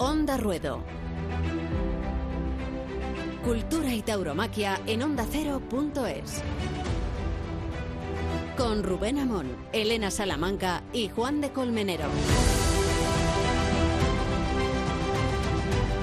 Onda 0.00 0.36
Ruedo. 0.36 0.84
Cultura 3.44 3.92
y 3.92 4.02
tauromaquia 4.02 4.80
en 4.86 5.02
ondacero.es. 5.02 6.40
Con 8.56 8.84
Rubén 8.84 9.18
Amón, 9.18 9.48
Elena 9.72 10.12
Salamanca 10.12 10.84
y 10.92 11.08
Juan 11.08 11.40
de 11.40 11.50
Colmenero. 11.50 12.04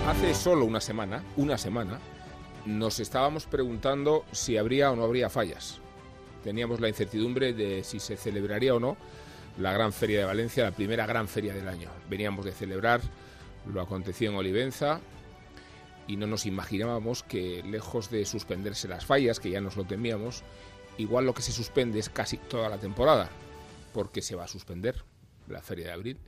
Hace 0.09 0.33
solo 0.33 0.65
una 0.65 0.81
semana, 0.81 1.23
una 1.37 1.57
semana, 1.57 2.01
nos 2.65 2.99
estábamos 2.99 3.45
preguntando 3.45 4.25
si 4.33 4.57
habría 4.57 4.91
o 4.91 4.97
no 4.97 5.05
habría 5.05 5.29
fallas. 5.29 5.79
Teníamos 6.43 6.81
la 6.81 6.89
incertidumbre 6.89 7.53
de 7.53 7.81
si 7.85 8.01
se 8.01 8.17
celebraría 8.17 8.75
o 8.75 8.79
no 8.81 8.97
la 9.57 9.71
Gran 9.71 9.93
Feria 9.93 10.19
de 10.19 10.25
Valencia, 10.25 10.65
la 10.65 10.71
primera 10.71 11.05
gran 11.05 11.29
feria 11.29 11.53
del 11.53 11.69
año. 11.69 11.89
Veníamos 12.09 12.43
de 12.43 12.51
celebrar 12.51 12.99
lo 13.71 13.81
acontecido 13.81 14.31
en 14.31 14.37
Olivenza 14.37 15.01
y 16.07 16.17
no 16.17 16.27
nos 16.27 16.45
imaginábamos 16.45 17.23
que 17.23 17.63
lejos 17.63 18.09
de 18.09 18.25
suspenderse 18.25 18.87
las 18.87 19.05
fallas, 19.05 19.39
que 19.39 19.49
ya 19.49 19.61
nos 19.61 19.75
lo 19.75 19.85
temíamos, 19.85 20.43
igual 20.97 21.25
lo 21.25 21.33
que 21.33 21.41
se 21.41 21.51
suspende 21.51 21.99
es 21.99 22.09
casi 22.09 22.37
toda 22.37 22.69
la 22.69 22.77
temporada, 22.77 23.29
porque 23.93 24.21
se 24.21 24.35
va 24.35 24.43
a 24.43 24.47
suspender 24.47 25.03
la 25.47 25.61
feria 25.61 25.87
de 25.87 25.91
abril 25.91 26.19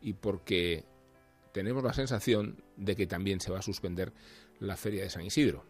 y 0.00 0.14
porque 0.14 0.84
tenemos 1.52 1.84
la 1.84 1.92
sensación 1.92 2.62
de 2.76 2.96
que 2.96 3.06
también 3.06 3.40
se 3.40 3.52
va 3.52 3.60
a 3.60 3.62
suspender 3.62 4.12
la 4.58 4.76
feria 4.76 5.02
de 5.02 5.10
San 5.10 5.24
Isidro. 5.24 5.64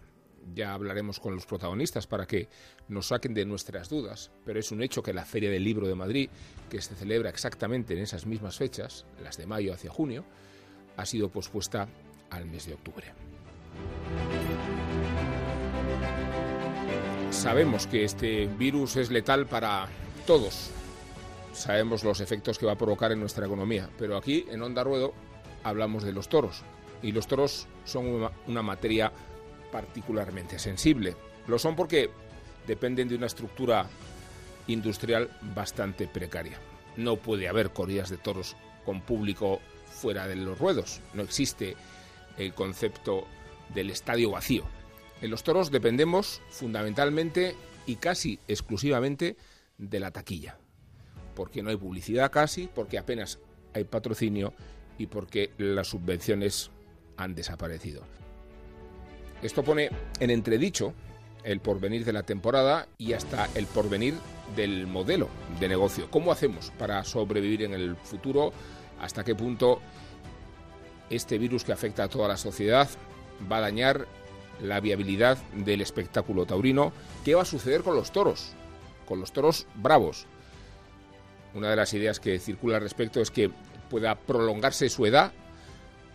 Ya 0.54 0.74
hablaremos 0.74 1.20
con 1.20 1.34
los 1.34 1.46
protagonistas 1.46 2.06
para 2.06 2.26
que 2.26 2.48
nos 2.88 3.08
saquen 3.08 3.32
de 3.32 3.44
nuestras 3.44 3.88
dudas, 3.88 4.32
pero 4.44 4.58
es 4.58 4.72
un 4.72 4.82
hecho 4.82 5.02
que 5.02 5.12
la 5.12 5.24
Feria 5.24 5.50
del 5.50 5.62
Libro 5.62 5.86
de 5.86 5.94
Madrid, 5.94 6.30
que 6.68 6.80
se 6.82 6.96
celebra 6.96 7.30
exactamente 7.30 7.94
en 7.94 8.00
esas 8.00 8.26
mismas 8.26 8.56
fechas, 8.56 9.06
las 9.22 9.36
de 9.36 9.46
mayo 9.46 9.72
hacia 9.72 9.90
junio, 9.90 10.24
ha 10.96 11.06
sido 11.06 11.28
pospuesta 11.28 11.88
al 12.30 12.46
mes 12.46 12.66
de 12.66 12.74
octubre. 12.74 13.12
Sabemos 17.30 17.86
que 17.86 18.04
este 18.04 18.46
virus 18.46 18.96
es 18.96 19.10
letal 19.10 19.46
para 19.46 19.88
todos. 20.26 20.70
Sabemos 21.52 22.04
los 22.04 22.20
efectos 22.20 22.58
que 22.58 22.66
va 22.66 22.72
a 22.72 22.78
provocar 22.78 23.12
en 23.12 23.20
nuestra 23.20 23.46
economía, 23.46 23.88
pero 23.98 24.16
aquí 24.16 24.46
en 24.50 24.62
Onda 24.62 24.84
Ruedo 24.84 25.12
hablamos 25.64 26.02
de 26.02 26.12
los 26.12 26.28
toros 26.28 26.62
y 27.02 27.12
los 27.12 27.26
toros 27.26 27.66
son 27.84 28.06
una, 28.06 28.30
una 28.46 28.62
materia 28.62 29.12
particularmente 29.70 30.58
sensible. 30.58 31.16
Lo 31.46 31.58
son 31.58 31.74
porque 31.74 32.10
dependen 32.66 33.08
de 33.08 33.16
una 33.16 33.26
estructura 33.26 33.86
industrial 34.68 35.28
bastante 35.54 36.06
precaria. 36.06 36.58
No 36.96 37.16
puede 37.16 37.48
haber 37.48 37.70
corridas 37.72 38.10
de 38.10 38.18
toros 38.18 38.56
con 38.84 39.00
público 39.00 39.60
fuera 40.02 40.26
de 40.26 40.34
los 40.34 40.58
ruedos. 40.58 41.00
No 41.14 41.22
existe 41.22 41.76
el 42.36 42.52
concepto 42.54 43.24
del 43.72 43.88
estadio 43.88 44.32
vacío. 44.32 44.64
En 45.20 45.30
los 45.30 45.44
toros 45.44 45.70
dependemos 45.70 46.42
fundamentalmente 46.50 47.54
y 47.86 47.96
casi 47.96 48.40
exclusivamente 48.48 49.36
de 49.78 50.00
la 50.00 50.10
taquilla. 50.10 50.58
Porque 51.36 51.62
no 51.62 51.70
hay 51.70 51.76
publicidad 51.76 52.32
casi, 52.32 52.68
porque 52.74 52.98
apenas 52.98 53.38
hay 53.74 53.84
patrocinio 53.84 54.52
y 54.98 55.06
porque 55.06 55.52
las 55.56 55.86
subvenciones 55.86 56.72
han 57.16 57.36
desaparecido. 57.36 58.02
Esto 59.40 59.62
pone 59.62 59.88
en 60.18 60.30
entredicho 60.30 60.94
el 61.44 61.60
porvenir 61.60 62.04
de 62.04 62.12
la 62.12 62.24
temporada 62.24 62.88
y 62.98 63.12
hasta 63.12 63.48
el 63.54 63.66
porvenir 63.66 64.14
del 64.56 64.88
modelo 64.88 65.28
de 65.60 65.68
negocio. 65.68 66.10
¿Cómo 66.10 66.32
hacemos 66.32 66.72
para 66.76 67.04
sobrevivir 67.04 67.62
en 67.62 67.74
el 67.74 67.96
futuro? 67.96 68.52
¿Hasta 69.02 69.24
qué 69.24 69.34
punto 69.34 69.80
este 71.10 71.36
virus 71.36 71.64
que 71.64 71.72
afecta 71.72 72.04
a 72.04 72.08
toda 72.08 72.28
la 72.28 72.38
sociedad 72.38 72.88
va 73.50 73.58
a 73.58 73.60
dañar 73.60 74.06
la 74.62 74.80
viabilidad 74.80 75.36
del 75.52 75.82
espectáculo 75.82 76.46
taurino? 76.46 76.92
¿Qué 77.24 77.34
va 77.34 77.42
a 77.42 77.44
suceder 77.44 77.82
con 77.82 77.94
los 77.94 78.12
toros? 78.12 78.52
Con 79.04 79.20
los 79.20 79.32
toros 79.32 79.66
bravos. 79.74 80.24
Una 81.52 81.68
de 81.68 81.76
las 81.76 81.92
ideas 81.92 82.18
que 82.18 82.38
circula 82.38 82.76
al 82.76 82.82
respecto 82.82 83.20
es 83.20 83.30
que 83.30 83.50
pueda 83.90 84.14
prolongarse 84.14 84.88
su 84.88 85.04
edad 85.04 85.32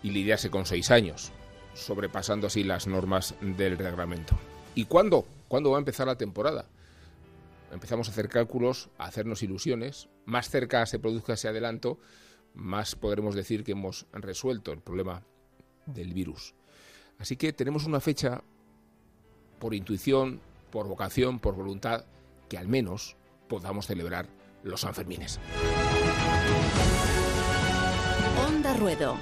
y 0.02 0.10
lidiarse 0.10 0.50
con 0.50 0.66
seis 0.66 0.90
años 0.90 1.32
sobrepasando 1.78 2.48
así 2.48 2.64
las 2.64 2.88
normas 2.88 3.36
del 3.42 3.78
reglamento. 3.78 4.38
¿Y 4.76 4.86
cuándo? 4.86 5.26
¿Cuándo 5.48 5.72
va 5.72 5.78
a 5.78 5.80
empezar 5.80 6.08
la 6.08 6.18
temporada? 6.18 6.66
Empezamos 7.72 8.08
a 8.08 8.12
hacer 8.12 8.30
cálculos, 8.30 8.90
a 8.98 9.06
hacernos 9.06 9.44
ilusiones. 9.44 10.08
Más 10.26 10.50
cerca 10.50 10.86
se 10.86 11.00
produzca 11.00 11.34
ese 11.34 11.48
adelanto, 11.48 12.00
más 12.58 12.96
podremos 12.96 13.36
decir 13.36 13.64
que 13.64 13.74
hemos 13.74 14.08
resuelto 14.12 14.72
el 14.72 14.80
problema 14.80 15.24
del 15.86 16.14
virus. 16.14 16.56
Así 17.20 17.38
que 17.38 17.54
tenemos 17.54 17.86
una 17.86 18.00
fecha 18.00 18.44
por 19.60 19.74
intuición, 19.74 20.42
por 20.72 20.88
vocación, 20.88 21.40
por 21.40 21.56
voluntad, 21.56 22.06
que 22.50 22.58
al 22.58 22.68
menos 22.68 23.16
podamos 23.48 23.88
celebrar 23.88 24.28
los 24.64 24.82
Sanfermines. 24.82 25.40
Onda 28.48 28.74
Ruedo. 28.76 29.18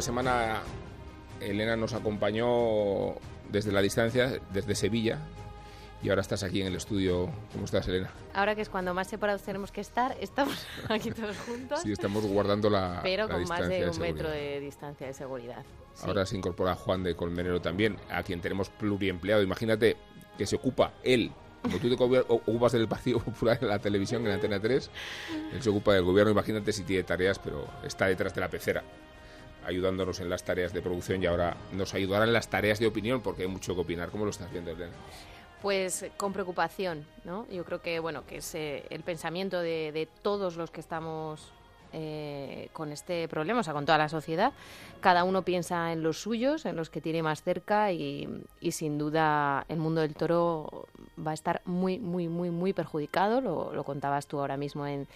Una 0.00 0.06
semana 0.06 0.62
Elena 1.42 1.76
nos 1.76 1.92
acompañó 1.92 3.16
desde 3.50 3.70
la 3.70 3.82
distancia, 3.82 4.40
desde 4.50 4.74
Sevilla, 4.74 5.18
y 6.02 6.08
ahora 6.08 6.22
estás 6.22 6.42
aquí 6.42 6.62
en 6.62 6.68
el 6.68 6.76
estudio. 6.76 7.28
¿Cómo 7.52 7.66
estás, 7.66 7.86
Elena? 7.86 8.10
Ahora 8.32 8.54
que 8.54 8.62
es 8.62 8.70
cuando 8.70 8.94
más 8.94 9.08
separados 9.08 9.42
tenemos 9.42 9.70
que 9.70 9.82
estar, 9.82 10.16
estamos 10.18 10.54
aquí 10.88 11.10
todos 11.10 11.36
juntos. 11.40 11.80
Sí, 11.82 11.92
estamos 11.92 12.24
guardando 12.24 12.70
la 12.70 13.00
Pero 13.02 13.26
la 13.28 13.34
con 13.34 13.42
más 13.46 13.58
de 13.58 13.64
un 13.66 13.70
distancia 13.72 14.00
metro 14.00 14.28
seguridad. 14.30 14.32
de 14.52 14.60
distancia 14.60 15.06
de 15.06 15.12
seguridad. 15.12 15.62
Sí. 15.92 16.04
Ahora 16.06 16.24
se 16.24 16.34
incorpora 16.38 16.74
Juan 16.76 17.02
de 17.02 17.14
Colmenero 17.14 17.60
también, 17.60 17.98
a 18.10 18.22
quien 18.22 18.40
tenemos 18.40 18.70
pluriempleado. 18.70 19.42
Imagínate 19.42 19.98
que 20.38 20.46
se 20.46 20.56
ocupa 20.56 20.94
él, 21.04 21.30
como 21.60 21.76
tú 21.76 21.94
te 21.94 22.02
ocu- 22.02 22.24
ocupas 22.26 22.72
del 22.72 22.88
Partido 22.88 23.18
Popular 23.20 23.58
en 23.60 23.68
la 23.68 23.78
televisión, 23.78 24.26
en 24.26 24.32
Antena 24.32 24.58
3, 24.60 24.90
él 25.52 25.62
se 25.62 25.68
ocupa 25.68 25.92
del 25.92 26.04
gobierno. 26.04 26.32
Imagínate 26.32 26.72
si 26.72 26.84
tiene 26.84 27.02
tareas, 27.02 27.38
pero 27.38 27.66
está 27.84 28.06
detrás 28.06 28.34
de 28.34 28.40
la 28.40 28.48
pecera, 28.48 28.82
ayudándonos 29.64 30.20
en 30.20 30.28
las 30.30 30.44
tareas 30.44 30.72
de 30.72 30.82
producción 30.82 31.22
y 31.22 31.26
ahora 31.26 31.56
nos 31.72 31.94
ayudará 31.94 32.24
en 32.24 32.32
las 32.32 32.48
tareas 32.48 32.78
de 32.78 32.86
opinión, 32.86 33.20
porque 33.20 33.42
hay 33.42 33.48
mucho 33.48 33.74
que 33.74 33.80
opinar. 33.80 34.10
¿Cómo 34.10 34.24
lo 34.24 34.30
estás 34.30 34.50
viendo, 34.50 34.70
Elena? 34.70 34.92
Pues 35.62 36.02
eh, 36.02 36.12
con 36.16 36.32
preocupación, 36.32 37.06
¿no? 37.24 37.46
Yo 37.50 37.64
creo 37.64 37.82
que, 37.82 37.98
bueno, 38.00 38.26
que 38.26 38.38
es 38.38 38.54
eh, 38.54 38.84
el 38.90 39.02
pensamiento 39.02 39.60
de, 39.60 39.92
de 39.92 40.06
todos 40.22 40.56
los 40.56 40.70
que 40.70 40.80
estamos 40.80 41.52
eh, 41.92 42.68
con 42.72 42.92
este 42.92 43.28
problema, 43.28 43.60
o 43.60 43.62
sea, 43.62 43.74
con 43.74 43.86
toda 43.86 43.98
la 43.98 44.08
sociedad. 44.08 44.52
Cada 45.00 45.24
uno 45.24 45.42
piensa 45.42 45.92
en 45.92 46.02
los 46.02 46.20
suyos, 46.20 46.66
en 46.66 46.76
los 46.76 46.90
que 46.90 47.00
tiene 47.00 47.22
más 47.22 47.42
cerca 47.42 47.92
y, 47.92 48.28
sin 48.70 48.98
duda 48.98 49.64
el 49.68 49.78
mundo 49.78 50.00
del 50.00 50.14
toro 50.14 50.86
va 51.24 51.32
a 51.32 51.34
estar 51.34 51.62
muy, 51.64 51.98
muy, 51.98 52.28
muy, 52.28 52.50
muy 52.50 52.72
perjudicado. 52.72 53.40
Lo, 53.40 53.84
contabas 53.84 54.26
tú 54.26 54.38
ahora 54.38 54.56
mismo 54.56 54.86
en, 54.86 55.08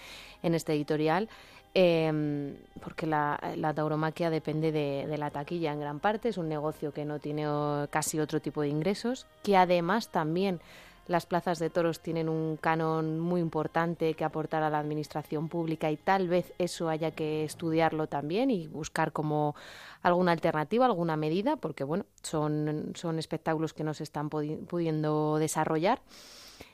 en 0.42 0.54
este 0.54 0.72
editorial. 0.72 1.28
eh, 1.74 2.54
porque 2.82 3.06
la, 3.06 3.40
la 3.56 3.74
tauromaquia 3.74 4.30
depende 4.30 4.70
de, 4.72 5.16
la 5.18 5.30
taquilla 5.30 5.72
en 5.72 5.80
gran 5.80 6.00
parte, 6.00 6.28
es 6.28 6.38
un 6.38 6.48
negocio 6.48 6.92
que 6.92 7.04
no 7.04 7.18
tiene 7.18 7.46
casi 7.90 8.20
otro 8.20 8.40
tipo 8.40 8.62
de 8.62 8.68
ingresos, 8.68 9.26
que 9.42 9.56
además 9.56 10.08
también 10.08 10.60
las 11.06 11.26
plazas 11.26 11.58
de 11.58 11.70
toros 11.70 12.00
tienen 12.00 12.28
un 12.28 12.56
canon 12.56 13.20
muy 13.20 13.40
importante 13.40 14.14
que 14.14 14.24
aportar 14.24 14.62
a 14.62 14.70
la 14.70 14.78
administración 14.78 15.48
pública 15.48 15.90
y 15.90 15.96
tal 15.96 16.28
vez 16.28 16.52
eso 16.58 16.88
haya 16.88 17.10
que 17.10 17.44
estudiarlo 17.44 18.06
también 18.06 18.50
y 18.50 18.68
buscar 18.68 19.12
como 19.12 19.54
alguna 20.02 20.32
alternativa, 20.32 20.86
alguna 20.86 21.16
medida, 21.16 21.56
porque 21.56 21.84
bueno, 21.84 22.06
son, 22.22 22.92
son 22.94 23.18
espectáculos 23.18 23.74
que 23.74 23.84
no 23.84 23.94
se 23.94 24.02
están 24.04 24.30
pudi- 24.30 24.64
pudiendo 24.66 25.36
desarrollar. 25.38 26.00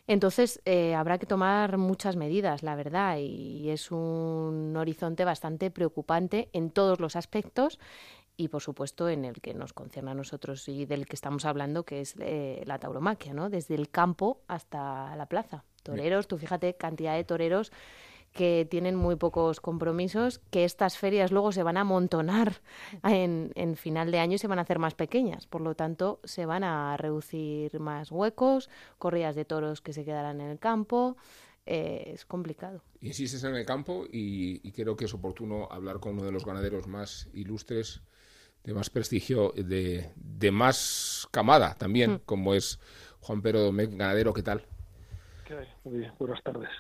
Entonces, 0.07 0.61
eh, 0.65 0.95
habrá 0.95 1.19
que 1.19 1.27
tomar 1.27 1.79
muchas 1.79 2.17
medidas, 2.17 2.63
la 2.63 2.75
verdad, 2.75 3.19
y 3.19 3.71
es 3.71 3.93
un 3.93 4.75
horizonte 4.77 5.25
bastante 5.25 5.71
preocupante 5.71 6.49
en 6.53 6.71
todos 6.71 6.99
los 6.99 7.15
aspectos 7.15 7.79
y, 8.41 8.49
por 8.49 8.63
supuesto, 8.63 9.11
en 9.11 9.27
el 9.27 9.43
que 9.43 9.53
nos 9.53 9.75
concierne 9.75 10.13
a 10.13 10.15
nosotros 10.15 10.67
y 10.67 10.87
del 10.87 11.05
que 11.05 11.15
estamos 11.15 11.45
hablando, 11.45 11.85
que 11.85 12.01
es 12.01 12.15
eh, 12.21 12.63
la 12.65 12.79
tauromaquia, 12.79 13.35
¿no? 13.35 13.51
Desde 13.51 13.75
el 13.75 13.91
campo 13.91 14.41
hasta 14.49 15.15
la 15.15 15.27
plaza. 15.27 15.65
Toreros, 15.83 16.27
tú 16.27 16.39
fíjate, 16.39 16.75
cantidad 16.75 17.15
de 17.17 17.25
toreros 17.25 17.71
que 18.33 18.67
tienen 18.71 18.95
muy 18.95 19.17
pocos 19.17 19.61
compromisos, 19.61 20.39
que 20.51 20.65
estas 20.65 20.97
ferias 20.97 21.33
luego 21.33 21.53
se 21.53 21.63
van 21.63 21.77
a 21.77 21.83
amontonar 21.83 22.63
en, 23.03 23.77
final 23.77 24.11
de 24.11 24.21
año 24.21 24.37
y 24.37 24.39
se 24.39 24.47
van 24.47 24.59
a 24.59 24.63
hacer 24.63 24.79
más 24.79 24.95
pequeñas. 24.95 25.47
Por 25.47 25.61
lo 25.61 25.75
tanto, 25.75 26.21
se 26.25 26.47
van 26.47 26.65
a 26.65 26.97
reducir 26.97 27.79
más 27.79 28.11
huecos, 28.11 28.71
corridas 28.97 29.35
de 29.35 29.45
toros 29.45 29.83
que 29.83 29.93
se 29.93 30.07
quedarán 30.07 30.41
en 30.41 30.49
el 30.49 30.59
campo, 30.59 31.19
eh, 31.67 32.15
es 32.15 32.25
complicado. 32.25 32.83
Insistes 33.01 33.45
en 33.45 33.55
el 33.55 33.65
campo 33.65 34.05
y, 34.11 34.73
creo 34.73 34.97
que 34.97 35.05
es 35.05 35.15
oportuno 35.15 35.69
hablar 35.71 36.01
con 36.01 36.15
uno 36.15 36.25
de 36.25 36.33
los 36.33 36.45
ganaderos 36.45 36.87
más 36.87 37.29
ilustres, 37.35 38.03
de 38.65 38.75
más 38.75 38.91
prestigio, 38.91 39.53
de, 39.57 40.11
de 40.17 40.51
más 40.51 41.29
camada 41.31 41.75
también, 41.75 42.13
mm. 42.13 42.21
como 42.27 42.55
es 42.55 42.79
Juan 43.21 43.43
Pedro 43.43 43.61
Domecq, 43.61 43.93
ganadero, 43.93 44.33
¿qué 44.33 44.43
tal? 44.43 44.67
¿Qué 45.47 45.55
hay? 45.55 45.69
Muy 45.85 45.99
bien, 45.99 46.13
buenas 46.19 46.43
tardes. 46.43 46.71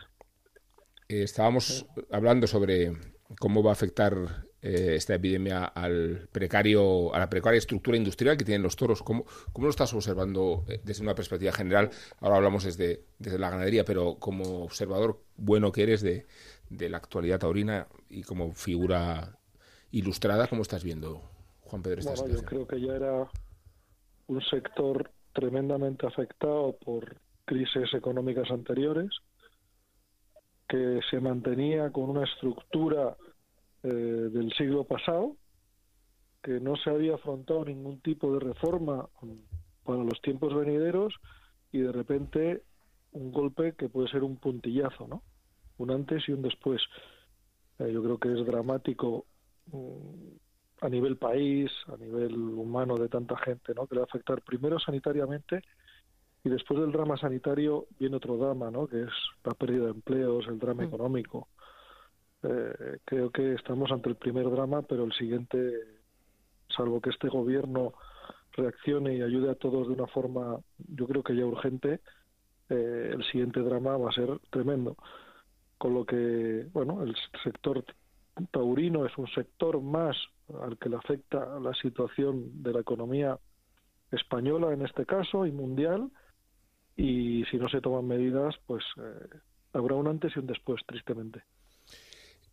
Eh, 1.09 1.23
estábamos 1.23 1.87
hablando 2.11 2.47
sobre 2.47 2.93
cómo 3.38 3.62
va 3.62 3.71
a 3.71 3.73
afectar 3.73 4.47
eh, 4.62 4.94
esta 4.94 5.15
epidemia 5.15 5.65
al 5.65 6.29
precario, 6.31 7.15
a 7.15 7.19
la 7.19 7.31
precaria 7.31 7.59
estructura 7.59 7.97
industrial 7.97 8.37
que 8.37 8.44
tienen 8.44 8.62
los 8.62 8.77
toros. 8.77 9.03
¿Cómo, 9.03 9.25
cómo 9.53 9.67
lo 9.67 9.71
estás 9.71 9.93
observando 9.94 10.65
eh, 10.69 10.81
desde 10.85 11.03
una 11.03 11.15
perspectiva 11.15 11.53
general? 11.53 11.91
Ahora 12.21 12.37
hablamos 12.37 12.65
desde, 12.65 13.05
desde 13.19 13.38
la 13.38 13.50
ganadería, 13.50 13.85
pero 13.85 14.17
como 14.19 14.65
observador 14.65 15.23
bueno 15.37 15.73
que 15.73 15.82
eres 15.82 16.03
de, 16.03 16.27
de 16.69 16.88
la 16.88 16.99
actualidad 16.99 17.38
taurina 17.38 17.88
y 18.09 18.23
como 18.23 18.53
figura 18.53 19.38
ilustrada, 19.91 20.47
¿cómo 20.47 20.62
estás 20.62 20.85
viendo, 20.85 21.23
Juan 21.70 21.82
Pedro, 21.82 22.00
esta 22.00 22.26
Yo 22.26 22.43
creo 22.44 22.67
que 22.67 22.81
ya 22.81 22.94
era 22.94 23.31
un 24.26 24.43
sector 24.43 25.11
tremendamente 25.32 26.06
afectado 26.06 26.76
por 26.84 27.17
crisis 27.44 27.94
económicas 27.94 28.50
anteriores, 28.50 29.11
que 30.69 31.00
se 31.11 31.20
mantenía 31.20 31.90
con 31.90 32.11
una 32.11 32.25
estructura 32.25 33.17
eh, 33.82 33.88
del 33.88 34.52
siglo 34.55 34.84
pasado, 34.84 35.37
que 36.43 36.58
no 36.58 36.75
se 36.76 36.90
había 36.90 37.14
afrontado 37.14 37.64
ningún 37.64 38.00
tipo 38.00 38.32
de 38.32 38.40
reforma 38.40 39.08
para 39.84 40.02
los 40.02 40.20
tiempos 40.22 40.55
venideros 40.55 41.14
y 41.70 41.78
de 41.78 41.93
repente 41.93 42.62
un 43.12 43.31
golpe 43.31 43.75
que 43.75 43.88
puede 43.88 44.08
ser 44.08 44.22
un 44.25 44.37
puntillazo, 44.37 45.06
¿no? 45.06 45.22
Un 45.78 45.90
antes 45.90 46.28
y 46.28 46.32
un 46.32 46.43
después. 46.43 46.81
Eh, 47.78 47.93
yo 47.93 48.02
creo 48.02 48.19
que 48.19 48.32
es 48.32 48.46
dramático 48.46 49.26
mm, 49.67 50.50
a 50.81 50.88
nivel 50.88 51.17
país, 51.17 51.71
a 51.88 51.97
nivel 51.97 52.35
humano 52.35 52.97
de 52.97 53.09
tanta 53.09 53.37
gente, 53.38 53.75
¿no? 53.75 53.87
Que 53.87 53.94
le 53.94 54.00
va 54.00 54.06
a 54.06 54.11
afectar 54.11 54.41
primero 54.43 54.79
sanitariamente 54.79 55.62
y 56.43 56.49
después 56.49 56.81
del 56.81 56.93
drama 56.93 57.17
sanitario 57.19 57.87
viene 57.99 58.17
otro 58.17 58.37
drama, 58.37 58.71
¿no? 58.71 58.87
Que 58.87 59.03
es 59.03 59.12
la 59.44 59.53
pérdida 59.53 59.85
de 59.85 59.91
empleos, 59.91 60.47
el 60.49 60.59
drama 60.59 60.82
mm. 60.82 60.87
económico. 60.87 61.49
Eh, 62.43 62.99
creo 63.05 63.31
que 63.31 63.53
estamos 63.55 63.91
ante 63.93 64.09
el 64.09 64.17
primer 64.17 64.50
drama, 64.50 64.82
pero 64.82 65.05
el 65.05 65.12
siguiente, 65.12 65.59
salvo 66.75 67.00
que 67.00 67.11
este 67.11 67.29
gobierno 67.29 67.93
reaccione 68.53 69.17
y 69.17 69.23
ayude 69.23 69.50
a 69.50 69.55
todos 69.55 69.88
de 69.88 69.94
una 69.94 70.06
forma, 70.06 70.59
yo 70.79 71.06
creo 71.06 71.23
que 71.23 71.37
ya 71.37 71.44
urgente, 71.44 72.00
eh, 72.71 73.11
el 73.12 73.23
siguiente 73.25 73.61
drama 73.61 73.99
va 73.99 74.09
a 74.09 74.15
ser 74.15 74.38
tremendo. 74.50 74.97
Con 75.77 75.94
lo 75.94 76.05
que, 76.05 76.67
bueno, 76.73 77.03
el 77.03 77.15
sector 77.43 77.85
taurino 78.46 79.06
es 79.06 79.16
un 79.19 79.28
sector 79.28 79.81
más 79.81 80.16
al 80.62 80.78
que 80.78 80.88
le 80.88 80.96
afecta 80.96 81.58
la 81.60 81.75
situación 81.75 82.62
de 82.62 82.72
la 82.72 82.81
economía 82.81 83.38
española 84.10 84.72
en 84.72 84.82
este 84.82 85.06
caso 85.06 85.46
y 85.46 85.52
mundial. 85.52 86.10
Y 86.96 87.44
si 87.50 87.56
no 87.56 87.69
se 87.69 87.81
toman 87.81 88.06
medidas 88.06 88.54
pues 88.66 88.84
eh, 88.98 89.38
habrá 89.72 89.94
un 89.94 90.08
antes 90.08 90.32
y 90.34 90.38
un 90.40 90.46
después 90.46 90.81
tristemente. 90.87 91.42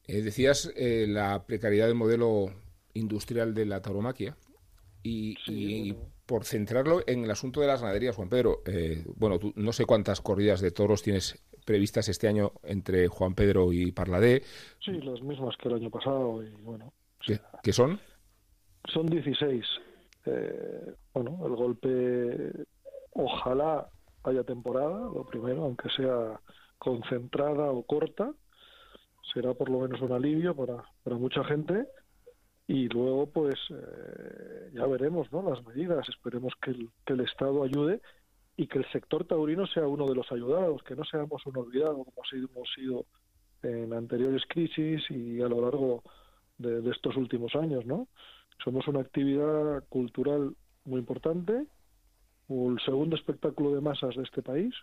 Eh, 0.07 0.22
decías 0.22 0.72
eh, 0.75 1.06
la 1.07 1.45
precariedad 1.45 1.88
del 1.88 1.95
modelo 1.95 2.54
industrial 2.94 3.54
de 3.54 3.66
la 3.66 3.81
tauromaquia. 3.81 4.38
Y, 5.10 5.95
por 6.25 6.44
centrarlo 6.44 7.01
en 7.07 7.24
el 7.24 7.31
asunto 7.31 7.62
de 7.62 7.68
las 7.68 7.80
ganaderías, 7.80 8.18
Juan 8.18 8.28
Pedro, 8.28 8.62
bueno, 9.16 9.40
tú, 9.40 9.54
no 9.56 9.72
sé 9.72 9.86
cuántas 9.86 10.19
corridas 10.19 10.60
de 10.60 10.72
toros 10.72 11.01
tienes 11.01 11.42
previstas 11.68 12.08
este 12.08 12.30
año 12.30 12.54
entre 12.64 13.10
Juan 13.10 13.36
Pedro 13.36 13.74
y 13.74 13.92
Parladé. 13.92 14.42
Sí, 14.84 14.94
las 15.02 15.22
mismas 15.22 15.56
que 15.58 15.68
el 15.68 15.75
año 15.75 15.90
pasado 15.90 16.42
y 16.42 16.50
bueno. 16.62 16.94
¿Qué, 17.62 17.74
son? 17.74 18.00
Son 18.86 19.06
16. 19.06 19.66
Eh, 20.25 20.94
bueno, 21.14 21.46
el 21.46 21.56
golpe, 21.56 22.54
ojalá 23.12 23.90
haya 24.24 24.44
temporada, 24.46 25.10
lo 25.14 25.25
primero, 25.25 25.66
aunque 25.66 25.90
sea 25.90 26.40
concentrada 26.78 27.69
o 27.69 27.84
corta, 27.84 28.31
será 29.34 29.54
por 29.54 29.69
lo 29.69 29.80
menos 29.80 30.02
un 30.02 30.14
alivio 30.14 30.56
para, 30.56 30.86
para 31.04 31.18
mucha 31.18 31.44
gente 31.44 31.86
y 32.68 32.88
luego 32.88 33.28
pues 33.28 33.56
eh, 33.72 34.72
ya 34.74 34.86
veremos 34.86 35.31
no 35.31 35.42
las 35.42 35.66
medidas 35.66 36.08
esperemos 36.10 36.54
que 36.62 36.72
el, 36.72 36.90
que 37.06 37.14
el 37.14 37.22
Estado 37.22 37.64
ayude 37.64 38.02
y 38.57 38.68
que 38.68 38.80
el 38.80 38.92
sector 38.92 39.24
taurino 39.25 39.68
sea 39.68 39.88
uno 39.88 40.07
de 40.07 40.15
los 40.15 40.30
ayudados 40.31 40.81
que 40.83 40.95
no 40.95 41.06
seamos 41.06 41.45
un 41.45 41.57
olvidado 41.57 42.04
como 42.04 42.24
hemos 42.31 42.69
sido 42.74 43.06
en 43.62 43.94
anteriores 43.94 44.44
crisis 44.50 45.04
y 45.09 45.42
a 45.42 45.48
lo 45.48 45.62
largo 45.62 46.04
de, 46.57 46.89
estos 46.89 47.15
últimos 47.15 47.56
años, 47.56 47.86
¿no? 47.86 48.07
Somos 48.63 48.88
una 48.88 49.01
actividad 49.01 49.83
cultural 49.89 50.56
muy 50.86 51.00
importante, 51.00 51.68
el 52.50 52.80
segundo 52.83 53.15
espectáculo 53.15 53.75
de 53.75 53.81
masas 53.81 54.15
de 54.15 54.24
este 54.24 54.42
país 54.42 54.74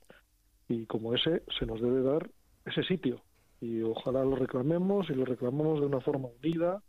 y 0.68 0.86
como 0.86 1.14
ese 1.14 1.42
se 1.58 1.66
nos 1.66 1.80
debe 1.80 2.02
dar 2.02 2.30
ese 2.64 2.84
sitio 2.84 3.22
y 3.60 3.82
ojalá 3.82 4.24
lo 4.24 4.36
reclamemos 4.36 5.08
y 5.10 5.14
lo 5.14 5.24
reclamemos 5.24 5.80
de 5.80 5.86
una 5.86 6.00
forma 6.00 6.28
unida 6.40 6.82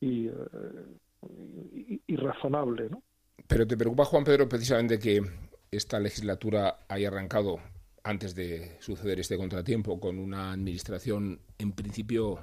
y, 0.00 0.28
eh, 0.28 2.00
y, 2.06 2.16
razonable, 2.16 2.88
¿no? 2.90 3.02
Pero 3.46 3.66
te 3.66 3.76
preocupa, 3.76 4.04
Juan 4.04 4.24
Pedro, 4.24 4.48
precisamente 4.48 4.98
que 4.98 5.20
esta 5.70 5.98
legislatura 6.00 6.78
haya 6.88 7.08
arrancado 7.08 7.58
antes 8.02 8.34
de 8.34 8.76
suceder 8.80 9.20
este 9.20 9.36
contratiempo 9.36 10.00
con 10.00 10.18
una 10.18 10.52
administración 10.52 11.40
en 11.58 11.72
principio 11.72 12.38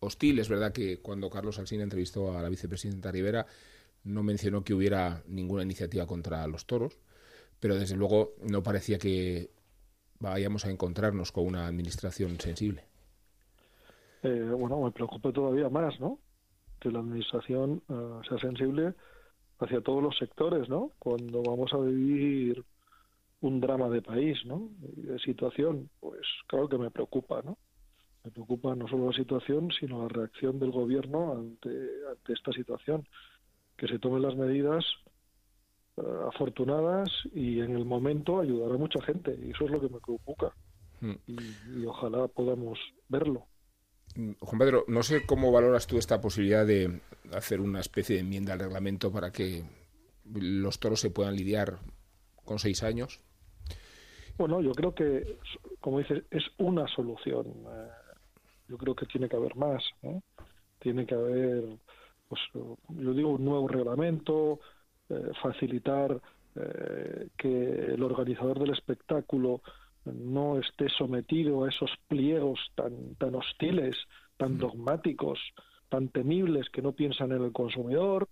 hostil. 0.00 0.38
Es 0.38 0.48
verdad 0.48 0.72
que 0.72 1.00
cuando 1.00 1.30
Carlos 1.30 1.58
Alsina 1.58 1.82
entrevistó 1.82 2.36
a 2.36 2.42
la 2.42 2.48
vicepresidenta 2.48 3.10
Rivera 3.10 3.46
no 4.04 4.22
mencionó 4.22 4.62
que 4.62 4.74
hubiera 4.74 5.22
ninguna 5.26 5.62
iniciativa 5.62 6.06
contra 6.06 6.46
los 6.46 6.66
toros, 6.66 6.98
pero 7.60 7.74
desde 7.74 7.96
luego 7.96 8.34
no 8.42 8.62
parecía 8.62 8.98
que 8.98 9.50
vayamos 10.20 10.64
a 10.64 10.70
encontrarnos 10.70 11.32
con 11.32 11.46
una 11.46 11.66
administración 11.66 12.40
sensible. 12.40 12.84
Eh, 14.22 14.50
bueno, 14.56 14.80
me 14.82 14.90
preocupa 14.90 15.32
todavía 15.32 15.68
más, 15.68 15.98
¿no? 16.00 16.18
Que 16.80 16.90
la 16.90 17.00
administración 17.00 17.82
eh, 17.88 18.20
sea 18.28 18.38
sensible 18.38 18.94
hacia 19.58 19.80
todos 19.80 20.02
los 20.02 20.16
sectores, 20.16 20.68
¿no? 20.68 20.92
Cuando 20.98 21.42
vamos 21.42 21.72
a 21.72 21.78
vivir 21.78 22.64
un 23.40 23.60
drama 23.60 23.88
de 23.88 24.02
país, 24.02 24.38
¿no? 24.44 24.70
de 24.78 25.18
situación, 25.20 25.90
pues 26.00 26.22
claro 26.46 26.68
que 26.68 26.78
me 26.78 26.90
preocupa, 26.90 27.40
¿no? 27.42 27.56
Me 28.24 28.30
preocupa 28.30 28.74
no 28.74 28.88
solo 28.88 29.10
la 29.10 29.16
situación, 29.16 29.70
sino 29.78 30.02
la 30.02 30.08
reacción 30.08 30.58
del 30.58 30.70
gobierno 30.70 31.32
ante, 31.32 31.70
ante 32.10 32.32
esta 32.32 32.52
situación. 32.52 33.06
Que 33.76 33.86
se 33.86 34.00
tomen 34.00 34.22
las 34.22 34.34
medidas 34.34 34.84
eh, 35.96 36.02
afortunadas 36.26 37.08
y 37.32 37.60
en 37.60 37.76
el 37.76 37.84
momento 37.84 38.40
ayudar 38.40 38.72
a 38.72 38.78
mucha 38.78 39.00
gente. 39.02 39.38
Y 39.40 39.50
eso 39.50 39.64
es 39.66 39.70
lo 39.70 39.80
que 39.80 39.88
me 39.88 40.00
preocupa. 40.00 40.52
Hmm. 41.00 41.14
Y, 41.26 41.86
ojalá 41.86 42.26
podamos 42.26 42.78
verlo. 43.08 43.46
Juan 44.40 44.58
Pedro, 44.58 44.84
no 44.88 45.02
sé 45.04 45.24
cómo 45.24 45.52
valoras 45.52 45.86
tú 45.86 45.96
esta 45.96 46.20
posibilidad 46.20 46.66
de 46.66 47.00
hacer 47.32 47.60
una 47.60 47.80
especie 47.80 48.16
de 48.16 48.22
enmienda 48.22 48.52
al 48.52 48.58
reglamento 48.58 49.12
para 49.12 49.30
que 49.30 49.62
los 50.34 50.80
toros 50.80 51.00
se 51.00 51.10
puedan 51.10 51.36
lidiar 51.36 51.78
con 52.44 52.58
seis 52.58 52.82
años. 52.82 53.20
Bueno, 54.36 54.60
yo 54.60 54.72
creo 54.72 54.94
que, 54.94 55.38
como 55.80 55.98
dices, 55.98 56.24
es 56.30 56.44
una 56.58 56.86
solución. 56.88 57.46
Eh, 57.46 57.88
yo 58.68 58.76
creo 58.76 58.94
que 58.94 59.06
tiene 59.06 59.28
que 59.28 59.36
haber 59.36 59.54
más. 59.56 59.82
Tiene 60.80 61.06
que 61.06 61.14
haber, 61.14 61.64
pues, 62.28 62.40
yo 62.54 63.14
digo, 63.14 63.30
un 63.30 63.44
nuevo 63.44 63.68
reglamento, 63.68 64.60
eh, 65.08 65.30
facilitar 65.42 66.20
eh, 66.56 67.28
que 67.36 67.94
el 67.94 68.02
organizador 68.02 68.58
del 68.58 68.72
espectáculo 68.72 69.62
no 70.14 70.58
esté 70.58 70.88
sometido 70.88 71.64
a 71.64 71.68
esos 71.68 71.90
pliegos 72.08 72.58
tan, 72.74 73.14
tan 73.16 73.34
hostiles, 73.34 73.96
tan 74.36 74.58
dogmáticos, 74.58 75.38
tan 75.88 76.08
temibles 76.08 76.68
que 76.70 76.82
no 76.82 76.92
piensan 76.92 77.32
en 77.32 77.42
el 77.42 77.52
consumidor. 77.52 78.28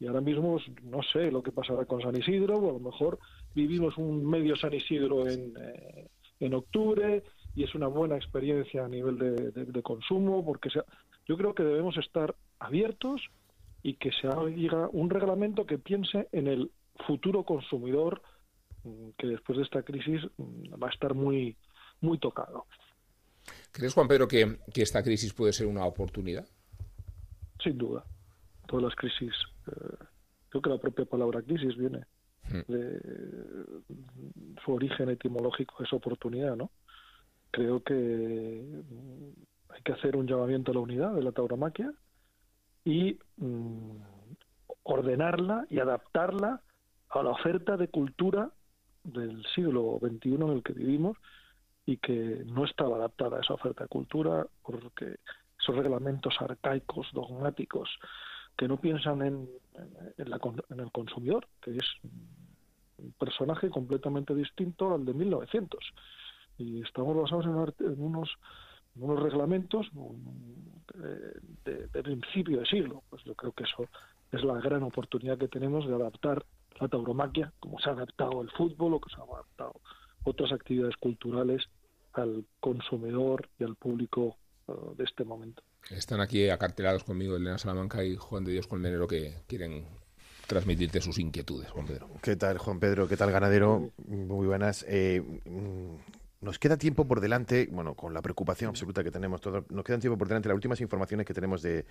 Y 0.00 0.06
ahora 0.06 0.20
mismo 0.20 0.58
no 0.84 1.02
sé 1.02 1.30
lo 1.30 1.42
que 1.42 1.52
pasará 1.52 1.84
con 1.84 2.00
San 2.00 2.16
Isidro, 2.16 2.56
o 2.56 2.70
a 2.70 2.72
lo 2.74 2.80
mejor 2.80 3.18
vivimos 3.54 3.96
un 3.98 4.24
medio 4.24 4.54
San 4.56 4.72
Isidro 4.72 5.28
en, 5.28 5.54
eh, 5.56 6.08
en 6.40 6.54
octubre 6.54 7.22
y 7.54 7.64
es 7.64 7.74
una 7.74 7.88
buena 7.88 8.16
experiencia 8.16 8.84
a 8.84 8.88
nivel 8.88 9.18
de, 9.18 9.82
consumo, 9.82 10.44
porque 10.44 10.70
yo 11.26 11.36
creo 11.36 11.54
que 11.54 11.64
debemos 11.64 11.96
estar 11.96 12.34
abiertos 12.60 13.20
y 13.82 13.94
que 13.94 14.12
se 14.12 14.28
haga 14.28 14.88
un 14.92 15.10
reglamento 15.10 15.66
que 15.66 15.78
piense 15.78 16.28
en 16.32 16.46
el 16.46 16.70
futuro 17.06 17.42
consumidor 17.44 18.22
que 19.16 19.26
después 19.26 19.58
de 19.58 19.64
esta 19.64 19.82
crisis 19.82 20.22
mm, 20.36 20.82
va 20.82 20.88
a 20.88 20.90
estar 20.90 21.14
muy, 21.14 21.56
muy 22.00 22.18
tocado. 22.18 22.66
¿Crees, 23.72 23.94
Juan 23.94 24.08
Pedro, 24.08 24.28
que, 24.28 24.58
esta 24.74 25.02
crisis 25.02 25.32
puede 25.32 25.52
ser 25.52 25.66
una 25.66 25.84
oportunidad? 25.84 26.46
Sin 27.62 27.78
duda. 27.78 28.04
Todas 28.66 28.84
las 28.84 28.94
crisis, 28.94 29.32
eh, 29.68 30.04
creo 30.50 30.62
que 30.62 30.70
la 30.70 30.78
propia 30.78 31.04
palabra 31.06 31.42
crisis 31.42 31.76
viene 31.76 32.04
hmm. 32.50 32.70
de 32.72 33.00
su 34.64 34.72
origen 34.72 35.08
etimológico, 35.08 35.82
es 35.82 35.92
oportunidad, 35.92 36.56
¿no? 36.56 36.70
creo 37.50 37.82
que 37.82 37.94
mm, 37.94 39.72
hay 39.72 39.82
que 39.82 39.92
hacer 39.92 40.16
un 40.16 40.26
llamamiento 40.26 40.70
a 40.70 40.74
la 40.74 40.80
unidad 40.80 41.14
de 41.14 41.22
la 41.22 41.32
tauromaquia 41.32 41.92
y 42.84 43.18
mm, 43.36 43.96
ordenarla 44.82 45.66
y 45.70 45.78
adaptarla 45.78 46.62
a 47.10 47.22
la 47.22 47.30
oferta 47.30 47.76
de 47.76 47.88
cultura 47.88 48.50
del 49.12 49.44
siglo 49.54 49.98
XXI 50.00 50.34
en 50.34 50.48
el 50.48 50.62
que 50.62 50.72
vivimos 50.72 51.16
y 51.86 51.96
que 51.96 52.42
no 52.46 52.64
estaba 52.64 52.96
adaptada 52.96 53.38
a 53.38 53.40
esa 53.40 53.54
oferta 53.54 53.84
de 53.84 53.88
cultura 53.88 54.46
porque 54.62 55.16
esos 55.60 55.76
reglamentos 55.76 56.34
arcaicos, 56.40 57.08
dogmáticos, 57.12 57.88
que 58.56 58.68
no 58.68 58.76
piensan 58.78 59.22
en, 59.22 59.48
en, 60.18 60.80
el 60.80 60.92
consumidor, 60.92 61.46
que 61.62 61.76
es 61.76 61.86
un 62.98 63.12
personaje 63.12 63.70
completamente 63.70 64.34
distinto 64.34 64.94
al 64.94 65.04
de 65.04 65.14
1900. 65.14 65.78
Y 66.58 66.82
estamos 66.82 67.16
basados 67.16 67.46
en, 67.46 68.02
unos, 68.02 68.30
unos 68.96 69.22
reglamentos 69.22 69.86
eh, 71.02 71.40
de, 71.64 71.86
de, 71.86 72.02
principio 72.02 72.58
de 72.58 72.66
siglo. 72.66 73.02
Pues 73.08 73.22
yo 73.24 73.34
creo 73.34 73.52
que 73.52 73.64
eso 73.64 73.88
es 74.32 74.42
la 74.42 74.60
gran 74.60 74.82
oportunidad 74.82 75.38
que 75.38 75.48
tenemos 75.48 75.86
de 75.86 75.94
adaptar 75.94 76.44
la 76.80 76.88
tauromaquia, 76.88 77.52
como 77.60 77.78
se 77.78 77.90
ha 77.90 77.92
adaptado 77.92 78.42
el 78.42 78.50
fútbol 78.50 78.94
o 78.94 79.00
que 79.00 79.14
se 79.14 79.20
ha 79.20 79.24
adaptado 79.24 79.80
otras 80.24 80.52
actividades 80.52 80.96
culturales 80.96 81.64
al 82.12 82.44
consumidor 82.60 83.48
y 83.58 83.64
al 83.64 83.76
público 83.76 84.36
eh, 84.68 84.72
de 84.96 85.04
este 85.04 85.24
momento. 85.24 85.62
Están 85.90 86.20
aquí 86.20 86.48
acartelados 86.50 87.04
conmigo 87.04 87.36
Elena 87.36 87.58
Salamanca 87.58 88.04
y 88.04 88.16
Juan 88.16 88.44
de 88.44 88.52
Dios 88.52 88.66
Colmenero 88.66 89.06
que 89.06 89.34
quieren 89.46 89.86
transmitirte 90.46 91.00
sus 91.00 91.18
inquietudes, 91.18 91.70
Juan 91.70 91.86
Pedro. 91.86 92.08
¿Qué 92.22 92.36
tal, 92.36 92.58
Juan 92.58 92.80
Pedro? 92.80 93.06
¿Qué 93.06 93.16
tal, 93.16 93.30
ganadero? 93.30 93.90
Muy 94.06 94.46
buenas. 94.46 94.84
Eh, 94.88 95.22
mm, 95.44 95.96
nos 96.40 96.58
queda 96.58 96.76
tiempo 96.76 97.06
por 97.06 97.20
delante, 97.20 97.68
bueno, 97.70 97.94
con 97.94 98.14
la 98.14 98.22
preocupación 98.22 98.70
absoluta 98.70 99.04
que 99.04 99.10
tenemos 99.10 99.40
todos, 99.40 99.70
nos 99.70 99.84
quedan 99.84 100.00
tiempo 100.00 100.16
por 100.16 100.28
delante 100.28 100.48
las 100.48 100.54
últimas 100.54 100.80
informaciones 100.80 101.26
que 101.26 101.34
tenemos 101.34 101.62
de, 101.62 101.84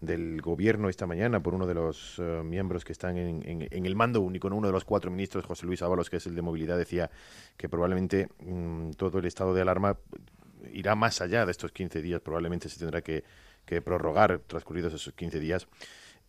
del 0.00 0.40
gobierno 0.40 0.88
esta 0.88 1.06
mañana 1.06 1.42
por 1.42 1.54
uno 1.54 1.66
de 1.66 1.74
los 1.74 2.18
eh, 2.18 2.42
miembros 2.44 2.84
que 2.84 2.92
están 2.92 3.16
en, 3.16 3.68
el 3.70 3.96
mando 3.96 4.20
único, 4.20 4.48
uno 4.48 4.66
de 4.66 4.72
los 4.72 4.84
cuatro 4.84 5.10
ministros, 5.10 5.44
José 5.44 5.66
Luis 5.66 5.82
Ábalos, 5.82 6.10
que 6.10 6.16
es 6.16 6.26
el 6.26 6.34
de 6.34 6.42
movilidad, 6.42 6.76
decía 6.76 7.10
que 7.56 7.68
probablemente 7.68 8.28
mm, 8.40 8.90
todo 8.92 9.18
el 9.18 9.24
estado 9.24 9.54
de 9.54 9.62
alarma 9.62 9.98
irá 10.72 10.94
más 10.94 11.20
allá 11.20 11.44
de 11.44 11.52
estos 11.52 11.72
15 11.72 12.02
días, 12.02 12.20
probablemente 12.20 12.68
se 12.68 12.78
tendrá 12.78 13.02
que, 13.02 13.24
que 13.64 13.80
prorrogar 13.82 14.40
transcurridos 14.46 14.94
esos 14.94 15.12
15 15.14 15.40
días. 15.40 15.68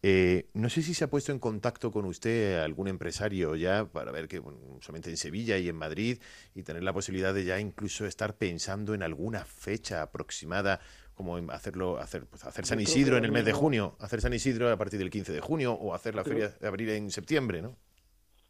Eh, 0.08 0.50
no 0.54 0.70
sé 0.70 0.84
si 0.84 0.94
se 0.94 1.04
ha 1.04 1.10
puesto 1.10 1.32
en 1.32 1.40
contacto 1.40 1.92
con 1.92 2.06
usted 2.06 2.60
algún 2.60 2.88
empresario 2.88 3.56
ya 3.56 3.86
para 3.86 4.12
ver 4.12 4.28
que, 4.28 4.40
solamente 4.80 5.10
en 5.10 5.18
Sevilla 5.18 5.58
y 5.58 5.68
en 5.68 5.76
Madrid, 5.76 6.20
y 6.54 6.62
tener 6.62 6.84
la 6.84 6.94
posibilidad 6.94 7.34
de 7.34 7.44
ya 7.44 7.60
incluso 7.60 8.06
estar 8.06 8.36
pensando 8.36 8.94
en 8.94 9.02
alguna 9.02 9.46
fecha 9.46 10.04
aproximada, 10.04 10.80
como 11.16 11.38
hacerlo, 11.52 11.98
hacer, 11.98 12.26
pues 12.26 12.46
hacer 12.46 12.66
San 12.66 12.80
Isidro 12.80 13.18
en 13.18 13.26
el 13.26 13.32
mes 13.32 13.46
de 13.46 13.54
junio, 13.54 13.96
hacer 14.00 14.22
San 14.22 14.34
Isidro 14.34 14.70
a 14.70 14.78
partir 14.78 15.00
del 15.00 15.10
15 15.10 15.34
de 15.34 15.42
junio 15.42 15.74
o 15.74 15.94
hacer 15.94 16.14
la 16.14 16.24
feria 16.24 16.50
de 16.50 16.68
abril 16.68 16.90
en 16.90 17.10
septiembre, 17.10 17.62
¿no? 17.62 17.76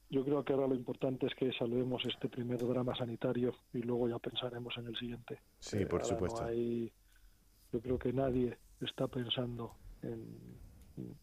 Yo 0.09 0.23
creo 0.23 0.43
que 0.43 0.53
ahora 0.53 0.67
lo 0.67 0.75
importante 0.75 1.25
es 1.25 1.33
que 1.35 1.51
salvemos 1.53 2.03
este 2.05 2.29
primer 2.29 2.59
drama 2.59 2.95
sanitario 2.95 3.55
y 3.73 3.79
luego 3.79 4.07
ya 4.07 4.19
pensaremos 4.19 4.73
en 4.77 4.87
el 4.87 4.95
siguiente. 4.97 5.39
Sí, 5.59 5.85
por 5.85 6.03
supuesto. 6.05 6.47
yo 6.51 7.81
creo 7.81 7.97
que 7.97 8.13
nadie 8.13 8.57
está 8.81 9.07
pensando 9.07 9.75
en 10.03 10.65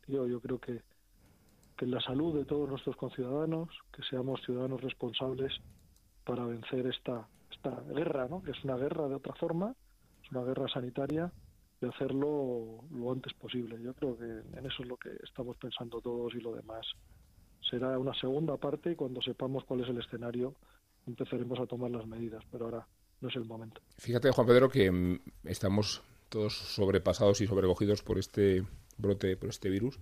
yo, 0.06 0.26
yo 0.26 0.40
creo 0.40 0.58
que, 0.58 0.82
que 1.76 1.86
la 1.86 2.00
salud 2.00 2.36
de 2.36 2.44
todos 2.44 2.68
nuestros 2.68 2.96
conciudadanos, 2.96 3.68
que 3.92 4.02
seamos 4.02 4.40
ciudadanos 4.44 4.80
responsables 4.80 5.52
para 6.24 6.44
vencer 6.44 6.86
esta, 6.86 7.28
esta 7.50 7.70
guerra, 7.92 8.28
¿no? 8.28 8.42
que 8.42 8.52
es 8.52 8.64
una 8.64 8.76
guerra 8.76 9.08
de 9.08 9.14
otra 9.14 9.34
forma, 9.34 9.74
una 10.32 10.44
guerra 10.44 10.68
sanitaria, 10.68 11.30
y 11.80 11.86
hacerlo 11.86 12.84
lo 12.90 13.12
antes 13.12 13.32
posible. 13.34 13.76
Yo 13.82 13.94
creo 13.94 14.16
que 14.16 14.24
en 14.24 14.66
eso 14.66 14.82
es 14.82 14.88
lo 14.88 14.96
que 14.96 15.10
estamos 15.24 15.56
pensando 15.56 16.00
todos 16.00 16.34
y 16.34 16.40
lo 16.40 16.54
demás 16.54 16.86
será 17.68 17.98
una 17.98 18.14
segunda 18.14 18.56
parte 18.56 18.92
y 18.92 18.96
cuando 18.96 19.22
sepamos 19.22 19.64
cuál 19.64 19.82
es 19.82 19.88
el 19.88 19.98
escenario 19.98 20.54
empezaremos 21.06 21.58
a 21.58 21.66
tomar 21.66 21.90
las 21.90 22.06
medidas, 22.06 22.42
pero 22.50 22.66
ahora 22.66 22.86
no 23.20 23.28
es 23.28 23.36
el 23.36 23.44
momento. 23.44 23.80
Fíjate, 23.98 24.30
Juan 24.30 24.46
Pedro, 24.46 24.68
que 24.68 24.90
mm, 24.90 25.20
estamos 25.44 26.02
todos 26.28 26.54
sobrepasados 26.54 27.40
y 27.40 27.46
sobrecogidos 27.46 28.02
por 28.02 28.18
este 28.18 28.64
brote 28.98 29.36
por 29.36 29.50
este 29.50 29.68
virus, 29.68 29.98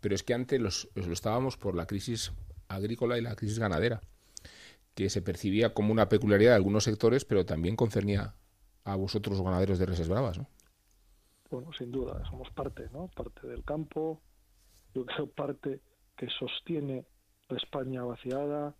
pero 0.00 0.14
es 0.14 0.22
que 0.22 0.34
antes 0.34 0.60
los, 0.60 0.88
lo 0.94 1.12
estábamos 1.12 1.56
por 1.56 1.74
la 1.74 1.86
crisis 1.86 2.32
agrícola 2.68 3.18
y 3.18 3.22
la 3.22 3.34
crisis 3.34 3.58
ganadera, 3.58 4.00
que 4.94 5.10
se 5.10 5.22
percibía 5.22 5.74
como 5.74 5.92
una 5.92 6.08
peculiaridad 6.08 6.52
de 6.52 6.56
algunos 6.56 6.84
sectores, 6.84 7.24
pero 7.24 7.44
también 7.44 7.74
concernía 7.74 8.34
a 8.84 8.96
vosotros 8.96 9.40
ganaderos 9.40 9.78
de 9.78 9.86
reses 9.86 10.08
bravas, 10.08 10.38
¿no? 10.38 10.46
Bueno, 11.50 11.72
sin 11.72 11.90
duda, 11.90 12.22
somos 12.28 12.50
parte, 12.50 12.88
¿no? 12.92 13.08
Parte 13.08 13.46
del 13.46 13.64
campo, 13.64 14.20
yo 14.94 15.04
creo 15.06 15.26
parte 15.26 15.80
que 16.16 16.28
sostiene 16.28 17.04
la 17.48 17.56
España 17.56 18.02
vaciada, 18.02 18.74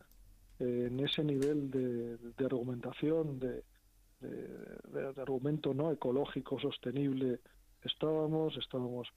eh, 0.59 0.89
en 0.89 1.01
ese 1.01 1.23
nivel 1.25 1.71
de, 1.71 2.17
de 2.17 2.45
argumentación, 2.45 3.39
de, 3.39 3.65
de, 4.21 5.13
de, 5.13 5.21
argumento 5.23 5.75
no 5.75 5.91
ecológico, 5.91 6.59
sostenible, 6.59 7.41
estábamos, 7.83 8.57
estábamos 8.57 9.09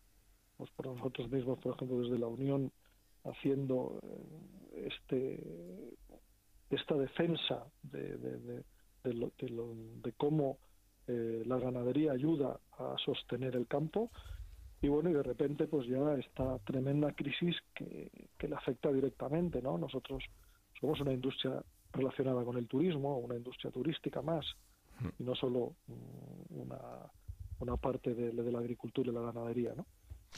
pues 0.58 0.70
por 0.72 0.88
nosotros 0.88 1.30
mismos, 1.30 1.60
por 1.60 1.76
ejemplo, 1.76 2.00
desde 2.02 2.18
la 2.18 2.28
Unión, 2.28 2.72
haciendo 3.24 4.00
eh, 4.04 4.88
este 4.88 5.98
esta 6.70 6.96
defensa 6.96 7.66
de, 7.84 8.18
de, 8.18 8.64
de, 9.04 10.14
cómo 10.18 10.58
eh, 11.08 11.44
la 11.46 11.58
ganadería 11.58 12.12
ayuda 12.14 12.60
a 12.78 12.96
sostener 13.04 13.56
el 13.56 13.68
campo 13.68 14.12
y 14.82 14.88
bueno 14.88 15.10
y 15.10 15.14
de 15.14 15.24
repente 15.24 15.68
pues 15.68 15.88
ya 15.88 16.14
esta 16.16 16.60
tremenda 16.60 17.12
crisis 17.14 17.56
que, 17.74 18.12
que 18.38 18.48
le 18.48 18.56
afecta 18.56 18.92
directamente 18.92 19.62
no 19.62 19.78
nosotros 19.78 20.24
somos 20.80 21.00
una 21.02 21.14
industria 21.14 21.64
relacionada 21.94 22.44
con 22.44 22.58
el 22.58 22.68
turismo 22.68 23.18
una 23.18 23.36
industria 23.36 23.72
turística 23.72 24.22
más 24.22 24.46
y 25.20 25.24
no 25.24 25.36
solo 25.36 25.76
mm, 25.88 26.62
una, 26.62 26.80
una 27.60 27.78
parte 27.78 28.14
de, 28.14 28.32
de 28.32 28.52
la 28.52 28.60
agricultura 28.60 29.12
y 29.12 29.14
la 29.14 29.22
ganadería 29.22 29.74
no 29.76 29.86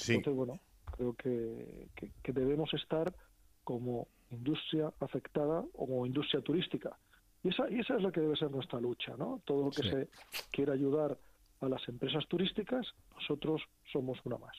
entonces, 0.07 0.33
bueno, 0.33 0.59
creo 0.85 1.13
que, 1.13 1.89
que, 2.23 2.33
debemos 2.33 2.73
estar 2.73 3.13
como 3.63 4.07
industria 4.31 4.91
afectada 4.99 5.63
o 5.73 5.85
como 5.85 6.05
industria 6.05 6.41
turística. 6.41 6.97
Y 7.43 7.49
esa, 7.49 7.69
y 7.69 7.79
esa 7.79 7.95
es 7.95 8.03
la 8.03 8.11
que 8.11 8.19
debe 8.19 8.35
ser 8.35 8.51
nuestra 8.51 8.79
lucha, 8.79 9.15
¿no? 9.17 9.41
Todo 9.45 9.65
lo 9.65 9.71
que 9.71 9.83
se 9.83 10.09
quiera 10.51 10.73
ayudar 10.73 11.17
a 11.61 11.69
las 11.69 11.87
empresas 11.87 12.27
turísticas, 12.27 12.85
nosotros 13.15 13.61
somos 13.91 14.19
una 14.25 14.37
más. 14.37 14.55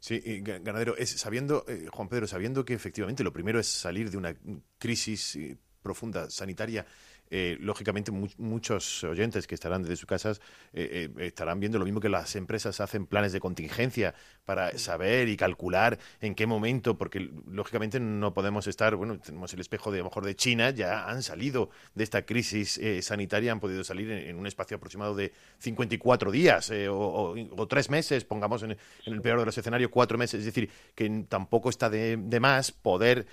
Sí, 0.00 0.20
ganadero, 0.42 0.96
es, 0.96 1.10
sabiendo, 1.10 1.64
eh, 1.68 1.88
Juan 1.90 2.08
Pedro, 2.08 2.26
sabiendo 2.26 2.64
que 2.64 2.74
efectivamente 2.74 3.24
lo 3.24 3.32
primero 3.32 3.58
es 3.58 3.66
salir 3.66 4.10
de 4.10 4.16
una 4.16 4.34
crisis 4.78 5.36
eh, 5.36 5.56
profunda 5.82 6.30
sanitaria 6.30 6.86
eh, 7.34 7.56
lógicamente 7.60 8.12
muchos 8.12 9.04
oyentes 9.04 9.46
que 9.46 9.54
estarán 9.54 9.80
desde 9.80 9.96
sus 9.96 10.04
casas 10.04 10.42
eh, 10.74 11.08
eh, 11.16 11.26
estarán 11.28 11.60
viendo 11.60 11.78
lo 11.78 11.86
mismo 11.86 11.98
que 11.98 12.10
las 12.10 12.36
empresas 12.36 12.78
hacen 12.78 13.06
planes 13.06 13.32
de 13.32 13.40
contingencia 13.40 14.14
para 14.44 14.76
saber 14.76 15.30
y 15.30 15.38
calcular 15.38 15.98
en 16.20 16.34
qué 16.34 16.46
momento, 16.46 16.98
porque 16.98 17.30
lógicamente 17.50 18.00
no 18.00 18.34
podemos 18.34 18.66
estar, 18.66 18.96
bueno, 18.96 19.18
tenemos 19.18 19.50
el 19.54 19.60
espejo 19.60 19.90
de 19.90 20.00
a 20.00 20.02
lo 20.02 20.10
mejor 20.10 20.26
de 20.26 20.36
China, 20.36 20.68
ya 20.70 21.08
han 21.08 21.22
salido 21.22 21.70
de 21.94 22.04
esta 22.04 22.26
crisis 22.26 22.78
sanitaria, 23.00 23.50
han 23.50 23.60
podido 23.60 23.82
salir 23.82 24.10
en, 24.10 24.36
un 24.36 24.46
espacio 24.46 24.76
aproximado 24.76 25.14
de 25.14 25.32
54 25.58 26.30
días 26.30 26.70
o, 26.90 27.66
tres 27.66 27.88
meses, 27.88 28.24
pongamos 28.24 28.62
en, 28.62 28.76
el 29.06 29.22
peor 29.22 29.38
de 29.38 29.46
los 29.46 29.56
escenarios, 29.56 29.90
cuatro 29.90 30.18
meses, 30.18 30.40
es 30.40 30.44
decir, 30.44 30.68
que 30.94 31.24
tampoco 31.30 31.70
está 31.70 31.88
de, 31.88 32.18
de 32.18 32.40
más 32.40 32.72
poder 32.72 33.26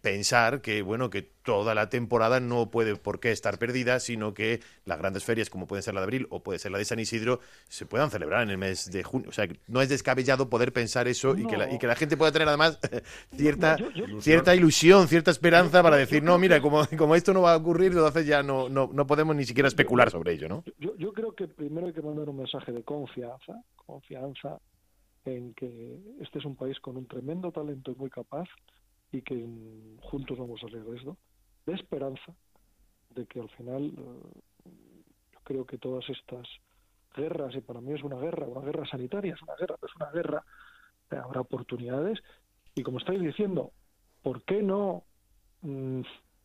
pensar 0.00 0.60
que, 0.60 0.82
bueno, 0.82 1.10
que 1.10 1.35
toda 1.46 1.76
la 1.76 1.88
temporada 1.88 2.40
no 2.40 2.70
puede 2.70 2.96
por 2.96 3.20
qué 3.20 3.30
estar 3.30 3.58
perdida, 3.58 4.00
sino 4.00 4.34
que 4.34 4.60
las 4.84 4.98
grandes 4.98 5.24
ferias, 5.24 5.48
como 5.48 5.68
pueden 5.68 5.84
ser 5.84 5.94
la 5.94 6.00
de 6.00 6.04
abril 6.04 6.26
o 6.30 6.42
puede 6.42 6.58
ser 6.58 6.72
la 6.72 6.78
de 6.78 6.84
San 6.84 6.98
Isidro, 6.98 7.38
se 7.68 7.86
puedan 7.86 8.10
celebrar 8.10 8.42
en 8.42 8.50
el 8.50 8.58
mes 8.58 8.90
de 8.90 9.04
junio. 9.04 9.28
O 9.28 9.32
sea, 9.32 9.46
no 9.68 9.80
es 9.80 9.88
descabellado 9.88 10.50
poder 10.50 10.72
pensar 10.72 11.06
eso 11.06 11.36
y, 11.38 11.46
que 11.46 11.56
la, 11.56 11.72
y 11.72 11.78
que 11.78 11.86
la 11.86 11.94
gente 11.94 12.16
pueda 12.16 12.32
tener 12.32 12.48
además 12.48 12.80
cierta, 13.36 13.76
cierta 14.18 14.56
ilusión, 14.56 15.06
cierta 15.06 15.30
esperanza 15.30 15.84
para 15.84 15.96
decir, 15.96 16.22
no, 16.22 16.36
mira, 16.36 16.60
como, 16.60 16.84
como 16.98 17.14
esto 17.14 17.32
no 17.32 17.42
va 17.42 17.54
a 17.54 17.56
ocurrir, 17.56 17.92
entonces 17.92 18.26
ya 18.26 18.42
no, 18.42 18.68
no, 18.68 18.90
no 18.92 19.06
podemos 19.06 19.36
ni 19.36 19.44
siquiera 19.44 19.68
especular 19.68 20.10
sobre 20.10 20.32
ello, 20.32 20.48
¿no? 20.48 20.64
Yo, 20.78 20.96
yo 20.96 21.12
creo 21.12 21.32
que 21.32 21.46
primero 21.46 21.86
hay 21.86 21.92
que 21.92 22.02
mandar 22.02 22.28
un 22.28 22.38
mensaje 22.38 22.72
de 22.72 22.82
confianza, 22.82 23.62
confianza 23.76 24.58
en 25.24 25.54
que 25.54 26.00
este 26.20 26.40
es 26.40 26.44
un 26.44 26.56
país 26.56 26.78
con 26.80 26.96
un 26.96 27.06
tremendo 27.06 27.52
talento 27.52 27.92
y 27.92 27.94
muy 27.94 28.10
capaz 28.10 28.48
y 29.12 29.22
que 29.22 29.46
juntos 30.02 30.38
vamos 30.38 30.60
a 30.62 30.68
salir 30.68 30.84
de 30.84 30.96
esto, 30.96 31.16
de 31.66 31.74
esperanza 31.74 32.34
de 33.10 33.26
que 33.26 33.40
al 33.40 33.48
final 33.50 33.92
eh, 33.96 34.70
yo 35.32 35.38
creo 35.42 35.66
que 35.66 35.78
todas 35.78 36.08
estas 36.08 36.46
guerras, 37.16 37.54
y 37.54 37.60
para 37.60 37.80
mí 37.80 37.92
es 37.92 38.02
una 38.02 38.16
guerra, 38.16 38.46
una 38.46 38.64
guerra 38.64 38.86
sanitaria, 38.86 39.34
es 39.34 39.42
una 39.42 39.56
guerra, 39.56 39.76
es 39.82 39.96
una 39.96 40.10
guerra, 40.10 40.44
eh, 41.10 41.16
habrá 41.16 41.40
oportunidades, 41.40 42.18
y 42.74 42.82
como 42.82 42.98
estáis 42.98 43.20
diciendo, 43.20 43.72
¿por 44.22 44.42
qué 44.44 44.62
no 44.62 45.04
mm, 45.62 46.02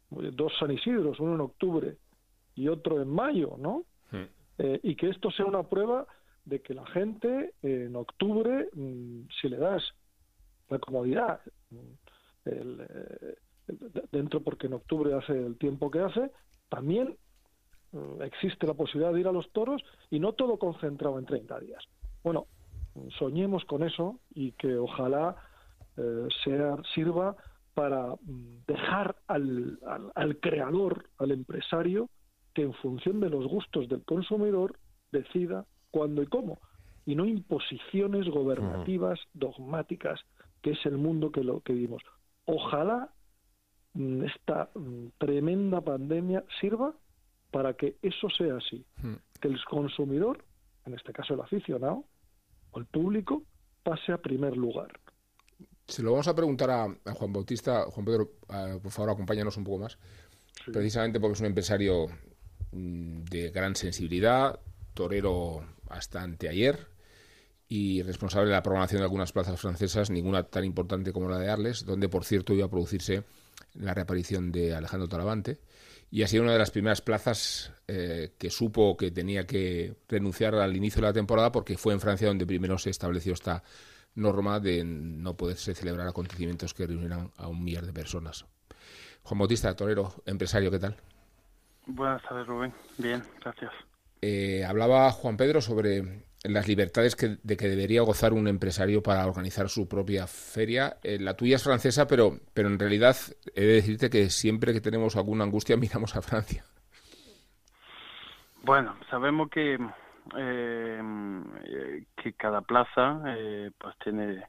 dos 0.09 0.53
San 0.59 0.71
Isidros, 0.71 1.19
uno 1.19 1.35
en 1.35 1.41
octubre 1.41 1.97
y 2.55 2.67
otro 2.67 3.01
en 3.01 3.09
mayo, 3.09 3.55
¿no? 3.57 3.85
Hmm. 4.11 4.27
eh, 4.57 4.79
y 4.83 4.95
que 4.95 5.09
esto 5.09 5.31
sea 5.31 5.45
una 5.45 5.63
prueba 5.63 6.05
de 6.43 6.61
que 6.61 6.73
la 6.73 6.85
gente 6.87 7.53
en 7.61 7.95
octubre, 7.95 8.67
mm, 8.73 9.27
si 9.39 9.47
le 9.49 9.57
das 9.57 9.83
la 10.69 10.79
comodidad, 10.79 11.39
mm, 11.69 11.93
el, 12.45 12.87
dentro 14.11 14.41
porque 14.41 14.67
en 14.67 14.73
octubre 14.73 15.13
hace 15.13 15.33
el 15.33 15.57
tiempo 15.57 15.91
que 15.91 15.99
hace, 15.99 16.31
también 16.69 17.17
mm, 17.91 18.21
existe 18.21 18.67
la 18.67 18.73
posibilidad 18.73 19.13
de 19.13 19.19
ir 19.19 19.27
a 19.27 19.31
los 19.31 19.51
toros 19.51 19.81
y 20.09 20.19
no 20.19 20.33
todo 20.33 20.57
concentrado 20.57 21.19
en 21.19 21.25
30 21.25 21.59
días. 21.59 21.83
Bueno, 22.23 22.47
soñemos 23.17 23.65
con 23.65 23.83
eso 23.83 24.19
y 24.33 24.51
que 24.53 24.77
ojalá 24.77 25.35
eh, 25.97 26.27
sea, 26.43 26.77
sirva 26.93 27.35
para 27.73 28.15
mm, 28.15 28.65
dejar 28.67 29.15
al, 29.27 29.79
al, 30.15 30.39
creador, 30.39 31.09
al 31.17 31.31
empresario, 31.31 32.09
que 32.53 32.63
en 32.63 32.73
función 32.73 33.19
de 33.19 33.29
los 33.29 33.47
gustos 33.47 33.87
del 33.87 34.03
consumidor 34.03 34.77
decida 35.11 35.65
cuándo 35.89 36.21
y 36.21 36.27
cómo, 36.27 36.59
y 37.05 37.15
no 37.15 37.25
imposiciones 37.25 38.27
gobernativas, 38.29 39.19
dogmáticas, 39.33 40.19
que 40.61 40.71
es 40.71 40.85
el 40.85 40.97
mundo 40.97 41.31
que, 41.31 41.43
lo, 41.43 41.61
que 41.61 41.73
vivimos. 41.73 42.03
Ojalá 42.45 43.09
esta 43.93 44.69
mm, 44.75 45.07
tremenda 45.17 45.81
pandemia 45.81 46.43
sirva 46.59 46.93
para 47.51 47.73
que 47.73 47.97
eso 48.01 48.29
sea 48.29 48.57
así, 48.57 48.85
que 49.41 49.47
el 49.47 49.59
consumidor, 49.65 50.45
en 50.85 50.93
este 50.93 51.11
caso 51.11 51.33
el 51.33 51.41
aficionado, 51.41 52.05
o 52.71 52.79
el 52.79 52.85
público, 52.85 53.43
pase 53.83 54.13
a 54.13 54.17
primer 54.17 54.55
lugar. 54.55 54.91
Se 55.87 56.01
lo 56.01 56.11
vamos 56.11 56.27
a 56.29 56.35
preguntar 56.35 56.69
a, 56.69 57.13
Juan 57.13 57.33
Bautista. 57.33 57.83
Juan 57.87 58.05
Pedro, 58.05 58.31
por 58.81 58.91
favor, 58.91 59.11
acompáñanos 59.11 59.57
un 59.57 59.65
poco 59.65 59.79
más. 59.79 59.97
Precisamente 60.71 61.19
porque 61.19 61.33
es 61.33 61.39
un 61.41 61.47
empresario 61.47 62.07
mm, 62.71 63.23
de 63.23 63.49
gran 63.49 63.75
sensibilidad, 63.75 64.59
torero 64.93 65.65
hasta 65.89 66.21
anteayer 66.21 66.87
y 67.67 68.01
responsable 68.03 68.47
de 68.47 68.55
la 68.55 68.63
programación 68.63 68.99
de 68.99 69.05
algunas 69.05 69.31
plazas 69.31 69.59
francesas, 69.59 70.09
ninguna 70.09 70.43
tan 70.43 70.63
importante 70.63 71.11
como 71.11 71.29
la 71.29 71.39
de 71.39 71.49
Arles, 71.49 71.85
donde, 71.85 72.09
por 72.09 72.23
cierto, 72.23 72.53
iba 72.53 72.65
a 72.65 72.69
producirse 72.69 73.23
la 73.73 73.93
reaparición 73.93 74.51
de 74.51 74.75
Alejandro 74.75 75.07
Talavante. 75.07 75.59
Y 76.09 76.23
ha 76.23 76.27
sido 76.27 76.43
una 76.43 76.51
de 76.51 76.59
las 76.59 76.71
primeras 76.71 77.01
plazas 77.01 77.71
eh, 77.87 78.33
que 78.37 78.49
supo 78.49 78.97
que 78.97 79.11
tenía 79.11 79.47
que 79.47 79.95
renunciar 80.09 80.55
al 80.55 80.75
inicio 80.75 81.01
de 81.01 81.07
la 81.07 81.13
temporada 81.13 81.51
porque 81.51 81.77
fue 81.77 81.93
en 81.93 82.01
Francia 82.01 82.27
donde 82.27 82.45
primero 82.45 82.77
se 82.77 82.89
estableció 82.89 83.33
esta 83.33 83.63
norma 84.15 84.59
de 84.59 84.83
no 84.83 85.37
poderse 85.37 85.73
celebrar 85.73 86.07
acontecimientos 86.07 86.73
que 86.73 86.85
reunieran 86.85 87.31
a 87.37 87.47
un 87.47 87.63
millar 87.63 87.85
de 87.85 87.93
personas. 87.93 88.45
Juan 89.23 89.39
Bautista, 89.39 89.73
torero, 89.75 90.21
empresario, 90.25 90.69
¿qué 90.69 90.79
tal? 90.79 90.97
Buenas 91.85 92.21
tardes, 92.23 92.47
Rubén. 92.47 92.73
Bien, 92.97 93.23
gracias. 93.41 93.71
Eh, 94.21 94.63
hablaba 94.65 95.11
Juan 95.11 95.37
Pedro 95.37 95.61
sobre 95.61 96.23
las 96.43 96.67
libertades 96.67 97.15
que, 97.15 97.37
de 97.43 97.57
que 97.57 97.67
debería 97.67 98.01
gozar 98.01 98.33
un 98.33 98.47
empresario 98.47 99.03
para 99.03 99.25
organizar 99.25 99.69
su 99.69 99.87
propia 99.87 100.27
feria. 100.27 100.97
Eh, 101.03 101.19
la 101.19 101.35
tuya 101.35 101.57
es 101.57 101.63
francesa, 101.63 102.07
pero, 102.07 102.39
pero 102.53 102.67
en 102.67 102.79
realidad 102.79 103.15
he 103.55 103.61
de 103.61 103.73
decirte 103.73 104.09
que 104.09 104.29
siempre 104.29 104.73
que 104.73 104.81
tenemos 104.81 105.15
alguna 105.15 105.43
angustia 105.43 105.77
miramos 105.77 106.15
a 106.15 106.21
Francia. 106.21 106.63
Bueno, 108.63 108.95
sabemos 109.09 109.49
que 109.49 109.77
eh, 110.37 111.01
que 112.15 112.33
cada 112.33 112.61
plaza 112.61 113.21
eh, 113.27 113.71
pues 113.77 113.95
tiene 114.03 114.45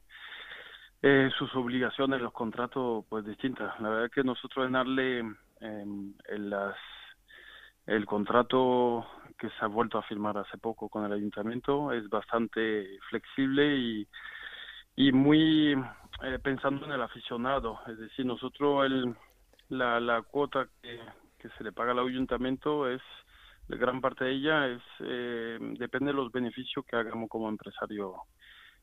eh, 1.01 1.29
sus 1.37 1.53
obligaciones, 1.55 2.21
los 2.21 2.33
contratos 2.33 3.05
pues 3.09 3.25
distintas. 3.25 3.79
La 3.81 3.89
verdad 3.89 4.05
es 4.05 4.11
que 4.11 4.23
nosotros 4.23 4.67
en 4.67 4.75
Arle 4.75 5.19
em, 5.19 6.13
en 6.29 6.49
las 6.49 6.75
el 7.85 8.05
contrato 8.05 9.05
que 9.37 9.49
se 9.49 9.65
ha 9.65 9.67
vuelto 9.67 9.97
a 9.97 10.03
firmar 10.03 10.37
hace 10.37 10.57
poco 10.57 10.89
con 10.89 11.05
el 11.05 11.13
ayuntamiento 11.13 11.91
es 11.91 12.09
bastante 12.09 12.99
flexible 13.09 13.75
y, 13.75 14.07
y 14.95 15.11
muy 15.11 15.73
eh, 16.23 16.39
pensando 16.41 16.85
en 16.85 16.91
el 16.91 17.01
aficionado. 17.01 17.79
Es 17.87 17.97
decir, 17.97 18.25
nosotros 18.25 18.85
el, 18.85 19.15
la, 19.69 19.99
la 19.99 20.21
cuota 20.21 20.67
que, 20.81 20.99
que 21.39 21.49
se 21.57 21.63
le 21.63 21.71
paga 21.71 21.91
al 21.91 21.99
ayuntamiento 21.99 22.89
es 22.89 23.01
gran 23.67 24.01
parte 24.01 24.25
de 24.25 24.31
ella 24.31 24.67
es 24.67 24.81
eh, 24.99 25.57
depende 25.79 26.11
de 26.11 26.17
los 26.17 26.31
beneficios 26.31 26.85
que 26.85 26.95
hagamos 26.95 27.29
como 27.29 27.49
empresario 27.49 28.15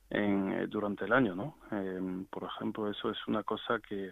en, 0.09 0.53
eh, 0.53 0.67
durante 0.67 1.05
el 1.05 1.13
año, 1.13 1.35
¿no? 1.35 1.57
Eh, 1.71 2.25
por 2.31 2.45
ejemplo, 2.45 2.91
eso 2.91 3.11
es 3.11 3.19
una 3.27 3.43
cosa 3.43 3.79
que 3.79 4.11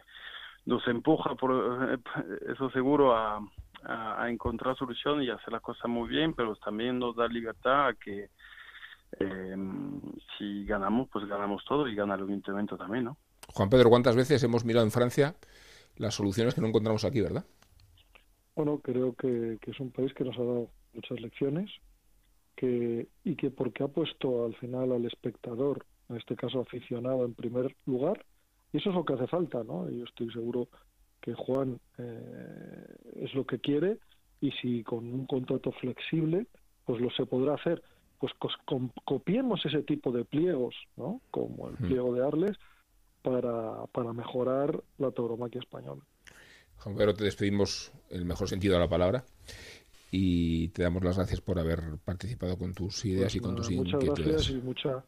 nos 0.66 0.86
empuja, 0.86 1.34
por 1.34 1.98
eso 2.46 2.70
seguro, 2.70 3.16
a, 3.16 3.40
a, 3.84 4.28
encontrar 4.30 4.76
soluciones 4.76 5.26
y 5.26 5.30
hacer 5.30 5.52
las 5.52 5.62
cosas 5.62 5.88
muy 5.88 6.08
bien, 6.08 6.34
pero 6.34 6.54
también 6.56 6.98
nos 6.98 7.16
da 7.16 7.26
libertad 7.28 7.88
a 7.88 7.94
que 7.94 8.30
si 10.36 10.64
ganamos, 10.66 11.08
pues 11.10 11.26
ganamos 11.26 11.64
todo 11.64 11.88
y 11.88 11.94
gana 11.94 12.14
el 12.14 12.24
ayuntamiento 12.24 12.76
también, 12.76 13.04
¿no? 13.04 13.16
Juan 13.54 13.70
Pedro, 13.70 13.88
¿cuántas 13.88 14.14
veces 14.14 14.42
hemos 14.42 14.64
mirado 14.64 14.84
en 14.84 14.92
Francia 14.92 15.34
las 15.96 16.14
soluciones 16.14 16.54
que 16.54 16.60
no 16.60 16.68
encontramos 16.68 17.04
aquí, 17.04 17.20
verdad? 17.20 17.44
Bueno, 18.54 18.80
creo 18.80 19.14
que, 19.14 19.58
es 19.60 19.80
un 19.80 19.90
país 19.90 20.12
que 20.14 20.24
nos 20.24 20.36
ha 20.36 20.42
dado 20.42 20.70
muchas 20.92 21.20
lecciones 21.20 21.70
que, 22.56 23.08
y 23.24 23.36
que 23.36 23.50
porque 23.50 23.84
ha 23.84 23.88
puesto 23.88 24.44
al 24.44 24.54
final 24.56 24.92
al 24.92 25.06
espectador, 25.06 25.86
en 26.08 26.16
este 26.16 26.36
caso 26.36 26.60
aficionado, 26.60 27.24
en 27.24 27.34
primer 27.34 27.74
lugar, 27.86 28.24
y 28.72 28.78
eso 28.78 28.90
es 28.90 28.96
lo 28.96 29.04
que 29.04 29.14
hace 29.14 29.26
falta, 29.26 29.62
¿no? 29.64 29.90
Y 29.90 29.98
yo 29.98 30.04
estoy 30.04 30.30
seguro 30.32 30.68
que 31.28 31.34
Juan 31.34 31.78
eh, 31.98 32.86
es 33.16 33.34
lo 33.34 33.46
que 33.46 33.58
quiere 33.58 33.98
y 34.40 34.50
si 34.52 34.82
con 34.82 35.12
un 35.12 35.26
contrato 35.26 35.72
flexible, 35.72 36.46
pues 36.86 37.02
lo 37.02 37.10
se 37.10 37.26
podrá 37.26 37.54
hacer. 37.54 37.82
Pues 38.18 38.32
copiemos 39.04 39.64
ese 39.66 39.82
tipo 39.82 40.10
de 40.10 40.24
pliegos, 40.24 40.74
¿no? 40.96 41.20
Como 41.30 41.68
el 41.68 41.74
hmm. 41.74 41.86
pliego 41.86 42.14
de 42.14 42.26
Arles, 42.26 42.56
para, 43.22 43.84
para 43.92 44.12
mejorar 44.12 44.82
la 44.96 45.10
tauromaquia 45.10 45.60
española. 45.60 46.02
Juan 46.78 46.96
Pedro, 46.96 47.14
te 47.14 47.24
despedimos 47.24 47.92
el 48.08 48.24
mejor 48.24 48.48
sentido 48.48 48.74
de 48.74 48.80
la 48.80 48.88
palabra 48.88 49.24
y 50.10 50.68
te 50.68 50.82
damos 50.82 51.04
las 51.04 51.16
gracias 51.16 51.42
por 51.42 51.58
haber 51.58 51.98
participado 52.04 52.56
con 52.56 52.72
tus 52.72 53.04
ideas 53.04 53.34
y 53.34 53.40
con 53.40 53.54
tus 53.54 53.70
muchas 53.70 53.94
inquietudes. 53.94 54.18
Muchas 54.18 54.26
gracias 54.26 54.50
y 54.50 54.64
mucha, 54.64 55.04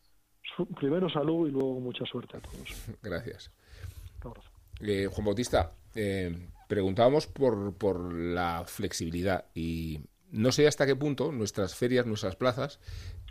primero 0.78 1.08
salud 1.08 1.48
y 1.48 1.52
luego 1.52 1.80
mucha 1.80 2.04
suerte 2.04 2.36
a 2.36 2.40
todos. 2.40 2.68
Gracias. 3.02 3.50
Eh, 4.80 5.08
Juan 5.10 5.24
Bautista, 5.24 5.72
eh, 5.94 6.48
preguntábamos 6.68 7.26
por, 7.26 7.74
por 7.74 8.12
la 8.12 8.64
flexibilidad 8.66 9.46
y 9.54 10.00
no 10.30 10.52
sé 10.52 10.66
hasta 10.66 10.86
qué 10.86 10.94
punto 10.94 11.32
nuestras 11.32 11.74
ferias, 11.74 12.06
nuestras 12.06 12.36
plazas, 12.36 12.78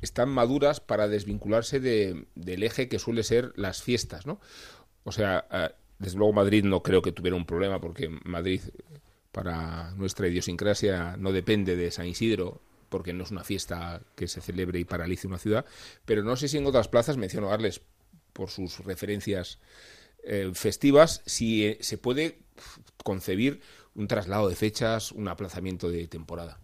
están 0.02 0.30
maduras 0.30 0.80
para 0.80 1.08
desvincularse 1.08 1.80
de, 1.80 2.26
del 2.36 2.64
eje 2.64 2.90
que 2.90 3.00
suele 3.00 3.24
ser 3.24 3.54
las 3.56 3.82
fiestas, 3.82 4.26
¿no? 4.26 4.40
O 5.04 5.12
sea, 5.12 5.46
eh, 5.52 5.70
desde 5.98 6.18
luego 6.18 6.34
Madrid 6.34 6.64
no 6.64 6.84
creo 6.84 7.02
que 7.02 7.12
tuviera 7.12 7.38
un 7.38 7.46
problema 7.46 7.80
porque 7.80 8.10
Madrid 8.24 8.62
para 9.32 9.92
nuestra 9.92 10.28
idiosincrasia 10.28 11.16
no 11.18 11.32
depende 11.32 11.76
de 11.76 11.92
San 11.92 12.08
Isidro 12.08 12.62
porque 12.90 13.14
no 13.14 13.24
es 13.24 13.32
una 13.32 13.44
fiesta 13.44 14.02
que 14.16 14.28
se 14.28 14.42
celebre 14.42 14.80
y 14.80 14.86
paralice 14.86 15.28
una 15.28 15.38
ciudad, 15.38 15.66
pero 16.06 16.24
no 16.24 16.36
sé 16.36 16.48
si 16.48 16.58
en 16.58 16.66
otras 16.66 16.88
plazas, 16.88 17.18
menciono 17.18 17.50
darles 17.50 17.82
por 18.34 18.50
sus 18.50 18.80
referencias 18.80 19.60
eh, 20.24 20.52
festivas, 20.54 21.22
si 21.26 21.66
eh, 21.66 21.78
se 21.82 21.98
puede 21.98 22.40
concebir 23.04 23.62
un 23.96 24.08
traslado 24.08 24.50
de 24.50 24.56
fechas, 24.56 25.12
un 25.12 25.28
aplazamiento 25.28 25.90
de 25.90 26.08
temporada. 26.08 26.58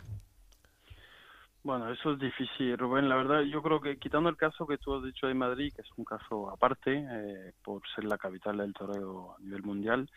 Bueno, 1.65 1.91
eso 1.91 2.12
es 2.12 2.19
difícil, 2.19 2.77
Rubén. 2.77 3.10
La 3.10 3.15
verdad, 3.15 3.41
yo 3.41 3.60
creo 3.63 3.81
que 3.81 3.97
quitando 3.97 4.29
el 4.29 4.38
caso 4.38 4.67
que 4.67 4.77
tú 4.77 4.93
has 4.93 5.03
dicho 5.03 5.25
de 5.25 5.34
Madrid, 5.34 5.73
que 5.75 5.81
es 5.81 5.88
un 5.97 6.05
caso 6.05 6.51
aparte, 6.51 6.93
eh, 6.93 7.53
por 7.63 7.81
ser 7.95 8.03
la 8.03 8.19
capital 8.19 8.58
del 8.58 8.71
toreo 8.71 9.36
a 9.36 9.41
nivel 9.41 9.63
mundial, 9.63 10.08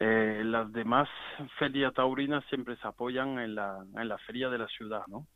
eh, 0.00 0.40
las 0.42 0.72
demás 0.72 1.10
ferias 1.58 1.92
taurinas 1.92 2.42
siempre 2.46 2.76
se 2.76 2.88
apoyan 2.88 3.38
en 3.38 3.54
la, 3.54 3.84
en 3.94 4.08
la 4.08 4.16
feria 4.16 4.48
de 4.48 4.56
la 4.56 4.66
ciudad, 4.68 5.02
¿no? 5.08 5.26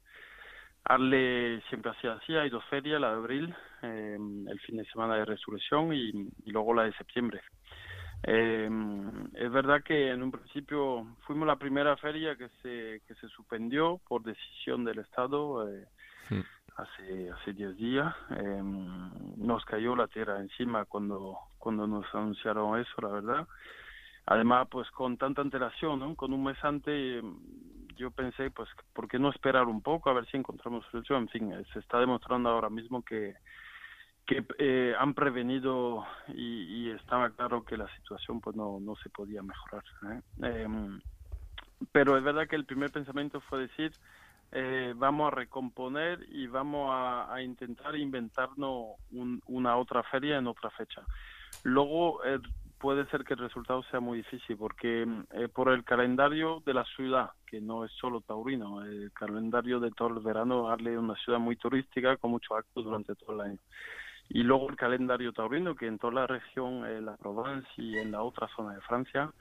Arle 0.85 1.61
siempre 1.68 1.90
hacía 1.90 2.12
así, 2.14 2.35
hay 2.35 2.48
dos 2.48 2.64
ferias, 2.70 2.98
la 2.98 3.11
de 3.11 3.16
abril, 3.16 3.55
eh, 3.83 4.16
el 4.48 4.61
fin 4.61 4.79
de 4.79 4.87
semana 4.87 5.16
de 5.16 5.26
resurrección 5.26 5.92
y, 5.92 6.31
y 6.46 6.50
luego 6.50 6.72
la 6.72 6.85
de 6.85 6.94
septiembre. 6.94 7.42
Eh, 8.29 8.69
es 9.35 9.53
verdad 9.53 9.85
que 9.85 10.11
en 10.11 10.21
un 10.21 10.33
principio 10.33 11.07
fuimos 11.27 11.47
la 11.47 11.57
primera 11.57 11.97
feria 11.97 12.35
que 12.35 12.49
se, 12.61 13.01
que 13.07 13.15
se 13.21 13.29
suspendió 13.29 14.01
por 14.09 14.25
decisión 14.25 14.85
del 14.85 14.99
Estado 14.99 15.71
eh, 15.71 15.87
hmm. 16.31 16.41
hace 16.77 17.31
hace 17.31 17.53
10 17.53 17.77
días. 17.77 18.15
Eh, 18.31 18.62
nos 19.37 19.65
cayó 19.65 19.95
la 19.95 20.09
tierra 20.09 20.41
encima 20.41 20.85
cuando, 20.87 21.39
cuando 21.59 21.87
nos 21.87 22.12
anunciaron 22.15 22.81
eso, 22.81 23.01
la 23.01 23.09
verdad. 23.09 23.49
Además, 24.27 24.67
pues 24.73 24.91
con 24.91 25.17
tanta 25.17 25.43
antelación, 25.43 26.01
¿no? 26.01 26.17
con 26.17 26.33
un 26.33 26.43
mes 26.43 26.59
antes, 26.65 27.23
yo 27.95 28.11
pensé, 28.11 28.51
pues, 28.51 28.69
¿por 28.93 29.07
qué 29.07 29.21
no 29.21 29.31
esperar 29.31 29.67
un 29.67 29.83
poco 29.83 30.11
a 30.11 30.15
ver 30.15 30.27
si 30.27 30.37
encontramos 30.37 30.85
solución? 30.91 31.23
En 31.23 31.29
fin, 31.29 31.65
se 31.73 31.79
está 31.79 32.01
demostrando 32.01 32.49
ahora 32.49 32.71
mismo 32.71 33.05
que 33.05 33.37
que 34.27 34.45
eh, 34.59 34.95
han 34.99 35.15
prevenido 35.15 36.05
y, 36.29 36.91
estaba 36.91 37.31
claro 37.31 37.65
que 37.65 37.77
la 37.77 37.89
situación 37.97 38.41
pues 38.41 38.57
no, 38.57 38.81
no 38.81 38.97
se 38.97 39.11
podía 39.11 39.43
mejorar. 39.43 39.85
¿eh? 40.11 40.21
Em, 40.43 41.01
pero 41.93 42.17
es 42.17 42.25
verdad 42.25 42.49
que 42.49 42.57
el 42.57 42.65
primer 42.65 42.91
pensamiento 42.91 43.41
fue 43.43 43.61
decir, 43.61 43.93
eh, 44.53 44.95
vamos 44.97 45.33
a 45.33 45.37
recomponer 45.37 46.25
y 46.31 46.47
vamos 46.47 46.91
a, 46.93 47.43
intentar 47.43 47.97
inventarnos 47.97 48.97
una 49.47 49.77
otra 49.77 50.03
feria 50.05 50.39
en 50.39 50.47
otra 50.47 50.71
fecha. 50.71 51.03
Luego 51.65 52.25
eh, 52.25 52.39
puede 52.79 53.07
ser 53.07 53.25
que 53.25 53.35
el 53.35 53.41
resultado 53.41 53.83
sea 53.91 54.01
muy 54.01 54.19
difícil 54.19 54.57
porque 54.57 55.07
eh, 55.33 55.49
por 55.49 55.71
el 55.71 55.85
calendario 55.85 56.62
de 56.65 56.75
la 56.75 56.85
ciudad, 56.85 57.31
que 57.47 57.61
no 57.61 57.85
es 57.85 57.93
solo 57.93 58.21
taurino, 58.21 58.83
el 58.83 59.11
calendario 59.12 59.81
de 59.81 59.91
todo 59.91 60.09
el 60.09 60.21
verano, 60.21 60.69
darle 60.69 60.99
una 60.99 61.17
ciudad 61.17 61.39
muy 61.39 61.57
turística 61.57 62.17
con 62.17 62.31
muchos 62.31 62.57
actos 62.57 62.85
durante 62.85 63.15
todo 63.15 63.35
el 63.35 63.41
año. 63.51 63.59
Y 64.29 64.43
luego 64.43 64.69
el 64.69 64.77
calendario 64.77 65.33
taurino, 65.33 65.75
que 65.75 65.87
en 65.87 65.99
toda 65.99 66.12
la 66.12 66.27
región, 66.27 66.85
en 66.87 67.07
la 67.07 67.17
Provence 67.17 67.69
y 67.77 67.97
en 67.99 68.12
la 68.12 68.23
otra 68.23 68.49
zona 68.57 68.75
de 68.75 68.81
Francia, 68.83 69.33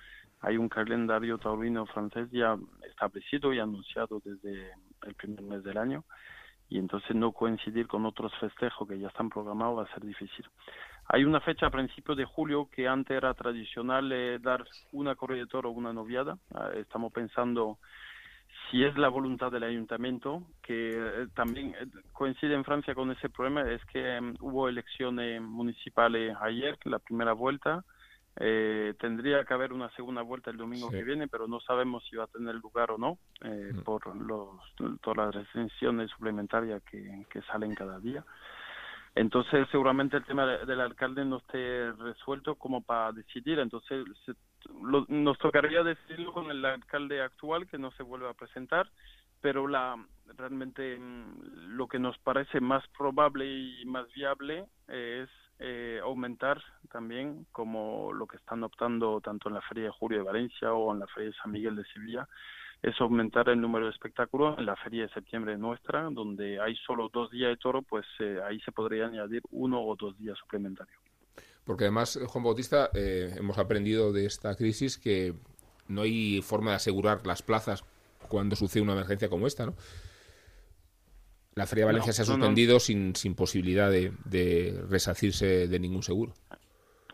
hay 0.41 0.58
un 0.58 0.69
calendario 0.69 1.38
taurino 1.38 1.86
francés 1.88 2.30
ya 2.32 2.58
establecido 2.88 3.54
y 3.54 3.60
anunciado 3.60 4.21
desde 4.24 4.71
el 5.04 5.15
primer 5.15 5.41
mes 5.41 5.63
del 5.63 5.78
año 5.78 6.04
y 6.69 6.80
entonces 6.80 7.15
no 7.15 7.32
coincidir 7.32 7.88
con 7.88 8.06
otros 8.06 8.34
festejos 8.39 8.88
que 8.88 9.00
ya 9.00 9.08
están 9.08 9.30
programados 9.30 9.80
va 9.80 9.84
a 9.84 9.93
ser 9.93 10.04
difícil. 10.04 10.45
Hay 11.08 11.24
una 11.24 11.39
fecha 11.39 11.67
a 11.67 11.71
principios 11.71 12.17
de 12.17 12.26
julio 12.26 12.69
que 12.71 12.88
antes 12.88 13.15
era 13.15 13.34
tradicional 13.36 14.12
eh, 14.12 14.39
dar 14.39 14.65
una 14.91 15.15
corrida 15.15 15.41
de 15.41 15.48
toro 15.48 15.69
una 15.69 15.93
noviada. 15.93 16.38
Ah, 16.54 16.71
estamos 16.76 17.13
pensando 17.13 17.78
si 18.70 18.84
es 18.84 18.98
la 18.98 19.10
voluntad 19.10 19.52
del 19.52 19.63
ayuntamiento, 19.63 20.44
que 20.62 20.91
eh, 20.91 21.28
también 21.36 21.76
eh, 21.80 21.88
coincide 22.13 22.54
en 22.56 22.63
Francia 22.63 22.96
con 22.96 23.12
ese 23.12 23.30
problema, 23.30 23.70
es 23.70 23.84
que 23.86 24.15
em, 24.15 24.36
hubo 24.39 24.68
elecciones 24.68 25.41
municipales 25.41 26.36
ayer, 26.41 26.78
la 26.86 27.00
primera 27.00 27.34
vuelta, 27.34 27.84
eh, 28.38 28.94
tendría 29.00 29.46
que 29.46 29.54
haber 29.54 29.72
una 29.72 29.89
segunda 29.91 30.22
vuelta 30.22 30.52
el 30.52 30.58
domingo 30.58 30.89
que 30.89 31.04
viene, 31.04 31.28
pero 31.30 31.48
no 31.48 31.62
sabemos 31.62 32.04
si 32.10 32.18
va 32.18 32.26
a 32.26 32.28
tener 32.28 32.56
lugar 32.56 32.91
o 32.91 32.98
no 32.98 33.18
eh, 33.41 33.72
mm. 33.74 33.84
por 33.84 34.13
los, 34.13 34.60
todas 35.02 35.18
las 35.18 35.36
restricciones 35.36 36.12
suplementarias 36.12 36.84
que, 36.84 37.26
salen 37.48 37.74
cada 37.74 38.00
día. 38.00 38.26
Entonces, 39.13 39.65
seguramente 39.72 40.18
el 40.18 40.26
tema 40.26 40.46
del 40.46 40.82
alcalde 40.82 41.24
no 41.24 41.38
esté 41.38 41.94
resuelto 41.94 42.56
como 42.56 42.82
para 42.82 43.13
decidir. 43.13 43.60
Entonces, 43.60 44.06
nos 45.08 45.38
tocaría 45.39 45.84
decidirlo 45.84 46.34
con 46.34 46.51
el 46.51 46.63
alcalde 46.65 47.21
actual 47.21 47.67
que 47.67 47.78
no 47.78 47.91
se 47.91 48.04
vuelve 48.04 48.30
a 48.30 48.34
presentar, 48.34 48.89
pero 49.41 49.67
la 49.67 49.97
realmente 50.38 50.97
mm, 50.97 51.75
lo 51.75 51.88
que 51.88 51.99
nos 51.99 52.17
parece 52.19 52.60
más 52.60 52.88
probable 52.97 53.45
y 53.45 53.86
más 53.86 54.12
viable 54.13 54.65
es 54.88 55.30
eh, 55.60 55.99
aumentar 56.04 56.62
también, 56.91 57.45
como 57.51 58.12
lo 58.12 58.28
que 58.28 58.38
están 58.38 58.63
optando 58.63 59.21
tanto 59.21 59.49
en 59.49 59.56
la 59.56 59.62
Feria 59.62 59.86
de 59.86 59.91
Julio 59.91 60.17
de 60.19 60.23
Valencia 60.23 60.73
o 60.73 60.93
en 60.93 60.99
la 60.99 61.08
Feria 61.08 61.30
de 61.30 61.36
San 61.38 61.51
Miguel 61.51 61.75
de 61.75 61.86
Sevilla, 61.86 62.28
es 62.82 62.99
aumentar 62.99 63.49
el 63.49 63.62
número 63.62 63.86
de 63.86 63.91
espectáculos 63.91 64.58
en 64.60 64.65
la 64.65 64.75
Feria 64.75 65.04
de 65.04 65.13
Septiembre 65.13 65.58
nuestra, 65.58 66.10
donde 66.12 66.60
hay 66.60 66.75
solo 66.78 67.10
dos 67.12 67.32
días 67.32 67.49
de 67.49 67.58
toro, 67.58 67.82
pues 67.82 68.06
eh, 68.19 68.39
ahí 68.45 68.60
se 68.62 68.71
podría 68.71 69.08
añadir 69.08 69.41
uno 69.51 69.82
o 69.82 69.95
dos 69.95 70.17
días 70.17 70.38
suplementarios. 70.38 71.05
Porque 71.65 71.86
además, 71.86 72.19
Juan 72.28 72.43
Bautista, 72.43 72.89
eh, 72.93 73.34
hemos 73.38 73.58
aprendido 73.58 74.13
de 74.13 74.25
esta 74.25 74.56
crisis 74.56 74.97
que 74.97 75.34
no 75.88 76.04
hay 76.04 76.41
forma 76.41 76.71
de 76.71 76.78
asegurar 76.78 77.25
las 77.25 77.41
plazas 77.41 77.84
cuando 78.28 78.56
sucede 78.56 78.84
una 78.84 78.93
emergencia 78.93 79.30
como 79.30 79.47
esta, 79.47 79.65
¿no? 79.65 79.73
La 81.56 81.65
Feria 81.65 81.86
de 81.86 81.91
Valencia 81.93 82.12
se 82.12 82.21
ha 82.21 82.25
suspendido 82.25 82.80
Sin, 82.80 83.15
sin 83.15 83.34
posibilidad 83.34 83.89
de, 83.89 84.12
de, 84.25 84.84
resacirse 84.89 85.67
de 85.67 85.80
ningún 85.80 86.04
seguro. 86.04 86.34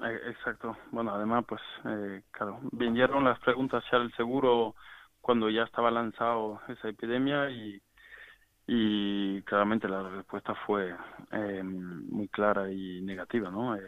Eh, 0.03 0.19
exacto. 0.29 0.75
Bueno, 0.91 1.13
además, 1.13 1.45
pues, 1.47 1.61
eh, 1.85 2.23
claro, 2.31 2.59
vinieron 2.71 3.23
las 3.23 3.39
preguntas 3.39 3.83
hacia 3.85 3.99
el 3.99 4.11
seguro 4.15 4.75
cuando 5.21 5.49
ya 5.49 5.63
estaba 5.63 5.91
lanzado 5.91 6.59
esa 6.67 6.89
epidemia 6.89 7.51
y, 7.51 7.79
y 8.65 9.41
claramente 9.43 9.87
la 9.87 10.09
respuesta 10.09 10.55
fue 10.65 10.95
eh, 11.31 11.61
muy 11.63 12.27
clara 12.29 12.71
y 12.71 13.01
negativa, 13.01 13.51
¿no? 13.51 13.75
Eh, 13.75 13.81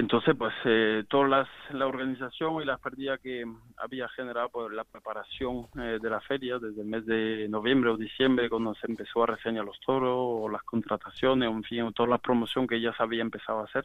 entonces, 0.00 0.34
pues 0.34 0.54
eh, 0.64 1.04
toda 1.10 1.46
la 1.72 1.86
organización 1.86 2.62
y 2.62 2.64
la 2.64 2.78
pérdida 2.78 3.18
que 3.18 3.44
había 3.76 4.08
generado 4.08 4.48
por 4.48 4.72
la 4.72 4.84
preparación 4.84 5.68
eh, 5.78 5.98
de 6.00 6.08
la 6.08 6.22
feria 6.22 6.58
desde 6.58 6.80
el 6.80 6.86
mes 6.86 7.04
de 7.04 7.46
noviembre 7.50 7.90
o 7.90 7.98
diciembre, 7.98 8.48
cuando 8.48 8.74
se 8.76 8.86
empezó 8.86 9.24
a 9.24 9.26
reseñar 9.26 9.66
los 9.66 9.78
toros 9.84 10.16
o 10.16 10.48
las 10.48 10.62
contrataciones, 10.62 11.50
en 11.50 11.62
fin, 11.64 11.92
toda 11.92 12.08
la 12.08 12.16
promoción 12.16 12.66
que 12.66 12.80
ya 12.80 12.96
se 12.96 13.02
había 13.02 13.20
empezado 13.20 13.60
a 13.60 13.64
hacer, 13.64 13.84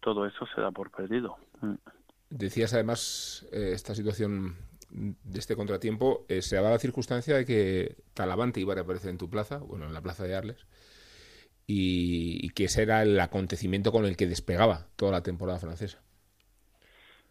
todo 0.00 0.26
eso 0.26 0.46
se 0.54 0.60
da 0.60 0.70
por 0.72 0.90
perdido. 0.90 1.38
Mm. 1.62 1.76
Decías 2.28 2.74
además 2.74 3.48
eh, 3.50 3.70
esta 3.72 3.94
situación 3.94 4.58
de 4.90 5.38
este 5.38 5.56
contratiempo, 5.56 6.26
se 6.28 6.56
daba 6.56 6.68
la 6.68 6.78
circunstancia 6.78 7.36
de 7.36 7.46
que 7.46 7.96
Talavante 8.12 8.60
iba 8.60 8.72
a 8.72 8.74
reaparecer 8.74 9.08
en 9.08 9.18
tu 9.18 9.30
plaza, 9.30 9.56
bueno, 9.56 9.86
en 9.86 9.94
la 9.94 10.02
plaza 10.02 10.24
de 10.24 10.34
Arles 10.34 10.66
y, 11.72 12.50
que 12.50 12.64
ese 12.64 12.82
era 12.82 13.02
el 13.02 13.18
acontecimiento 13.20 13.92
con 13.92 14.04
el 14.04 14.16
que 14.16 14.26
despegaba 14.26 14.86
toda 14.96 15.12
la 15.12 15.22
temporada 15.22 15.60
francesa. 15.60 16.02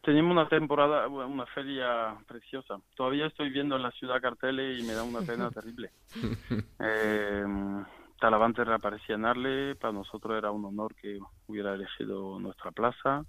Teníamos 0.02 0.32
una 0.32 0.48
temporada, 0.48 1.08
una 1.08 1.46
feria 1.48 2.16
preciosa. 2.26 2.80
Todavía 2.96 3.28
estoy 3.28 3.50
viendo 3.50 3.76
en 3.76 3.84
la 3.84 3.92
ciudad 3.92 4.22
carteles 4.22 4.80
y 4.80 4.84
me 4.84 4.94
da 4.94 5.04
una 5.04 5.22
pena 5.22 5.52
terrible. 5.52 5.92
Eh, 6.80 7.46
Talavante 8.18 8.64
reaparecía 8.64 9.16
en 9.16 9.26
Arle, 9.26 9.76
para 9.76 9.92
nosotros 9.92 10.38
era 10.38 10.52
un 10.52 10.64
honor 10.64 10.96
que 10.96 11.20
hubiera 11.48 11.74
elegido 11.74 12.40
nuestra 12.40 12.72
plaza. 12.72 13.26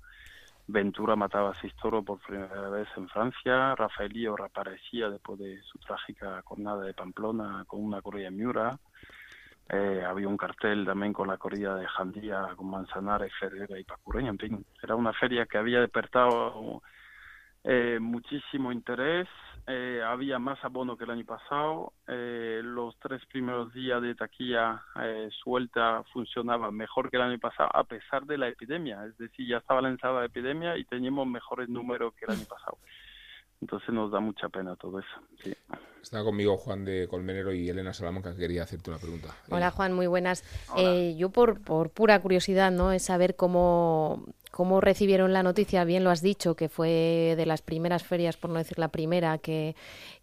Ventura 0.69 1.17
mataba 1.17 1.51
a 1.51 1.61
seis 1.61 1.75
toros 1.83 2.05
por 2.05 2.21
primera 2.21 2.69
vez 2.71 2.87
en 2.97 3.09
Francia. 3.09 3.75
Rafaelío 3.75 4.37
reaparecía 4.37 5.11
después 5.11 5.41
de 5.41 5.61
su 5.63 5.79
trágica 5.81 6.41
jornada 6.45 6.85
de 6.85 6.95
Pamplona 6.95 7.65
con 7.67 7.83
una 7.83 8.01
corrida 8.01 8.29
en 8.29 8.37
Miura. 8.37 8.79
Eh, 9.73 10.03
había 10.05 10.27
un 10.27 10.37
cartel 10.37 10.85
también 10.85 11.13
con 11.13 11.29
la 11.29 11.37
corrida 11.37 11.77
de 11.77 11.87
Jandía, 11.87 12.49
con 12.57 12.71
Manzanares, 12.71 13.33
Ferreira 13.39 13.79
y 13.79 13.85
Pacureña. 13.85 14.31
En 14.31 14.39
fin, 14.39 14.67
era 14.83 14.97
una 14.97 15.13
feria 15.13 15.47
que 15.47 15.59
había 15.59 15.81
despertado 15.81 16.83
eh, 17.63 17.99
muchísimo 18.01 18.73
interés. 18.73 19.29
Eh, 19.69 20.03
había 20.05 20.41
más 20.41 20.59
abono 20.65 20.97
que 20.97 21.05
el 21.05 21.11
año 21.11 21.25
pasado. 21.25 21.93
los 22.07 22.99
tres 22.99 23.25
primeros 23.27 23.73
días 23.73 24.03
de 24.03 24.17
taquilla 24.17 24.83
suelta 25.45 26.03
funcionaban 26.13 26.75
mejor 26.75 27.09
que 27.09 27.19
el 27.19 27.23
año 27.23 27.39
pasado, 27.39 27.71
a 27.73 27.85
pesar 27.85 28.25
de 28.25 28.39
la 28.39 28.49
epidemia. 28.49 29.05
Es 29.05 29.17
decir, 29.19 29.47
ya 29.47 29.59
estaba 29.59 29.83
lanzada 29.83 30.21
la 30.21 30.27
epidemia 30.27 30.77
y 30.77 30.85
teníamos 30.85 31.29
mejores 31.29 31.69
números 31.69 32.15
que 32.15 32.25
el 32.25 32.33
año 32.33 32.47
pasado. 32.49 32.79
Entonces 33.61 33.91
nos 33.91 34.11
da 34.11 34.21
mucha 34.21 34.49
pena 34.49 34.75
todo 34.77 34.99
eso. 34.99 35.09
Sí. 35.43 35.55
Está 36.03 36.25
conmigo 36.25 36.57
Juan 36.57 36.85
de 36.85 37.07
Colmenero 37.09 37.53
y 37.53 37.69
Elena 37.69 37.93
Salamanca, 37.93 38.33
que 38.33 38.39
quería 38.39 38.63
hacerte 38.63 38.91
una 38.91 38.99
pregunta. 38.99 39.29
Hola 39.51 39.71
Juan, 39.71 39.93
muy 39.93 40.07
buenas. 40.07 40.45
Eh, 40.77 41.15
yo 41.19 41.29
por, 41.29 41.61
por 41.61 41.91
pura 41.91 42.21
curiosidad, 42.23 42.71
¿no? 42.71 42.91
Es 42.93 43.03
saber 43.03 43.37
cómo, 43.37 44.25
cómo 44.51 44.81
recibieron 44.81 45.35
la 45.35 45.43
noticia, 45.43 45.85
bien 45.85 46.03
lo 46.03 46.11
has 46.11 46.23
dicho, 46.23 46.57
que 46.57 46.71
fue 46.71 47.35
de 47.37 47.45
las 47.45 47.61
primeras 47.61 48.03
ferias, 48.03 48.39
por 48.39 48.49
no 48.49 48.59
decir 48.59 48.79
la 48.79 48.89
primera, 48.89 49.37
que, 49.37 49.77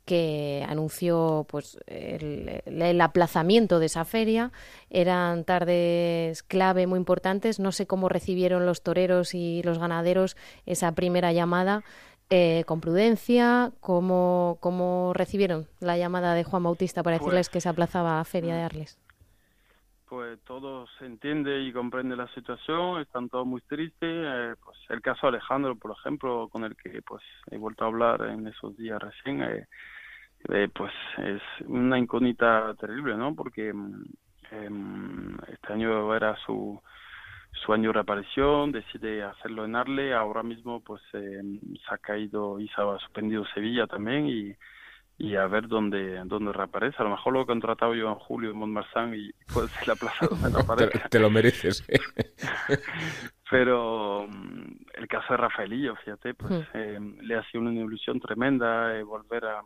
que 0.03 0.65
anunció 0.67 1.45
pues 1.47 1.77
el, 1.85 2.63
el, 2.65 3.01
aplazamiento 3.01 3.77
de 3.77 3.85
esa 3.85 4.03
feria. 4.03 4.51
Eran 4.89 5.43
tardes 5.43 6.41
clave 6.41 6.87
muy 6.87 6.97
importantes. 6.97 7.59
No 7.59 7.71
sé 7.71 7.85
cómo 7.85 8.09
recibieron 8.09 8.65
los 8.65 8.81
toreros 8.81 9.35
y 9.35 9.61
los 9.63 9.77
ganaderos 9.77 10.37
esa 10.65 10.93
primera 10.93 11.33
llamada. 11.33 11.83
Eh, 12.29 12.65
con 12.65 12.81
prudencia, 12.81 13.71
¿cómo, 13.79 14.57
¿cómo 14.59 15.13
recibieron 15.13 15.65
la 15.79 15.97
llamada 15.97 16.33
de 16.33 16.43
Juan 16.43 16.63
Bautista 16.63 17.01
para 17.01 17.17
decirles 17.17 17.47
pues 17.47 17.53
que 17.53 17.61
se 17.61 17.69
aplazaba 17.69 18.19
a 18.19 18.25
Feria 18.25 18.53
de 18.55 18.63
Arles? 18.63 18.99
Pues 20.09 20.37
todo 20.43 20.87
se 20.99 21.05
entiende 21.05 21.61
y 21.61 21.71
comprende 21.71 22.17
la 22.17 22.27
situación, 22.33 22.99
están 22.99 23.29
todos 23.29 23.47
muy 23.47 23.61
tristes. 23.61 23.97
Eh, 24.01 24.55
pues 24.63 24.77
el 24.89 25.01
caso 25.01 25.27
de 25.27 25.37
Alejandro, 25.37 25.77
por 25.77 25.91
ejemplo, 25.91 26.49
con 26.49 26.65
el 26.65 26.75
que 26.75 27.01
pues 27.01 27.23
he 27.49 27.57
vuelto 27.57 27.85
a 27.85 27.87
hablar 27.87 28.21
en 28.23 28.45
esos 28.47 28.75
días 28.75 29.01
recién, 29.01 29.41
eh, 29.41 30.69
pues 30.73 30.93
es 31.17 31.41
una 31.65 31.97
incógnita 31.97 32.73
terrible, 32.79 33.15
¿no? 33.15 33.35
Porque 33.35 33.73
mm, 33.73 34.03
em, 34.51 35.37
este 35.47 35.73
año 35.73 36.13
era 36.13 36.35
su 36.45 36.81
su 37.65 37.73
año 37.73 37.89
de 37.89 37.93
reaparición, 37.93 38.71
decide 38.71 39.23
hacerlo 39.23 39.65
en 39.65 39.75
Arle, 39.75 40.13
ahora 40.13 40.43
mismo 40.43 40.81
pues 40.81 41.01
eh, 41.13 41.41
se 41.41 41.93
ha 41.93 41.97
caído 41.97 42.59
y 42.59 42.67
se 42.69 42.81
ha 42.81 42.97
suspendido 42.99 43.45
Sevilla 43.53 43.87
también 43.87 44.27
y, 44.27 44.55
y 45.17 45.35
a 45.35 45.47
ver 45.47 45.67
dónde, 45.67 46.21
dónde 46.25 46.53
reaparece. 46.53 46.97
A 46.99 47.03
lo 47.03 47.11
mejor 47.11 47.33
lo 47.33 47.41
he 47.41 47.45
contratado 47.45 47.95
yo 47.95 48.09
en 48.09 48.15
julio 48.15 48.51
en 48.51 48.57
Montmarsan 48.57 49.15
y 49.15 49.31
puede 49.53 49.67
ser 49.69 49.87
la 49.87 49.95
plaza 49.95 50.27
donde 50.29 50.49
reaparece. 50.49 51.09
te, 51.09 51.19
lo 51.19 51.29
mereces. 51.29 51.83
¿eh? 51.89 51.99
Pero 53.49 54.27
mm, 54.27 54.75
el 54.95 55.07
caso 55.07 55.33
de 55.33 55.37
Rafaelillo, 55.37 55.95
fíjate, 55.95 56.33
pues 56.33 56.51
hmm. 56.51 56.63
eh, 56.73 56.99
le 57.21 57.35
ha 57.35 57.43
sido 57.49 57.61
una 57.61 57.73
ilusión 57.73 58.19
tremenda 58.19 59.01
volver 59.03 59.45
a, 59.45 59.61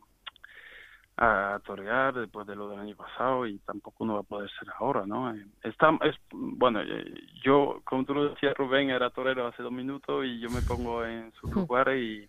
a 1.17 1.59
torear 1.65 2.13
después 2.13 2.47
de 2.47 2.55
lo 2.55 2.69
del 2.69 2.79
año 2.79 2.95
pasado 2.95 3.45
y 3.45 3.59
tampoco 3.59 4.05
no 4.05 4.15
va 4.15 4.19
a 4.21 4.23
poder 4.23 4.49
ser 4.57 4.69
ahora, 4.79 5.05
¿no? 5.05 5.33
Eh, 5.33 5.45
está, 5.63 5.97
es, 6.03 6.15
bueno, 6.31 6.81
eh, 6.81 7.13
yo, 7.43 7.81
como 7.83 8.05
tú 8.05 8.13
lo 8.13 8.29
decías, 8.29 8.55
Rubén 8.57 8.89
era 8.89 9.09
torero 9.11 9.47
hace 9.47 9.61
dos 9.61 9.71
minutos 9.71 10.25
y 10.25 10.39
yo 10.39 10.49
me 10.49 10.61
pongo 10.61 11.05
en 11.05 11.31
su 11.33 11.47
lugar 11.47 11.95
y, 11.95 12.27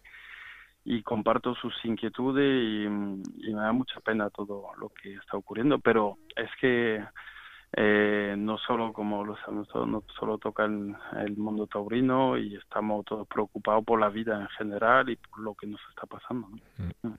y 0.84 1.02
comparto 1.02 1.54
sus 1.54 1.74
inquietudes 1.84 2.44
y, 2.44 2.88
me 2.88 3.60
da 3.60 3.72
mucha 3.72 4.00
pena 4.00 4.30
todo 4.30 4.70
lo 4.78 4.88
que 4.90 5.14
está 5.14 5.36
ocurriendo, 5.36 5.78
pero 5.78 6.18
es 6.34 6.50
que 6.60 7.04
eh, 7.74 8.34
no 8.36 8.58
solo 8.58 8.92
como 8.92 9.24
lo 9.24 9.36
sabemos 9.38 9.68
todos, 9.68 9.88
no 9.88 10.02
solo 10.18 10.38
toca 10.38 10.64
el, 10.64 11.36
mundo 11.36 11.66
taurino 11.66 12.36
y 12.36 12.56
estamos 12.56 13.04
todos 13.04 13.26
preocupados 13.28 13.84
por 13.84 14.00
la 14.00 14.08
vida 14.08 14.40
en 14.40 14.48
general 14.48 15.08
y 15.08 15.16
por 15.16 15.40
lo 15.40 15.54
que 15.54 15.66
nos 15.66 15.80
está 15.90 16.06
pasando. 16.06 16.48
Mm. 16.48 17.08
Mm. 17.08 17.14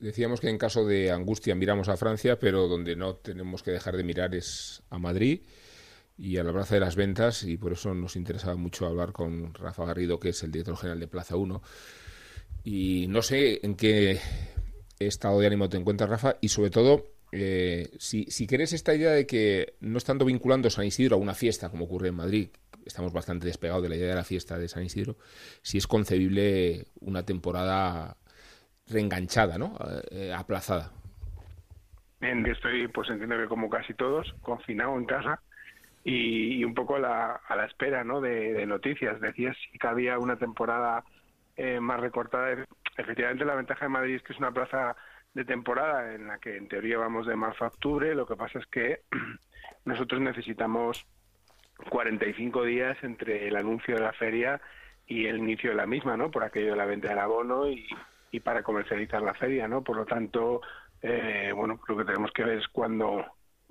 Decíamos 0.00 0.40
que 0.40 0.48
en 0.48 0.58
caso 0.58 0.84
de 0.84 1.10
angustia 1.10 1.54
miramos 1.54 1.88
a 1.88 1.96
Francia, 1.96 2.38
pero 2.38 2.66
donde 2.66 2.96
no 2.96 3.14
tenemos 3.16 3.62
que 3.62 3.70
dejar 3.70 3.96
de 3.96 4.04
mirar 4.04 4.34
es 4.34 4.82
a 4.90 4.98
Madrid 4.98 5.42
y 6.18 6.38
a 6.38 6.44
la 6.44 6.52
Plaza 6.52 6.74
de 6.74 6.80
las 6.80 6.96
Ventas 6.96 7.44
y 7.44 7.56
por 7.56 7.72
eso 7.72 7.94
nos 7.94 8.16
interesaba 8.16 8.56
mucho 8.56 8.86
hablar 8.86 9.12
con 9.12 9.54
Rafa 9.54 9.84
Garrido, 9.84 10.18
que 10.18 10.30
es 10.30 10.42
el 10.42 10.50
director 10.50 10.76
general 10.76 10.98
de 10.98 11.08
Plaza 11.08 11.36
1 11.36 11.62
y 12.64 13.06
no 13.08 13.22
sé 13.22 13.60
en 13.62 13.76
qué 13.76 14.18
estado 14.98 15.38
de 15.38 15.46
ánimo 15.46 15.68
te 15.68 15.76
encuentras, 15.76 16.10
Rafa, 16.10 16.36
y 16.40 16.48
sobre 16.48 16.70
todo, 16.70 17.12
eh, 17.30 17.90
si, 18.00 18.24
si 18.24 18.48
crees 18.48 18.72
esta 18.72 18.92
idea 18.92 19.12
de 19.12 19.24
que 19.24 19.74
no 19.78 19.98
estando 19.98 20.24
vinculando 20.24 20.68
San 20.68 20.84
Isidro 20.84 21.14
a 21.14 21.20
una 21.20 21.34
fiesta, 21.34 21.68
como 21.68 21.84
ocurre 21.84 22.08
en 22.08 22.16
Madrid, 22.16 22.48
estamos 22.84 23.12
bastante 23.12 23.46
despegados 23.46 23.84
de 23.84 23.88
la 23.88 23.96
idea 23.96 24.08
de 24.08 24.14
la 24.16 24.24
fiesta 24.24 24.58
de 24.58 24.68
San 24.68 24.84
Isidro, 24.84 25.16
si 25.62 25.78
es 25.78 25.86
concebible 25.86 26.86
una 27.00 27.24
temporada 27.24 28.16
reenganchada, 28.88 29.58
¿no? 29.58 29.76
Eh, 30.10 30.32
aplazada. 30.32 30.90
Bien, 32.20 32.44
estoy, 32.46 32.88
pues 32.88 33.10
entiendo 33.10 33.36
que 33.36 33.46
como 33.46 33.68
casi 33.68 33.94
todos, 33.94 34.34
confinado 34.40 34.96
en 34.96 35.04
casa 35.04 35.40
y, 36.02 36.64
un 36.64 36.74
poco 36.74 36.96
a 36.96 37.00
la, 37.00 37.66
espera, 37.66 38.04
¿no? 38.04 38.20
De, 38.20 38.64
noticias. 38.66 39.20
Decías 39.20 39.56
si 39.56 39.78
había 39.86 40.18
una 40.18 40.36
temporada 40.36 41.04
eh, 41.56 41.80
más 41.80 42.00
recortada. 42.00 42.64
Efectivamente, 42.96 43.44
la 43.44 43.54
ventaja 43.54 43.84
de 43.84 43.90
Madrid 43.90 44.14
es 44.16 44.22
que 44.22 44.32
es 44.32 44.38
una 44.38 44.52
plaza 44.52 44.96
de 45.34 45.44
temporada 45.44 46.14
en 46.14 46.28
la 46.28 46.38
que 46.38 46.56
en 46.56 46.68
teoría 46.68 46.96
vamos 46.96 47.26
de 47.26 47.36
marzo 47.36 47.64
a 47.64 47.68
octubre. 47.68 48.14
Lo 48.14 48.26
que 48.26 48.36
pasa 48.36 48.58
es 48.58 48.66
que 48.66 49.00
nosotros 49.84 50.20
necesitamos 50.20 51.06
45 51.90 52.64
días 52.64 52.96
entre 53.02 53.48
el 53.48 53.56
anuncio 53.56 53.96
de 53.96 54.00
la 54.00 54.12
feria 54.14 54.60
y 55.06 55.26
el 55.26 55.38
inicio 55.38 55.70
de 55.70 55.76
la 55.76 55.86
misma, 55.86 56.16
¿no? 56.16 56.30
Por 56.30 56.44
aquello 56.44 56.70
de 56.70 56.76
la 56.76 56.86
venta 56.86 57.08
del 57.08 57.18
abono 57.18 57.68
y, 57.68 57.86
y 58.30 58.40
para 58.40 58.62
comercializar 58.62 59.22
la 59.22 59.34
feria, 59.34 59.68
¿no? 59.68 59.82
Por 59.82 59.96
lo 59.96 60.04
tanto, 60.04 60.60
eh, 61.02 61.52
bueno, 61.54 61.80
lo 61.86 61.96
que 61.96 62.04
tenemos 62.04 62.32
que 62.32 62.44
ver 62.44 62.58
es 62.58 62.68
cuando, 62.68 63.24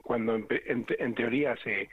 cuando 0.03 0.35
en 0.35 1.15
teoría 1.15 1.55
se, 1.63 1.89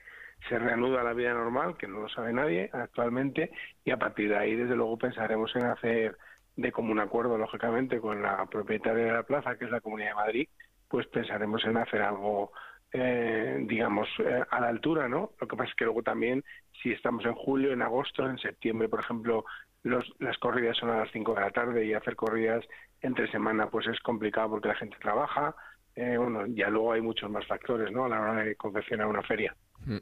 se 0.49 0.59
reanuda 0.59 1.03
la 1.03 1.13
vida 1.13 1.33
normal, 1.33 1.77
que 1.77 1.87
no 1.87 2.01
lo 2.01 2.09
sabe 2.09 2.33
nadie 2.33 2.71
actualmente, 2.73 3.51
y 3.85 3.91
a 3.91 3.99
partir 3.99 4.29
de 4.29 4.37
ahí, 4.37 4.57
desde 4.57 4.77
luego, 4.77 4.99
pensaremos 4.99 5.55
en 5.57 5.65
hacer 5.67 6.17
de 6.57 6.73
común 6.73 7.01
acuerdo, 7.01 7.39
lógicamente, 7.39 8.01
con 8.01 8.23
la 8.23 8.47
propietaria 8.47 9.05
de 9.05 9.13
la 9.13 9.23
plaza, 9.23 9.57
que 9.57 9.65
es 9.67 9.71
la 9.71 9.81
Comunidad 9.81 10.11
de 10.11 10.15
Madrid, 10.15 10.49
pues 10.89 11.07
pensaremos 11.07 11.65
en 11.65 11.77
hacer 11.77 12.03
algo, 12.03 12.53
eh, 12.93 13.59
digamos, 13.67 14.09
eh, 14.19 14.43
a 14.51 14.61
la 14.61 14.69
altura, 14.69 15.09
¿no? 15.09 15.33
Lo 15.41 15.49
que 15.49 15.57
pasa 15.57 15.71
es 15.71 15.77
que 15.77 15.85
luego 15.85 16.03
también, 16.03 16.45
si 16.83 16.93
estamos 16.93 17.25
en 17.25 17.35
julio, 17.35 17.73
en 17.73 17.83
agosto, 17.83 18.29
en 18.29 18.39
septiembre, 18.39 18.89
por 18.89 19.01
ejemplo, 19.01 19.45
los, 19.83 20.05
las 20.19 20.39
corridas 20.39 20.77
son 20.77 20.91
a 20.91 20.99
las 20.99 21.11
5 21.13 21.35
de 21.35 21.41
la 21.41 21.51
tarde 21.51 21.85
y 21.85 21.95
hacer 21.95 22.17
corridas 22.17 22.65
entre 23.01 23.31
semana, 23.31 23.69
pues 23.69 23.87
es 23.89 23.99
complicado 24.01 24.51
porque 24.51 24.69
la 24.69 24.77
gente 24.77 24.97
trabaja. 25.01 25.55
Eh, 25.95 26.17
bueno, 26.17 26.47
ya 26.47 26.71
luego 26.71 26.93
hay 26.93 27.01
muchos 27.01 27.31
más 27.31 27.47
factores, 27.47 27.91
¿no? 27.93 28.05
A 28.05 28.09
la 28.09 28.21
hora 28.21 28.45
de 28.45 28.57
confeccionar 28.57 29.07
una 29.07 29.23
feria. 29.23 29.55
Mm. 29.85 29.97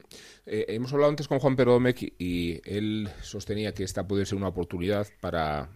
Eh, 0.45 0.65
hemos 0.69 0.93
hablado 0.93 1.09
antes 1.09 1.27
con 1.27 1.39
Juan 1.39 1.55
Pedro 1.55 1.79
y 2.17 2.61
él 2.63 3.09
sostenía 3.21 3.73
que 3.73 3.83
esta 3.83 4.07
puede 4.07 4.25
ser 4.25 4.37
una 4.37 4.47
oportunidad 4.47 5.07
para 5.19 5.69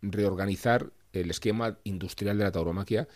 reorganizar 0.00 0.86
el 1.12 1.30
esquema 1.30 1.78
industrial 1.84 2.38
de 2.38 2.44
la 2.44 2.52
tauromaquia 2.52 3.08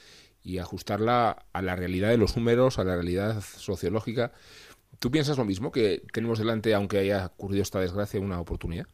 y 0.42 0.58
ajustarla 0.58 1.46
a 1.52 1.62
la 1.62 1.76
realidad 1.76 2.10
de 2.10 2.16
los 2.18 2.36
números, 2.36 2.78
a 2.78 2.84
la 2.84 2.94
realidad 2.94 3.40
sociológica. 3.40 4.32
¿Tú 4.98 5.10
piensas 5.10 5.38
lo 5.38 5.44
mismo, 5.44 5.70
que 5.70 6.02
tenemos 6.12 6.38
delante, 6.38 6.74
aunque 6.74 6.98
haya 6.98 7.26
ocurrido 7.26 7.62
esta 7.62 7.80
desgracia, 7.80 8.20
una 8.20 8.40
oportunidad? 8.40 8.86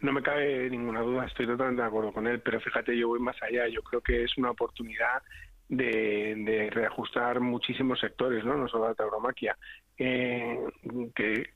No 0.00 0.12
me 0.12 0.22
cabe 0.22 0.68
ninguna 0.70 1.00
duda, 1.00 1.26
estoy 1.26 1.46
totalmente 1.46 1.82
de 1.82 1.88
acuerdo 1.88 2.12
con 2.12 2.26
él, 2.26 2.40
pero 2.40 2.60
fíjate, 2.60 2.96
yo 2.96 3.08
voy 3.08 3.20
más 3.20 3.36
allá, 3.42 3.68
yo 3.68 3.82
creo 3.82 4.00
que 4.00 4.24
es 4.24 4.36
una 4.38 4.50
oportunidad 4.50 5.22
de, 5.68 6.70
reajustar 6.72 7.40
muchísimos 7.40 8.00
sectores, 8.00 8.44
¿no? 8.44 8.56
No 8.56 8.68
solo 8.68 8.88
la 8.88 8.94
tauromaquia, 8.94 9.56
eh, 9.98 10.58
que, 11.14 11.50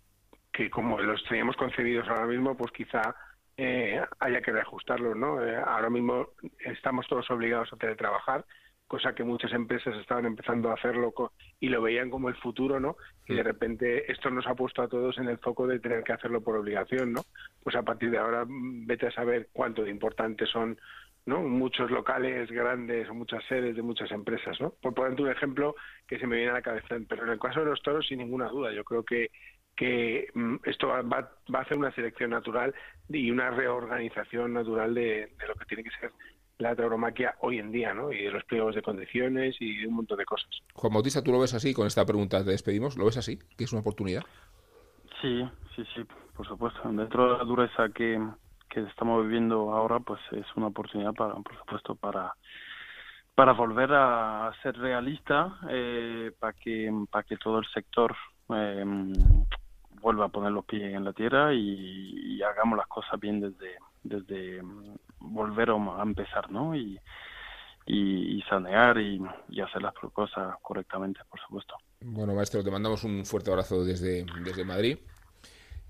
que 0.53 0.71
como 0.71 1.01
los 1.01 1.23
teníamos 1.25 1.57
concebidos 1.57 2.09
ahora 2.09 2.27
mismo, 2.27 2.57
pues 2.57 2.73
quizá 2.73 3.15
eh, 3.57 4.01
haya 4.21 4.41
que 4.41 4.53
reajustarlos, 4.53 5.17
¿no? 5.17 5.45
Eh, 5.45 5.57
ahora 5.57 5.91
mismo 5.91 6.29
estamos 6.61 7.07
todos 7.07 7.31
obligados 7.31 7.73
a 7.73 7.77
teletrabajar, 7.77 8.45
cosa 8.91 9.15
que 9.15 9.23
muchas 9.23 9.53
empresas 9.53 9.97
estaban 9.99 10.27
empezando 10.27 10.69
a 10.69 10.75
hacerlo 10.75 11.15
y 11.61 11.69
lo 11.69 11.81
veían 11.81 12.11
como 12.11 12.29
el 12.29 12.35
futuro, 12.35 12.81
¿no? 12.81 12.97
Y 13.25 13.37
de 13.37 13.45
repente 13.45 14.11
esto 14.11 14.31
nos 14.31 14.49
ha 14.49 14.57
puesto 14.57 14.83
a 14.83 14.89
todos 14.89 15.17
en 15.19 15.29
el 15.29 15.39
foco 15.39 15.69
de 15.69 15.79
tener 15.79 16.03
que 16.03 16.13
hacerlo 16.13 16.41
por 16.41 16.57
obligación, 16.57 17.13
¿no? 17.13 17.23
Pues 17.63 17.77
a 17.77 17.83
partir 17.83 18.11
de 18.11 18.19
ahora 18.19 18.45
mm, 18.45 18.87
vete 18.87 19.07
a 19.07 19.13
saber 19.13 19.49
cuánto 19.53 19.85
de 19.85 19.91
importantes 19.91 20.49
son 20.49 20.77
¿no? 21.25 21.41
muchos 21.43 21.89
locales 21.93 22.51
grandes 22.51 23.09
o 23.09 23.15
muchas 23.15 23.45
sedes 23.45 23.77
de 23.77 23.83
muchas 23.83 24.11
empresas. 24.11 24.61
¿no? 24.61 24.71
Por 24.83 24.93
ponerte 24.93 25.23
un 25.23 25.31
ejemplo 25.31 25.77
que 26.09 26.19
se 26.19 26.27
me 26.27 26.35
viene 26.35 26.51
a 26.51 26.55
la 26.55 26.63
cabeza, 26.63 26.97
pero 27.09 27.23
en 27.23 27.31
el 27.31 27.39
caso 27.39 27.61
de 27.61 27.67
los 27.67 27.83
toros, 27.83 28.09
sin 28.09 28.19
ninguna 28.19 28.49
duda, 28.49 28.73
yo 28.73 28.83
creo 28.83 29.05
que, 29.05 29.31
que 29.77 30.27
mm, 30.35 30.57
esto 30.65 30.89
va, 30.89 31.03
va, 31.03 31.31
a 31.53 31.61
hacer 31.61 31.79
una 31.79 31.95
selección 31.95 32.31
natural 32.31 32.75
y 33.09 33.31
una 33.31 33.51
reorganización 33.51 34.53
natural 34.53 34.95
de, 34.95 35.33
lo 35.47 35.55
que 35.55 35.67
tiene 35.67 35.85
que 35.85 35.91
ser 35.91 36.11
la 36.61 36.77
tauromaquia 36.77 37.35
hoy 37.41 37.59
en 37.59 37.73
día, 37.73 37.93
¿no? 37.95 38.13
Y 38.13 38.25
de 38.25 38.31
los 38.31 38.45
pliegos 38.45 38.75
de 38.75 38.83
condiciones 38.83 39.57
y 39.61 39.79
de 39.79 39.87
un 39.87 39.95
montón 39.95 40.19
de 40.19 40.25
cosas. 40.25 40.49
Juan 40.75 40.93
Bautista, 40.93 41.23
¿tú 41.23 41.33
lo 41.33 41.41
ves 41.41 41.55
así? 41.55 41.75
Con 41.75 41.87
esta 41.87 42.05
pregunta 42.05 42.45
te 42.45 42.51
despedimos. 42.51 42.97
¿Lo 42.97 43.07
ves 43.07 43.17
así? 43.17 43.39
¿Que 43.57 43.65
es 43.65 43.73
una 43.73 43.81
oportunidad? 43.81 44.23
Sí, 45.21 45.49
sí, 45.75 45.85
sí, 45.95 46.03
por 46.37 46.47
supuesto. 46.47 46.81
Dentro 46.85 47.33
de 47.33 47.39
la 47.39 47.45
dureza 47.45 47.89
que, 47.95 48.21
que 48.69 48.81
estamos 48.81 49.25
viviendo 49.25 49.73
ahora, 49.73 50.01
pues 50.01 50.21
es 50.33 50.47
una 50.57 50.69
oportunidad 50.69 51.15
para, 51.15 51.35
por 51.35 51.57
supuesto, 51.59 51.95
para 51.95 52.35
para 53.35 53.53
volver 53.53 53.91
a 53.95 54.53
ser 54.63 54.77
realista, 54.77 55.57
eh, 55.71 56.31
para 56.39 56.53
que 56.53 56.93
para 57.11 57.23
que 57.23 57.39
todo 57.39 57.61
el 57.61 57.67
sector 57.73 58.15
eh, 58.55 58.85
vuelva 60.03 60.27
a 60.27 60.29
poner 60.29 60.53
los 60.53 60.67
pies 60.67 60.95
en 60.95 61.05
la 61.05 61.15
tierra 61.15 61.55
y, 61.55 62.43
hagamos 62.43 62.77
las 62.77 62.87
cosas 62.87 63.21
bien 63.21 63.41
desde 63.41 63.77
desde 64.03 64.63
volver 65.21 65.71
a 65.71 66.03
empezar, 66.03 66.51
¿no? 66.51 66.75
Y, 66.75 66.99
y, 67.87 68.43
sanear 68.49 68.99
y, 68.99 69.21
y, 69.49 69.61
hacer 69.61 69.83
las 69.83 69.95
cosas 69.95 70.57
correctamente, 70.63 71.21
por 71.29 71.41
supuesto. 71.41 71.77
Bueno, 72.01 72.35
maestro, 72.35 72.63
te 72.63 72.71
mandamos 72.71 73.05
un 73.05 73.25
fuerte 73.25 73.51
abrazo 73.51 73.85
desde, 73.85 74.25
desde 74.45 74.65
Madrid. 74.65 74.99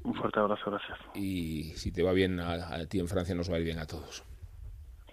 Un 0.03 0.14
fuerte 0.14 0.40
abrazo, 0.40 0.71
gracias. 0.71 0.99
Y 1.14 1.73
si 1.77 1.93
te 1.93 2.03
va 2.03 2.12
bien 2.12 2.40
a, 2.40 2.87
ti 2.87 3.01
en 3.01 3.09
Francia, 3.09 3.35
nos 3.35 3.51
va 3.51 3.57
a 3.57 3.59
ir 3.59 3.64
bien 3.64 3.79
a 3.79 3.87
todos. 3.87 4.25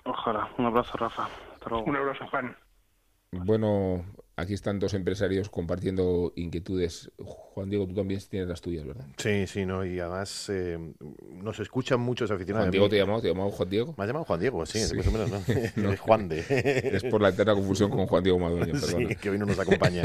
Ojalá. 0.05 0.49
Un 0.57 0.65
abrazo, 0.65 0.97
Rafa. 0.97 1.27
Un 1.85 1.95
abrazo, 1.95 2.25
Juan. 2.27 2.55
Bueno, 3.31 4.05
aquí 4.37 4.53
están 4.53 4.79
dos 4.79 4.93
empresarios 4.93 5.49
compartiendo 5.49 6.31
inquietudes. 6.35 7.11
Juan 7.17 7.69
Diego, 7.69 7.87
tú 7.87 7.95
también 7.95 8.21
tienes 8.29 8.47
las 8.47 8.61
tuyas, 8.61 8.85
¿verdad? 8.85 9.05
Sí, 9.17 9.47
sí, 9.47 9.65
no, 9.65 9.83
y 9.83 9.99
además 9.99 10.45
eh, 10.49 10.77
nos 11.33 11.59
escuchan 11.59 11.99
muchos 11.99 12.29
aficionados. 12.29 12.65
¿Juan 12.65 12.71
Diego 12.71 12.87
te 12.87 12.97
llamado? 12.97 13.21
¿Te 13.21 13.27
llamado 13.29 13.49
Juan 13.49 13.69
Diego? 13.69 13.95
Me 13.97 14.03
ha 14.03 14.07
llamado 14.07 14.25
Juan 14.25 14.39
Diego, 14.39 14.65
sí, 14.65 14.79
más 14.95 15.07
o 15.07 15.11
menos, 15.11 15.31
¿no? 15.31 15.91
es 15.91 15.99
Juan 15.99 16.29
de. 16.29 16.45
es 16.49 17.03
por 17.05 17.19
la 17.19 17.29
eterna 17.29 17.55
confusión 17.55 17.89
con 17.89 18.05
Juan 18.05 18.23
Diego 18.23 18.39
Madueño, 18.39 18.75
Sí, 18.79 19.15
que 19.15 19.29
hoy 19.31 19.39
no 19.39 19.47
nos 19.47 19.57
acompaña. 19.57 20.03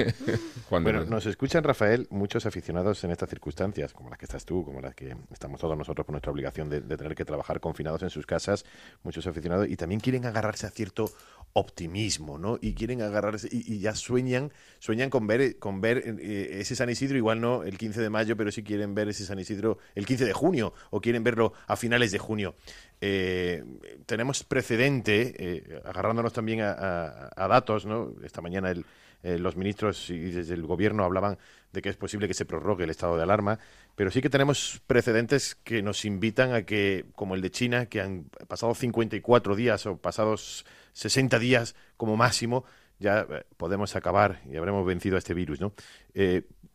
bueno, 0.70 1.04
nos 1.04 1.26
escuchan, 1.26 1.62
Rafael, 1.62 2.06
muchos 2.10 2.46
aficionados 2.46 3.04
en 3.04 3.10
estas 3.10 3.28
circunstancias, 3.28 3.92
como 3.92 4.08
las 4.08 4.18
que 4.18 4.24
estás 4.24 4.46
tú, 4.46 4.64
como 4.64 4.80
las 4.80 4.94
que 4.94 5.14
estamos 5.30 5.60
todos 5.60 5.76
nosotros 5.76 6.06
por 6.06 6.14
nuestra 6.14 6.32
obligación 6.32 6.70
de, 6.70 6.80
tener 6.80 7.14
que 7.14 7.26
trabajar 7.26 7.60
confinados 7.60 8.02
en 8.02 8.10
sus 8.10 8.24
casas, 8.24 8.64
muchos 9.02 9.26
aficionados, 9.26 9.68
y 9.68 9.76
también 9.76 10.00
quieren 10.00 10.24
agarrarse 10.24 10.66
a 10.66 10.70
cierto 10.70 11.10
optimismo, 11.52 12.38
¿no? 12.38 12.58
Y 12.62 12.72
quieren 12.74 13.02
agarrarse, 13.02 13.48
y, 13.50 13.78
ya 13.78 13.94
sueñan, 13.94 14.21
sueñan 14.78 15.10
con 15.10 15.26
ver, 15.26 15.58
con 15.58 15.80
ver 15.80 16.02
eh, 16.20 16.58
ese 16.60 16.76
San 16.76 16.90
Isidro, 16.90 17.16
igual 17.16 17.40
no 17.40 17.62
el 17.62 17.78
15 17.78 18.00
de 18.00 18.10
mayo, 18.10 18.36
pero 18.36 18.50
si 18.50 18.62
quieren 18.62 18.94
ver 18.94 19.08
ese 19.08 19.24
San 19.24 19.38
Isidro 19.38 19.78
el 19.94 20.06
15 20.06 20.24
de 20.24 20.32
junio 20.32 20.74
o 20.90 21.00
quieren 21.00 21.24
verlo 21.24 21.52
a 21.66 21.76
finales 21.76 22.12
de 22.12 22.18
junio. 22.18 22.54
Eh, 23.04 23.64
tenemos 24.06 24.44
precedente, 24.44 25.34
eh, 25.36 25.82
agarrándonos 25.84 26.32
también 26.32 26.60
a, 26.60 27.30
datos, 27.48 27.84
¿no? 27.84 28.14
Esta 28.22 28.40
mañana 28.40 28.72
eh, 29.24 29.38
los 29.38 29.56
ministros 29.56 30.08
y 30.10 30.18
desde 30.30 30.54
el 30.54 30.62
gobierno 30.62 31.02
hablaban 31.02 31.36
de 31.72 31.82
que 31.82 31.88
es 31.88 31.96
posible 31.96 32.28
que 32.28 32.34
se 32.34 32.44
prorrogue 32.44 32.84
el 32.84 32.90
estado 32.90 33.16
de 33.16 33.24
alarma, 33.24 33.58
pero 33.96 34.12
sí 34.12 34.20
que 34.20 34.30
tenemos 34.30 34.80
precedentes 34.86 35.56
que 35.56 35.82
nos 35.82 36.04
invitan 36.04 36.54
a 36.54 36.62
que, 36.62 37.06
como 37.16 37.34
el 37.34 37.40
de 37.40 37.50
China, 37.50 37.86
que 37.86 38.00
han 38.00 38.26
pasado 38.46 38.72
54 38.72 39.56
días 39.56 39.84
o 39.86 39.96
pasados 39.96 40.64
60 40.92 41.38
días 41.38 41.74
como 41.96 42.16
máximo, 42.16 42.64
ya 43.02 43.26
podemos 43.58 43.94
acabar 43.96 44.40
y 44.50 44.56
habremos 44.56 44.86
vencido 44.86 45.16
a 45.16 45.18
este 45.18 45.34
virus, 45.34 45.60
¿no? 45.60 45.72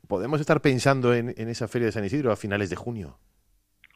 ¿Podemos 0.07 0.39
estar 0.39 0.61
pensando 0.61 1.13
en, 1.13 1.29
esa 1.37 1.67
feria 1.67 1.87
de 1.87 1.91
San 1.91 2.05
Isidro 2.05 2.31
a 2.31 2.37
finales 2.37 2.69
de 2.69 2.77
junio? 2.77 3.19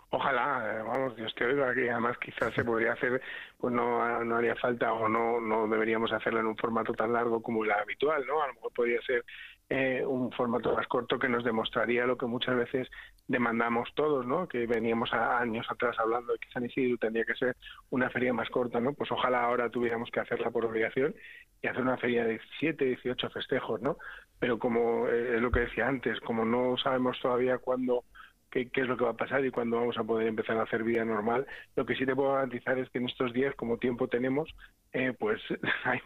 Ojalá, 0.09 0.75
eh, 0.75 0.83
vamos, 0.83 1.15
Dios 1.15 1.33
te 1.35 1.45
oiga, 1.45 1.73
que 1.73 1.89
además 1.89 2.17
quizás 2.17 2.53
se 2.53 2.65
podría 2.65 2.91
hacer, 2.91 3.21
pues 3.57 3.73
no, 3.73 4.21
no 4.25 4.35
haría 4.35 4.55
falta 4.57 4.91
o 4.91 5.07
no, 5.07 5.39
no 5.39 5.69
deberíamos 5.69 6.11
hacerlo 6.11 6.41
en 6.41 6.47
un 6.47 6.57
formato 6.57 6.91
tan 6.91 7.13
largo 7.13 7.41
como 7.41 7.63
el 7.63 7.71
habitual, 7.71 8.25
¿no? 8.27 8.41
A 8.43 8.47
lo 8.47 8.55
mejor 8.55 8.73
podría 8.73 9.01
ser 9.03 9.23
eh, 9.73 10.05
un 10.05 10.33
formato 10.33 10.75
más 10.75 10.85
corto 10.87 11.17
que 11.17 11.29
nos 11.29 11.45
demostraría 11.45 12.05
lo 12.05 12.17
que 12.17 12.25
muchas 12.25 12.57
veces 12.57 12.89
demandamos 13.25 13.87
todos, 13.95 14.25
¿no? 14.25 14.45
Que 14.45 14.67
veníamos 14.67 15.13
a 15.13 15.39
años 15.39 15.65
atrás 15.69 15.95
hablando 15.97 16.33
de 16.33 16.39
que 16.39 16.51
San 16.51 16.65
Isidro 16.65 16.97
tendría 16.97 17.23
que 17.23 17.35
ser 17.35 17.55
una 17.89 18.09
feria 18.09 18.33
más 18.33 18.49
corta, 18.49 18.81
¿no? 18.81 18.91
Pues 18.91 19.09
ojalá 19.13 19.45
ahora 19.45 19.69
tuviéramos 19.69 20.11
que 20.11 20.19
hacerla 20.19 20.51
por 20.51 20.65
obligación 20.65 21.15
y 21.61 21.67
hacer 21.67 21.83
una 21.83 21.95
feria 21.95 22.25
de 22.25 22.31
17, 22.31 22.83
18 22.83 23.29
festejos, 23.29 23.81
¿no? 23.81 23.95
Pero 24.39 24.59
como 24.59 25.07
eh, 25.07 25.35
es 25.37 25.41
lo 25.41 25.51
que 25.51 25.61
decía 25.61 25.87
antes, 25.87 26.19
como 26.19 26.43
no 26.43 26.75
sabemos 26.75 27.17
todavía 27.21 27.57
cuándo 27.57 28.03
qué, 28.51 28.69
es 28.73 28.87
lo 28.87 28.97
que 28.97 29.05
va 29.05 29.11
a 29.11 29.17
pasar 29.17 29.43
y 29.45 29.51
cuándo 29.51 29.77
vamos 29.77 29.97
a 29.97 30.03
poder 30.03 30.27
empezar 30.27 30.57
a 30.57 30.63
hacer 30.63 30.83
vida 30.83 31.03
normal. 31.05 31.47
Lo 31.75 31.85
que 31.85 31.95
sí 31.95 32.05
te 32.05 32.15
puedo 32.15 32.33
garantizar 32.33 32.77
es 32.77 32.89
que 32.89 32.99
en 32.99 33.07
estos 33.07 33.33
días, 33.33 33.55
como 33.55 33.77
tiempo 33.77 34.07
tenemos, 34.07 34.53
eh, 34.93 35.13
pues 35.17 35.41
hay 35.85 35.99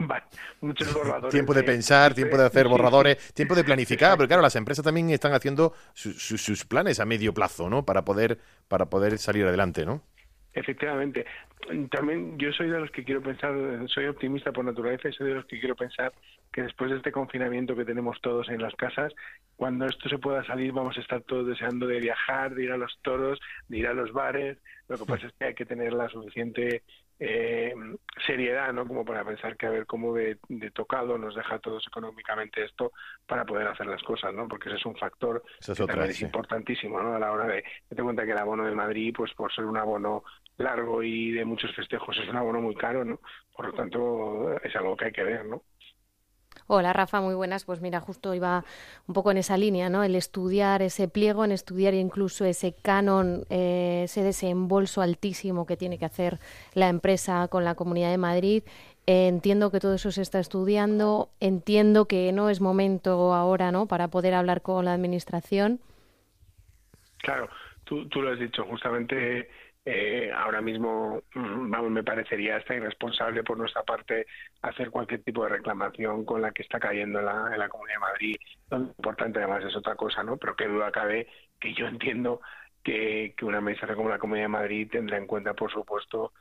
muchos 0.62 0.94
borradores. 0.94 1.34
tiempo 1.34 1.54
de 1.54 1.64
pensar, 1.64 2.14
tiempo 2.14 2.38
de 2.38 2.46
hacer 2.46 2.68
borradores, 2.68 3.34
tiempo 3.34 3.56
de 3.56 3.64
planificar, 3.64 4.16
pero 4.16 4.28
claro, 4.28 4.42
las 4.44 4.56
empresas 4.56 4.86
también 4.86 5.10
están 5.10 5.34
haciendo 5.34 5.74
sus 5.94 6.66
planes 6.66 7.00
a 7.00 7.06
medio 7.06 7.34
plazo, 7.34 7.70
¿no? 7.70 7.86
Para 7.86 8.06
poder, 8.06 8.40
para 8.68 8.90
poder 8.90 9.18
salir 9.18 9.46
adelante, 9.46 9.86
¿no? 9.86 10.04
Efectivamente. 10.56 11.26
También 11.92 12.38
yo 12.38 12.52
soy 12.54 12.70
de 12.70 12.80
los 12.80 12.92
que 12.92 13.04
quiero 13.04 13.22
pensar, 13.22 13.54
soy 13.88 14.06
optimista 14.06 14.52
por 14.52 14.64
naturaleza 14.64 15.10
y 15.10 15.14
soy 15.14 15.28
de 15.28 15.36
los 15.36 15.46
que 15.46 15.60
quiero 15.60 15.76
pensar 15.76 16.14
que 16.52 16.62
después 16.62 16.90
de 16.90 16.98
este 16.98 17.12
confinamiento 17.12 17.76
que 17.76 17.84
tenemos 17.84 18.22
todos 18.22 18.48
en 18.50 18.62
las 18.62 18.74
casas, 18.76 19.14
cuando 19.58 19.86
esto 19.86 20.08
se 20.08 20.18
pueda 20.18 20.46
salir 20.46 20.72
vamos 20.72 20.98
a 20.98 21.02
estar 21.02 21.22
todos 21.24 21.48
deseando 21.48 21.88
de 21.88 22.00
viajar, 22.00 22.56
de 22.56 22.64
ir 22.64 22.72
a 22.72 22.78
los 22.78 22.98
toros, 23.02 23.40
de 23.68 23.80
ir 23.80 23.88
a 23.88 23.94
los 23.94 24.14
bares. 24.14 24.58
Lo 24.88 24.98
que 24.98 25.06
pasa 25.06 25.28
es 25.28 25.34
que 25.34 25.46
hay 25.46 25.54
que 25.56 25.66
tener 25.66 25.92
la 25.92 26.08
suficiente 26.08 26.84
eh, 27.20 27.74
seriedad, 28.26 28.74
¿no? 28.74 28.86
Como 28.88 29.06
para 29.06 29.24
pensar 29.24 29.56
que 29.56 29.66
a 29.66 29.70
ver 29.70 29.86
cómo 29.86 30.14
de, 30.14 30.38
tocado 30.74 31.18
nos 31.18 31.36
deja 31.36 31.56
a 31.56 31.60
todos 31.60 31.86
económicamente 31.88 32.64
esto 32.64 32.92
para 33.26 33.46
poder 33.46 33.68
hacer 33.68 33.88
las 33.88 34.04
cosas, 34.04 34.34
¿no? 34.34 34.48
Porque 34.48 34.70
ese 34.70 34.78
es 34.78 34.86
un 34.86 34.98
factor 34.98 35.44
que 35.66 35.74
también 35.74 36.10
es 36.10 36.22
importantísimo, 36.22 37.02
¿no? 37.02 37.16
A 37.16 37.20
la 37.20 37.32
hora 37.32 37.48
de, 37.48 37.64
te 37.90 38.04
cuenta 38.04 38.26
que 38.26 38.32
el 38.32 38.38
abono 38.38 38.66
de 38.66 38.76
Madrid, 38.76 39.14
pues 39.16 39.34
por 39.34 39.54
ser 39.54 39.66
un 39.66 39.78
abono 39.78 40.24
largo 40.58 41.04
y 41.04 41.32
de 41.32 41.46
muchos 41.46 41.74
festejos 41.76 42.18
es 42.18 42.30
un 42.30 42.38
abono 42.38 42.62
muy 42.62 42.76
caro, 42.76 43.04
¿no? 43.04 43.20
Por 43.56 43.68
lo 43.68 43.74
tanto, 43.74 44.58
es 44.62 44.76
algo 44.76 44.96
que 44.96 45.06
hay 45.06 45.12
que 45.12 45.24
ver, 45.24 45.46
¿no? 45.46 45.64
Hola 46.68 46.94
Rafa, 46.94 47.22
muy 47.22 47.36
buenas. 47.36 47.64
Pues 47.64 47.82
mira, 47.82 48.00
justo 48.00 48.34
iba 48.34 48.66
un 49.08 49.14
poco 49.14 49.30
en 49.30 49.38
esa 49.38 49.58
línea, 49.58 49.90
¿no? 49.90 50.04
El 50.04 50.16
estudiar 50.16 50.82
ese 50.82 51.08
pliego, 51.08 51.46
en 51.46 51.52
estudiar 51.52 51.94
incluso 51.94 52.44
ese 52.44 52.74
canon, 52.74 53.46
eh, 53.50 54.02
ese 54.06 54.24
desembolso 54.24 55.02
altísimo 55.02 55.68
que 55.68 55.78
tiene 55.78 56.00
que 56.00 56.06
hacer 56.06 56.40
la 56.74 56.90
empresa 56.90 57.48
con 57.50 57.66
la 57.66 57.76
Comunidad 57.76 58.10
de 58.10 58.18
Madrid. 58.18 58.64
Eh, 59.06 59.28
entiendo 59.28 59.70
que 59.72 59.80
todo 59.80 59.94
eso 59.94 60.12
se 60.12 60.24
está 60.24 60.40
estudiando. 60.40 61.30
Entiendo 61.40 62.08
que 62.08 62.32
no 62.32 62.50
es 62.50 62.62
momento 62.62 63.36
ahora, 63.36 63.72
¿no? 63.72 63.86
Para 63.88 64.08
poder 64.08 64.34
hablar 64.34 64.64
con 64.64 64.86
la 64.86 64.94
administración. 64.94 65.80
Claro, 67.20 67.48
tú, 67.84 68.08
tú 68.10 68.24
lo 68.24 68.32
has 68.32 68.40
dicho. 68.40 68.64
Justamente 68.64 69.50
eh, 69.88 70.32
ahora 70.36 70.62
mismo 70.62 71.22
mm, 71.36 71.70
vamos, 71.70 71.92
me 71.92 72.04
parecería 72.04 72.58
hasta 72.58 72.74
irresponsable 72.74 73.44
por 73.44 73.58
nuestra 73.58 73.84
parte 73.84 74.26
hacer 74.64 74.90
cualquier 74.90 75.24
tipo 75.24 75.44
de 75.44 75.50
reclamación 75.50 76.26
con 76.26 76.42
la 76.42 76.52
que 76.52 76.64
está 76.64 76.80
cayendo 76.80 77.20
en 77.20 77.26
la, 77.26 77.50
en 77.54 77.60
la 77.60 77.70
Comunidad 77.70 77.98
de 77.98 78.00
Madrid. 78.00 78.36
Lo 78.72 78.78
importante 78.78 79.40
además 79.40 79.64
es 79.64 79.76
otra 79.76 79.96
cosa, 79.96 80.24
¿no? 80.24 80.38
Pero 80.38 80.56
qué 80.56 80.68
duda 80.68 80.92
cabe 80.92 81.28
que 81.60 81.76
yo 81.76 81.86
entiendo 81.86 82.42
que, 82.84 83.36
que 83.38 83.46
una 83.46 83.60
administración 83.60 83.98
como 83.98 84.10
la 84.10 84.18
Comunidad 84.18 84.46
de 84.46 84.50
Madrid 84.50 84.90
tendrá 84.92 85.18
en 85.18 85.28
cuenta, 85.28 85.54
por 85.54 85.72
supuesto, 85.72 86.34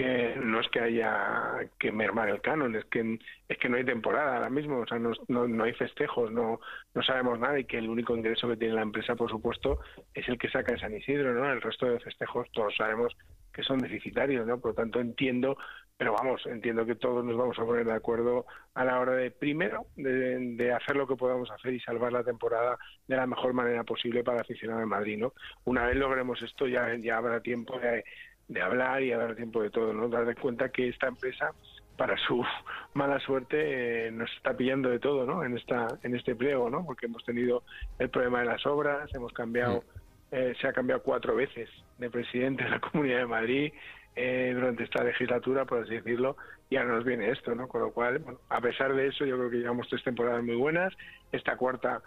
que 0.00 0.34
no 0.42 0.60
es 0.60 0.68
que 0.68 0.80
haya 0.80 1.68
que 1.78 1.92
mermar 1.92 2.30
el 2.30 2.40
canon, 2.40 2.74
es 2.74 2.84
que 2.86 3.18
es 3.48 3.58
que 3.58 3.68
no 3.68 3.76
hay 3.76 3.84
temporada 3.84 4.36
ahora 4.36 4.48
mismo, 4.48 4.78
o 4.78 4.86
sea, 4.86 4.98
no, 4.98 5.12
no, 5.28 5.64
hay 5.64 5.72
festejos, 5.74 6.30
no, 6.32 6.60
no 6.94 7.02
sabemos 7.02 7.38
nada 7.38 7.58
y 7.58 7.64
que 7.64 7.78
el 7.78 7.88
único 7.88 8.16
ingreso 8.16 8.48
que 8.48 8.56
tiene 8.56 8.74
la 8.74 8.82
empresa, 8.82 9.14
por 9.14 9.30
supuesto, 9.30 9.80
es 10.14 10.26
el 10.28 10.38
que 10.38 10.48
saca 10.48 10.72
en 10.72 10.80
San 10.80 10.96
Isidro, 10.96 11.34
¿no? 11.34 11.52
El 11.52 11.60
resto 11.60 11.86
de 11.86 12.00
festejos 12.00 12.48
todos 12.52 12.74
sabemos 12.76 13.14
que 13.52 13.62
son 13.62 13.78
deficitarios, 13.78 14.46
¿no? 14.46 14.58
Por 14.58 14.70
lo 14.70 14.74
tanto, 14.76 15.00
entiendo, 15.00 15.58
pero 15.98 16.14
vamos, 16.14 16.46
entiendo 16.46 16.86
que 16.86 16.94
todos 16.94 17.22
nos 17.24 17.36
vamos 17.36 17.58
a 17.58 17.64
poner 17.64 17.84
de 17.84 17.92
acuerdo 17.92 18.46
a 18.74 18.84
la 18.84 19.00
hora 19.00 19.12
de, 19.12 19.30
primero, 19.30 19.86
de, 19.96 20.38
de 20.56 20.72
hacer 20.72 20.96
lo 20.96 21.06
que 21.06 21.16
podamos 21.16 21.50
hacer 21.50 21.74
y 21.74 21.80
salvar 21.80 22.12
la 22.12 22.24
temporada 22.24 22.78
de 23.06 23.16
la 23.16 23.26
mejor 23.26 23.52
manera 23.52 23.84
posible 23.84 24.24
para 24.24 24.38
el 24.38 24.42
aficionado 24.42 24.80
de 24.80 24.86
Madrid, 24.86 25.18
¿no? 25.18 25.34
Una 25.64 25.86
vez 25.86 25.96
logremos 25.96 26.40
esto, 26.40 26.66
ya, 26.68 26.94
ya 26.96 27.18
habrá 27.18 27.40
tiempo 27.40 27.78
de 27.78 28.04
de 28.50 28.60
hablar 28.60 29.02
y 29.02 29.12
a 29.12 29.18
dar 29.18 29.36
tiempo 29.36 29.62
de 29.62 29.70
todo, 29.70 29.94
¿no? 29.94 30.08
Dar 30.08 30.34
cuenta 30.36 30.70
que 30.70 30.88
esta 30.88 31.06
empresa, 31.06 31.52
para 31.96 32.16
su 32.18 32.44
mala 32.94 33.20
suerte, 33.20 34.08
eh, 34.08 34.10
nos 34.10 34.30
está 34.36 34.56
pillando 34.56 34.90
de 34.90 34.98
todo, 34.98 35.24
¿no? 35.24 35.44
En 35.44 35.56
esta, 35.56 35.86
en 36.02 36.16
este 36.16 36.34
pliego, 36.34 36.68
¿no? 36.68 36.84
Porque 36.84 37.06
hemos 37.06 37.24
tenido 37.24 37.62
el 37.98 38.10
problema 38.10 38.40
de 38.40 38.46
las 38.46 38.66
obras, 38.66 39.08
hemos 39.14 39.32
cambiado, 39.32 39.84
eh, 40.32 40.54
se 40.60 40.66
ha 40.66 40.72
cambiado 40.72 41.02
cuatro 41.02 41.36
veces 41.36 41.70
de 41.98 42.10
presidente 42.10 42.64
de 42.64 42.70
la 42.70 42.80
Comunidad 42.92 43.18
de 43.18 43.26
Madrid 43.26 43.72
eh, 44.16 44.50
durante 44.52 44.82
esta 44.82 45.04
legislatura, 45.04 45.64
por 45.64 45.84
así 45.84 45.94
decirlo, 45.94 46.36
y 46.68 46.76
ahora 46.76 46.96
nos 46.96 47.04
viene 47.04 47.30
esto, 47.30 47.54
¿no? 47.54 47.68
Con 47.68 47.82
lo 47.82 47.92
cual, 47.92 48.18
bueno, 48.18 48.40
a 48.48 48.60
pesar 48.60 48.94
de 48.94 49.06
eso, 49.06 49.24
yo 49.24 49.36
creo 49.38 49.50
que 49.50 49.58
llevamos 49.58 49.88
tres 49.88 50.02
temporadas 50.02 50.42
muy 50.42 50.56
buenas. 50.56 50.92
Esta 51.30 51.56
cuarta 51.56 52.02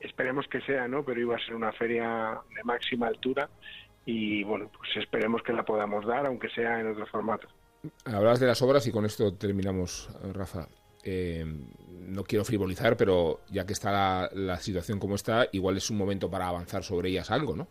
esperemos 0.00 0.46
que 0.48 0.60
sea, 0.60 0.88
¿no? 0.88 1.04
Pero 1.04 1.20
iba 1.20 1.36
a 1.36 1.38
ser 1.38 1.54
una 1.54 1.72
feria 1.72 2.38
de 2.54 2.64
máxima 2.64 3.06
altura 3.06 3.48
y 4.06 4.44
bueno, 4.44 4.70
pues 4.74 4.96
esperemos 4.96 5.42
que 5.42 5.52
la 5.52 5.64
podamos 5.64 6.06
dar, 6.06 6.24
aunque 6.26 6.48
sea 6.50 6.80
en 6.80 6.92
otro 6.92 7.06
formato. 7.06 7.48
Hablas 8.04 8.40
de 8.40 8.46
las 8.46 8.62
obras 8.62 8.86
y 8.86 8.92
con 8.92 9.04
esto 9.04 9.34
terminamos, 9.34 10.08
Rafa. 10.32 10.68
Eh, 11.04 11.44
no 11.44 12.22
quiero 12.24 12.44
frivolizar, 12.44 12.96
pero 12.96 13.40
ya 13.50 13.66
que 13.66 13.72
está 13.72 14.28
la, 14.32 14.56
situación 14.56 14.98
como 14.98 15.16
está, 15.16 15.46
igual 15.52 15.76
es 15.76 15.90
un 15.90 15.98
momento 15.98 16.30
para 16.30 16.48
avanzar 16.48 16.82
sobre 16.84 17.10
ellas 17.10 17.30
algo, 17.30 17.56
¿no? 17.56 17.66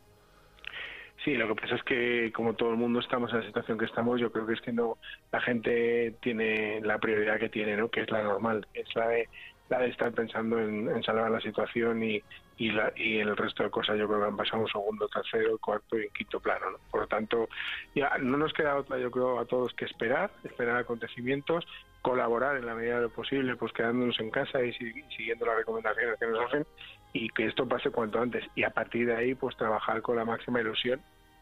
Sí, 1.23 1.33
lo 1.33 1.47
que 1.47 1.61
pasa 1.61 1.75
es 1.75 1.83
que 1.83 2.31
como 2.33 2.53
todo 2.53 2.69
el 2.69 2.77
mundo 2.77 2.99
estamos 2.99 3.31
en 3.31 3.39
la 3.39 3.45
situación 3.45 3.77
que 3.77 3.85
estamos, 3.85 4.21
yo 4.21 4.31
creo 4.31 4.45
que 4.45 4.53
es 4.53 4.61
que 4.61 4.71
no 4.71 4.97
la 5.31 5.41
gente 5.41 6.15
tiene 6.21 6.81
la 6.81 6.99
prioridad 6.99 7.39
que 7.39 7.49
tiene, 7.49 7.75
¿no? 7.75 7.89
Que 7.89 8.01
es 8.01 8.11
la 8.11 8.23
normal, 8.23 8.67
es 8.73 8.87
la 8.95 9.07
de 9.07 9.29
la 9.69 9.79
de 9.79 9.87
estar 9.87 10.11
pensando 10.11 10.59
en, 10.59 11.01
salvar 11.03 11.31
la 11.31 11.41
situación 11.41 12.03
y, 12.03 12.21
y, 12.57 12.71
la, 12.71 12.91
y 12.95 13.17
el 13.17 13.35
resto 13.35 13.63
de 13.63 13.69
cosas 13.69 13.97
yo 13.97 14.07
creo 14.07 14.19
que 14.19 14.27
han 14.27 14.37
pasado 14.37 14.61
un 14.61 14.67
segundo, 14.67 15.07
tercero, 15.07 15.57
cuarto 15.57 15.99
y 15.99 16.09
quinto 16.09 16.39
plano. 16.39 16.71
¿no? 16.71 16.77
Por 16.89 17.01
lo 17.01 17.07
tanto, 17.07 17.49
ya 17.93 18.17
no 18.19 18.37
nos 18.37 18.53
queda 18.53 18.77
otra, 18.77 18.97
yo 18.97 19.11
creo, 19.11 19.39
a 19.39 19.45
todos 19.45 19.73
que 19.73 19.85
esperar, 19.85 20.31
esperar 20.43 20.77
acontecimientos, 20.77 21.65
colaborar 22.01 22.57
en 22.57 22.65
la 22.65 22.75
medida 22.75 22.95
de 22.95 23.01
lo 23.03 23.09
posible, 23.09 23.55
pues 23.55 23.73
quedándonos 23.73 24.19
en 24.19 24.29
casa 24.29 24.63
y 24.63 24.73
siguiendo 24.73 25.45
las 25.45 25.57
recomendaciones 25.57 26.19
que 26.19 26.27
nos 26.27 26.45
hacen 26.45 26.65
y 27.13 27.29
que 27.29 27.47
esto 27.47 27.67
pase 27.67 27.89
cuanto 27.89 28.19
antes. 28.19 28.43
Y 28.55 28.63
a 28.63 28.69
partir 28.69 29.07
de 29.07 29.15
ahí, 29.15 29.35
pues 29.35 29.57
trabajar 29.57 30.01
con 30.01 30.15
la 30.15 30.25
máxima 30.25 30.61
ilusión 30.61 31.01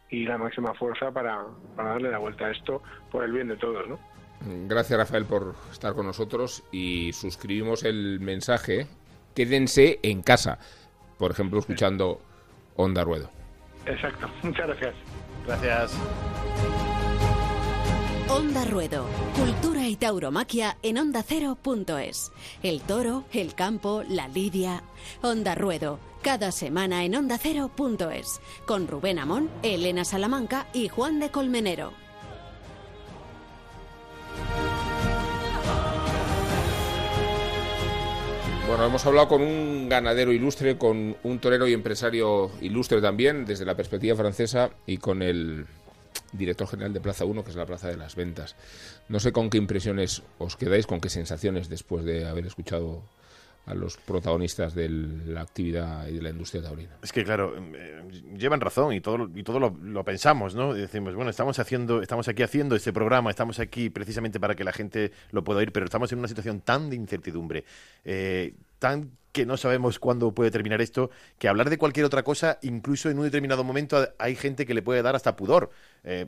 y 0.09 0.25
la 0.25 0.37
máxima 0.37 0.73
fuerza 0.73 1.11
para, 1.11 1.43
para 1.75 1.89
darle 1.89 2.11
la 2.11 2.19
vuelta 2.19 2.45
a 2.45 2.51
esto 2.51 2.81
por 3.11 3.23
el 3.23 3.31
bien 3.31 3.47
de 3.47 3.57
todos, 3.57 3.87
¿no? 3.87 3.99
Gracias 4.45 4.99
Rafael 4.99 5.25
por 5.25 5.55
estar 5.71 5.93
con 5.93 6.05
nosotros 6.05 6.63
y 6.71 7.13
suscribimos 7.13 7.83
el 7.83 8.19
mensaje. 8.19 8.87
Quédense 9.33 9.99
en 10.03 10.21
casa, 10.21 10.59
por 11.23 11.31
ejemplo, 11.31 11.59
escuchando 11.59 12.19
Onda 12.75 13.01
Ruedo. 13.05 13.29
Exacto, 13.85 14.27
muchas 14.43 14.67
gracias. 14.67 14.93
Gracias. 15.47 15.97
Onda 18.27 18.65
Ruedo, 18.65 19.05
cultura 19.33 19.87
y 19.87 19.95
tauromaquia 19.95 20.75
en 20.83 20.97
ondacero.es. 20.97 22.33
El 22.61 22.81
toro, 22.81 23.23
el 23.31 23.55
campo, 23.55 24.03
la 24.09 24.27
lidia. 24.27 24.83
Onda 25.21 25.55
Ruedo, 25.55 25.97
cada 26.21 26.51
semana 26.51 27.05
en 27.05 27.15
ondacero.es. 27.15 28.41
Con 28.65 28.89
Rubén 28.89 29.17
Amón, 29.17 29.49
Elena 29.61 30.03
Salamanca 30.03 30.67
y 30.73 30.89
Juan 30.89 31.21
de 31.21 31.31
Colmenero. 31.31 32.02
Bueno, 38.73 38.87
hemos 38.87 39.05
hablado 39.05 39.27
con 39.27 39.43
un 39.43 39.87
ganadero 39.87 40.31
ilustre, 40.31 40.79
con 40.79 41.15
un 41.21 41.37
torero 41.37 41.67
y 41.67 41.73
empresario 41.73 42.49
ilustre 42.59 43.01
también, 43.01 43.45
desde 43.45 43.65
la 43.65 43.75
perspectiva 43.75 44.15
francesa, 44.15 44.71
y 44.87 44.97
con 44.97 45.21
el 45.21 45.67
director 46.31 46.67
general 46.67 46.91
de 46.91 46.99
Plaza 46.99 47.23
1, 47.23 47.43
que 47.43 47.51
es 47.51 47.55
la 47.55 47.67
Plaza 47.67 47.89
de 47.89 47.97
las 47.97 48.15
Ventas. 48.15 48.55
No 49.09 49.19
sé 49.19 49.31
con 49.31 49.51
qué 49.51 49.59
impresiones 49.59 50.23
os 50.39 50.55
quedáis, 50.55 50.87
con 50.87 51.01
qué 51.01 51.09
sensaciones 51.09 51.69
después 51.69 52.03
de 52.03 52.25
haber 52.25 52.47
escuchado 52.47 53.03
a 53.65 53.73
los 53.73 53.97
protagonistas 53.97 54.75
de 54.75 54.89
la 54.89 55.41
actividad 55.41 56.07
y 56.07 56.15
de 56.15 56.21
la 56.21 56.29
industria 56.29 56.61
taurina. 56.61 56.97
Es 57.01 57.11
que 57.13 57.23
claro, 57.23 57.53
eh, 57.57 58.03
llevan 58.37 58.59
razón 58.59 58.93
y 58.93 58.99
todo 58.99 59.29
y 59.33 59.43
todo 59.43 59.59
lo, 59.59 60.03
pensamos, 60.03 60.53
¿no? 60.53 60.73
decimos, 60.73 61.15
bueno, 61.15 61.29
estamos 61.29 61.59
haciendo 61.59 62.01
estamos 62.01 62.27
aquí 62.27 62.43
haciendo 62.43 62.75
este 62.75 62.91
programa, 62.91 63.29
estamos 63.29 63.59
aquí 63.59 63.89
precisamente 63.89 64.39
para 64.39 64.55
que 64.55 64.63
la 64.63 64.73
gente 64.73 65.11
lo 65.31 65.43
pueda 65.43 65.59
oír, 65.59 65.71
pero 65.71 65.85
estamos 65.85 66.11
en 66.11 66.19
una 66.19 66.27
situación 66.27 66.59
tan 66.61 66.89
de 66.89 66.97
incertidumbre, 66.97 67.63
eh, 68.03 68.53
tan 68.83 69.17
que 69.33 69.45
no 69.47 69.57
sabemos 69.57 69.97
cuándo 69.97 70.33
puede 70.33 70.51
terminar 70.51 70.79
esto, 70.79 71.09
que 71.39 71.47
hablar 71.47 71.71
de 71.71 71.79
cualquier 71.79 72.05
otra 72.05 72.23
cosa, 72.23 72.59
incluso 72.61 73.09
en 73.09 73.17
un 73.17 73.23
determinado 73.25 73.63
momento 73.63 74.07
hay 74.19 74.35
gente 74.35 74.65
que 74.67 74.75
le 74.75 74.83
puede 74.83 75.01
dar 75.01 75.15
hasta 75.15 75.35
pudor. 75.35 75.71
Eh, 76.03 76.27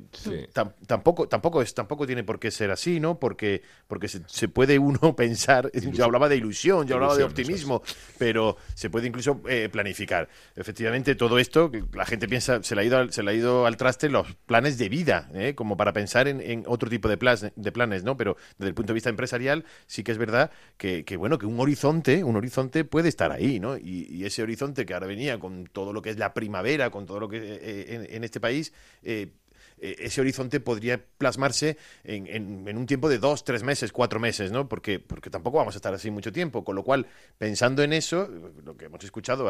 tampoco, 0.85 1.27
tampoco, 1.27 1.61
es, 1.61 1.73
tampoco 1.73 2.07
tiene 2.07 2.23
por 2.23 2.39
qué 2.39 2.49
ser 2.49 2.71
así, 2.71 2.99
¿no? 2.99 3.19
Porque, 3.19 3.61
porque 3.87 4.07
se, 4.07 4.47
puede 4.47 4.79
uno 4.79 4.99
pensar, 5.15 5.71
yo 5.73 6.03
hablaba 6.03 6.27
de 6.29 6.37
ilusión, 6.37 6.87
yo 6.87 6.95
hablaba 6.95 7.15
de 7.15 7.23
optimismo, 7.23 7.83
pero 8.17 8.57
se 8.73 8.89
puede 8.89 9.07
incluso 9.07 9.39
eh, 9.47 9.69
planificar. 9.71 10.27
Efectivamente, 10.55 11.13
todo 11.13 11.37
esto, 11.37 11.71
la 11.93 12.05
gente 12.05 12.27
piensa, 12.27 12.63
se 12.63 12.73
le 12.73 12.81
ha 12.81 12.83
ido, 12.85 13.11
se 13.11 13.21
le 13.21 13.31
ha 13.31 13.33
ido 13.35 13.67
al 13.67 13.77
traste 13.77 14.09
los 14.09 14.33
planes 14.47 14.79
de 14.79 14.89
vida, 14.89 15.29
¿eh? 15.35 15.53
como 15.53 15.77
para 15.77 15.93
pensar 15.93 16.27
en, 16.27 16.63
otro 16.65 16.89
tipo 16.89 17.07
de, 17.07 17.51
de 17.55 17.71
planes, 17.71 18.03
¿no? 18.03 18.17
Pero 18.17 18.35
desde 18.57 18.69
el 18.69 18.73
punto 18.73 18.93
de 18.93 18.95
vista 18.95 19.09
empresarial, 19.09 19.65
sí 19.85 20.03
que 20.03 20.11
es 20.11 20.17
verdad 20.17 20.49
que, 20.77 21.03
bueno, 21.17 21.37
que 21.37 21.45
un 21.45 21.59
horizonte, 21.59 22.23
un 22.23 22.35
horizonte 22.35 22.44
puede 22.89 23.09
estar 23.09 23.31
ahí, 23.31 23.59
¿no? 23.59 23.77
Y, 23.77 24.25
ese 24.25 24.41
horizonte 24.41 24.85
que 24.85 24.93
ahora 24.93 25.07
venía 25.07 25.39
con 25.39 25.65
todo 25.65 25.93
lo 25.93 26.01
que 26.01 26.09
es 26.09 26.17
la 26.17 26.33
primavera, 26.33 26.89
con 26.89 27.05
todo 27.05 27.19
lo 27.19 27.29
que 27.29 27.37
eh, 27.37 28.07
en, 28.09 28.23
este 28.23 28.39
país, 28.39 28.73
eh, 29.03 29.29
eh, 29.77 29.95
ese 29.99 30.21
horizonte 30.21 30.59
podría 30.59 31.03
plasmarse 31.17 31.77
en, 32.03 32.77
un 32.77 32.85
tiempo 32.85 33.07
de 33.09 33.19
dos, 33.19 33.43
tres 33.43 33.63
meses, 33.63 33.91
cuatro 33.91 34.19
meses, 34.19 34.51
¿no? 34.51 34.67
Porque, 34.67 34.99
tampoco 35.29 35.57
vamos 35.57 35.75
a 35.75 35.77
estar 35.77 35.93
así 35.93 36.09
mucho 36.09 36.31
tiempo. 36.31 36.63
Con 36.63 36.75
lo 36.75 36.83
cual, 36.83 37.07
pensando 37.37 37.83
en 37.83 37.93
eso, 37.93 38.27
lo 38.63 38.75
que 38.75 38.85
hemos 38.85 39.03
escuchado 39.03 39.49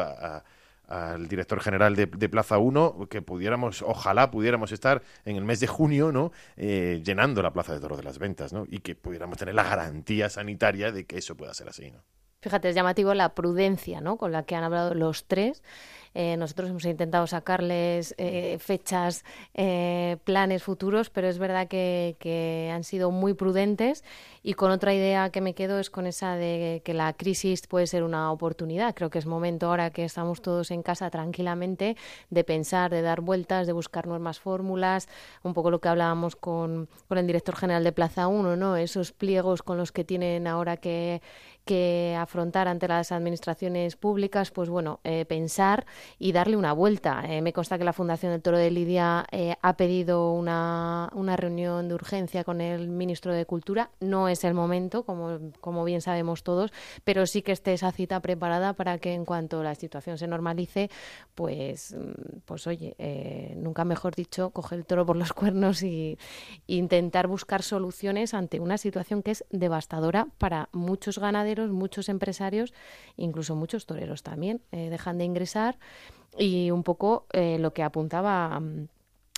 al 0.88 1.28
director 1.28 1.60
general 1.60 1.96
de, 1.96 2.28
Plaza 2.28 2.58
1, 2.58 3.08
que 3.08 3.22
pudiéramos, 3.22 3.82
ojalá 3.82 4.30
pudiéramos 4.30 4.72
estar 4.72 5.02
en 5.24 5.36
el 5.36 5.44
mes 5.44 5.60
de 5.60 5.66
junio, 5.66 6.12
¿no? 6.12 6.32
llenando 6.56 7.42
la 7.42 7.52
Plaza 7.52 7.72
de 7.72 7.80
Toro 7.80 7.96
de 7.96 8.02
las 8.02 8.18
Ventas, 8.18 8.52
¿no? 8.52 8.66
Y 8.68 8.80
que 8.80 8.94
pudiéramos 8.94 9.38
tener 9.38 9.54
la 9.54 9.64
garantía 9.64 10.28
sanitaria 10.28 10.92
de 10.92 11.06
que 11.06 11.18
eso 11.18 11.36
pueda 11.36 11.54
ser 11.54 11.68
así, 11.68 11.90
¿no? 11.90 12.02
Fíjate, 12.40 12.68
es 12.68 12.74
llamativo 12.74 13.14
la 13.14 13.34
prudencia 13.34 14.00
¿no? 14.00 14.16
con 14.16 14.32
la 14.32 14.44
que 14.44 14.54
han 14.54 14.64
hablado 14.64 14.94
los 14.94 15.24
tres. 15.24 15.62
Eh, 16.18 16.38
nosotros 16.38 16.70
hemos 16.70 16.86
intentado 16.86 17.26
sacarles 17.26 18.14
eh, 18.16 18.56
fechas, 18.58 19.22
eh, 19.52 20.16
planes 20.24 20.62
futuros, 20.62 21.10
pero 21.10 21.28
es 21.28 21.38
verdad 21.38 21.68
que, 21.68 22.70
han 22.72 22.84
sido 22.84 23.10
muy 23.10 23.34
prudentes. 23.34 24.02
Y 24.42 24.54
con 24.54 24.70
otra 24.70 24.94
idea 24.94 25.28
que 25.28 25.42
me 25.42 25.54
quedo 25.54 25.78
es 25.78 25.90
con 25.90 26.06
esa 26.06 26.36
de 26.36 26.80
que 26.86 26.94
la 26.94 27.12
crisis 27.12 27.66
puede 27.66 27.86
ser 27.86 28.02
una 28.02 28.32
oportunidad. 28.32 28.94
Creo 28.94 29.10
que 29.10 29.18
es 29.18 29.26
momento 29.26 29.66
ahora 29.66 29.90
que 29.90 30.04
estamos 30.04 30.40
todos 30.40 30.70
en 30.70 30.82
casa 30.82 31.10
tranquilamente 31.10 31.98
de 32.30 32.44
pensar, 32.44 32.90
de 32.90 33.02
dar 33.02 33.20
vueltas, 33.20 33.66
de 33.66 33.74
buscar 33.74 34.06
nuevas 34.06 34.40
fórmulas. 34.40 35.08
Un 35.42 35.52
poco 35.52 35.70
lo 35.70 35.82
que 35.82 35.88
hablábamos 35.88 36.34
con, 36.34 36.88
con 37.08 37.18
el 37.18 37.26
director 37.26 37.56
general 37.56 37.84
de 37.84 37.92
Plaza 37.92 38.26
1, 38.26 38.56
¿no? 38.56 38.76
esos 38.76 39.12
pliegos 39.12 39.62
con 39.62 39.76
los 39.76 39.92
que 39.92 40.04
tienen 40.04 40.46
ahora 40.46 40.78
que 40.78 41.20
que 41.66 42.16
afrontar 42.16 42.68
ante 42.68 42.86
las 42.86 43.10
administraciones 43.10 43.96
públicas, 43.96 44.52
pues 44.52 44.70
bueno, 44.70 45.00
eh, 45.02 45.24
pensar 45.26 45.84
y 46.16 46.30
darle 46.30 46.56
una 46.56 46.72
vuelta. 46.72 47.24
Eh, 47.28 47.42
me 47.42 47.52
consta 47.52 47.76
que 47.76 47.82
la 47.82 47.92
Fundación 47.92 48.30
del 48.30 48.40
Toro 48.40 48.56
de 48.56 48.70
Lidia 48.70 49.26
eh, 49.32 49.56
ha 49.60 49.76
pedido 49.76 50.32
una, 50.32 51.10
una, 51.12 51.36
reunión 51.36 51.88
de 51.88 51.94
urgencia 51.94 52.44
con 52.44 52.60
el 52.60 52.88
ministro 52.88 53.32
de 53.32 53.46
Cultura. 53.46 53.90
No 53.98 54.28
es 54.28 54.44
el 54.44 54.54
momento, 54.54 55.02
como, 55.02 55.40
como 55.60 55.84
bien 55.84 56.00
sabemos 56.00 56.44
todos, 56.44 56.72
pero 57.02 57.26
sí 57.26 57.42
que 57.42 57.50
esté 57.50 57.74
esa 57.74 57.90
cita 57.90 58.20
preparada 58.20 58.72
para 58.74 58.98
que 58.98 59.12
en 59.12 59.24
cuanto 59.24 59.64
la 59.64 59.74
situación 59.74 60.18
se 60.18 60.28
normalice, 60.28 60.88
pues, 61.34 61.96
pues 62.44 62.68
oye, 62.68 62.94
nunca 63.56 63.84
mejor 63.84 64.14
dicho, 64.14 64.50
coger 64.50 64.78
el 64.78 64.86
toro 64.86 65.04
por 65.04 65.16
los 65.16 65.32
cuernos 65.32 65.82
y, 65.82 66.16
e 66.68 66.74
intentar 66.74 67.26
buscar 67.26 67.64
soluciones 67.64 68.34
ante 68.34 68.60
una 68.60 68.78
situación 68.78 69.24
que 69.24 69.32
es 69.32 69.44
devastadora 69.50 70.28
para 70.38 70.68
muchos 70.70 71.18
ganaderos 71.18 71.55
muchos 71.68 72.08
empresarios, 72.08 72.72
incluso 73.16 73.56
muchos 73.56 73.86
toreros 73.86 74.22
también, 74.22 74.62
eh, 74.72 74.90
dejan 74.90 75.18
de 75.18 75.24
ingresar 75.24 75.78
y 76.38 76.70
un 76.70 76.82
poco 76.82 77.26
eh, 77.32 77.58
lo 77.58 77.72
que 77.72 77.82
apuntaba 77.82 78.60
mm, 78.60 78.88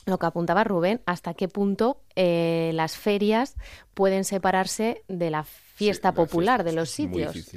lo 0.07 0.19
que 0.19 0.27
apuntaba 0.27 0.65
Rubén, 0.65 1.03
hasta 1.05 1.35
qué 1.35 1.49
punto 1.49 2.01
eh, 2.17 2.71
las 2.75 2.97
ferias 2.97 3.57
pueden 3.93 4.25
separarse 4.25 5.03
de 5.07 5.31
la 5.31 5.45
fiesta 5.45 6.13
popular 6.13 6.65
de 6.65 6.73
los 6.73 6.89
sitios. 6.89 7.51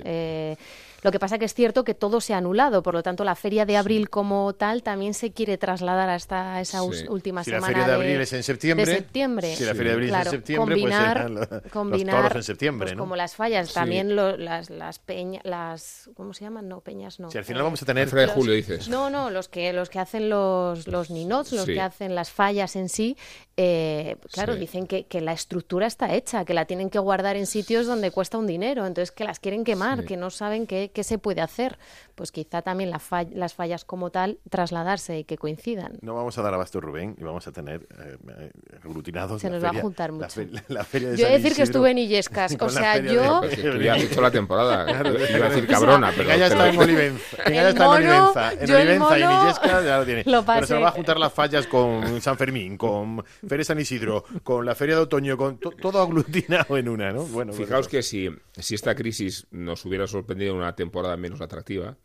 Lo 1.01 1.11
que 1.11 1.19
pasa 1.19 1.39
que 1.39 1.45
es 1.45 1.53
cierto 1.53 1.83
que 1.83 1.93
todo 1.93 2.21
se 2.21 2.33
ha 2.33 2.37
anulado, 2.37 2.83
por 2.83 2.93
lo 2.93 3.03
tanto 3.03 3.23
la 3.23 3.35
feria 3.35 3.65
de 3.65 3.77
abril 3.77 4.09
como 4.09 4.53
tal 4.53 4.83
también 4.83 5.13
se 5.13 5.31
quiere 5.31 5.57
trasladar 5.57 6.09
hasta 6.09 6.61
esa 6.61 6.83
última 6.83 7.43
semana. 7.43 7.43
Si 7.43 7.51
la 7.51 7.61
feria 7.61 7.87
de 7.87 7.93
abril 7.93 8.21
es 8.21 8.33
en 8.33 8.43
septiembre, 8.43 8.85
de 8.85 8.97
septiembre. 8.97 9.55
Si 9.55 9.65
la 9.65 9.73
feria 9.73 9.91
de 9.91 9.93
abril 9.93 10.09
es 10.09 10.25
en 10.25 10.31
septiembre, 10.31 10.75
pues 10.75 10.93
combinar, 10.93 11.49
pues 11.61 11.71
combinar, 11.71 12.23
los 12.23 12.35
en 12.35 12.43
septiembre, 12.43 12.87
pues 12.89 12.99
como 12.99 13.15
las 13.15 13.35
fallas, 13.35 13.73
también 13.73 14.15
las, 14.15 14.69
las 14.69 14.99
peñas, 14.99 15.43
las, 15.43 16.09
¿cómo 16.15 16.33
se 16.33 16.43
llaman? 16.43 16.67
No, 16.67 16.81
peñas 16.81 17.19
no. 17.19 17.31
Si 17.31 17.37
al 17.37 17.45
final 17.45 17.63
vamos 17.63 17.81
a 17.81 17.85
tener... 17.85 18.09
de 18.09 18.27
julio 18.27 18.53
dices. 18.53 18.87
No, 18.89 19.09
no, 19.09 19.29
los 19.29 19.47
que, 19.47 19.73
los 19.73 19.89
que 19.89 19.99
hacen 19.99 20.29
los, 20.29 20.87
los 20.87 21.09
ninots, 21.09 21.51
los 21.53 21.65
que 21.65 21.81
hacen 21.81 22.15
las 22.15 22.31
fallas 22.31 22.75
en 22.75 22.89
sí, 22.89 23.17
eh, 23.57 24.17
claro, 24.31 24.55
dicen 24.55 24.87
que, 24.87 25.05
que, 25.05 25.21
la 25.21 25.33
estructura 25.33 25.87
está 25.87 26.13
hecha, 26.13 26.45
que 26.45 26.53
la 26.53 26.65
tienen 26.65 26.89
que 26.89 26.99
guardar 26.99 27.35
en 27.35 27.45
sitios 27.45 27.85
donde 27.85 28.11
cuesta 28.11 28.37
un 28.37 28.47
dinero, 28.47 28.85
entonces 28.85 29.11
que 29.11 29.23
las 29.23 29.39
quieren 29.39 29.63
quemar, 29.63 30.05
que 30.05 30.17
no 30.17 30.29
saben 30.29 30.67
qué, 30.67 30.90
qué 30.91 31.03
se 31.03 31.17
puede 31.17 31.41
hacer 31.41 31.77
pues 32.21 32.31
quizá 32.31 32.61
también 32.61 32.91
las 32.91 33.53
fallas 33.55 33.83
como 33.83 34.11
tal 34.11 34.37
trasladarse 34.47 35.17
y 35.17 35.23
que 35.23 35.39
coincidan. 35.39 35.97
No 36.03 36.13
vamos 36.13 36.37
a 36.37 36.43
dar 36.43 36.53
abasto 36.53 36.79
Rubén 36.79 37.15
y 37.17 37.23
vamos 37.23 37.47
a 37.47 37.51
tener 37.51 37.87
eh, 37.97 38.51
aglutinados. 38.85 39.41
Se 39.41 39.49
nos 39.49 39.63
va 39.63 39.69
a 39.69 39.81
juntar 39.81 40.11
mucho. 40.11 40.39
La, 40.67 40.83
feria 40.83 41.09
de 41.09 41.17
yo 41.17 41.25
he 41.25 41.31
decir 41.31 41.55
que 41.55 41.63
estuve 41.63 41.89
en 41.89 41.97
Illescas, 41.97 42.55
o 42.59 42.69
sea, 42.69 42.99
yo... 42.99 43.41
De... 43.41 43.83
ya 43.83 43.95
has 43.95 44.01
dicho 44.03 44.21
la 44.21 44.29
temporada, 44.29 44.87
iba 45.35 45.47
a 45.47 45.49
decir 45.49 45.65
cabrona, 45.65 46.13
pero... 46.15 46.29
ya 46.29 46.45
está 46.45 46.69
en 46.69 46.77
Olivenza, 46.77 47.49
ya 47.49 47.69
está 47.69 47.85
en 47.85 47.89
Olivenza, 47.89 48.53
en 48.53 48.71
Olivenza 48.71 49.17
y 49.17 49.21
en 49.23 49.31
Illescas 49.31 49.83
ya 49.83 49.97
lo 49.97 50.05
tiene. 50.05 50.23
pero 50.23 50.67
se 50.67 50.77
va 50.77 50.89
a 50.89 50.91
juntar 50.91 51.17
las 51.17 51.33
fallas 51.33 51.65
con 51.65 52.21
San 52.21 52.37
Fermín, 52.37 52.77
con 52.77 53.25
Feria 53.47 53.65
San 53.65 53.79
Isidro, 53.79 54.25
con 54.43 54.63
la 54.63 54.75
Feria 54.75 54.93
de 54.93 55.01
Otoño, 55.01 55.37
con 55.37 55.57
todo 55.57 55.99
aglutinado 55.99 56.77
en 56.77 56.87
una, 56.87 57.11
¿no? 57.11 57.23
Bueno, 57.23 57.51
Fijaos 57.51 57.87
que 57.87 58.03
si, 58.03 58.29
si 58.59 58.75
esta 58.75 58.93
crisis 58.93 59.47
nos 59.49 59.83
hubiera 59.85 60.05
sorprendido 60.05 60.51
en 60.51 60.59
una 60.59 60.75
temporada 60.75 61.17
menos 61.17 61.41
atractiva, 61.41 61.97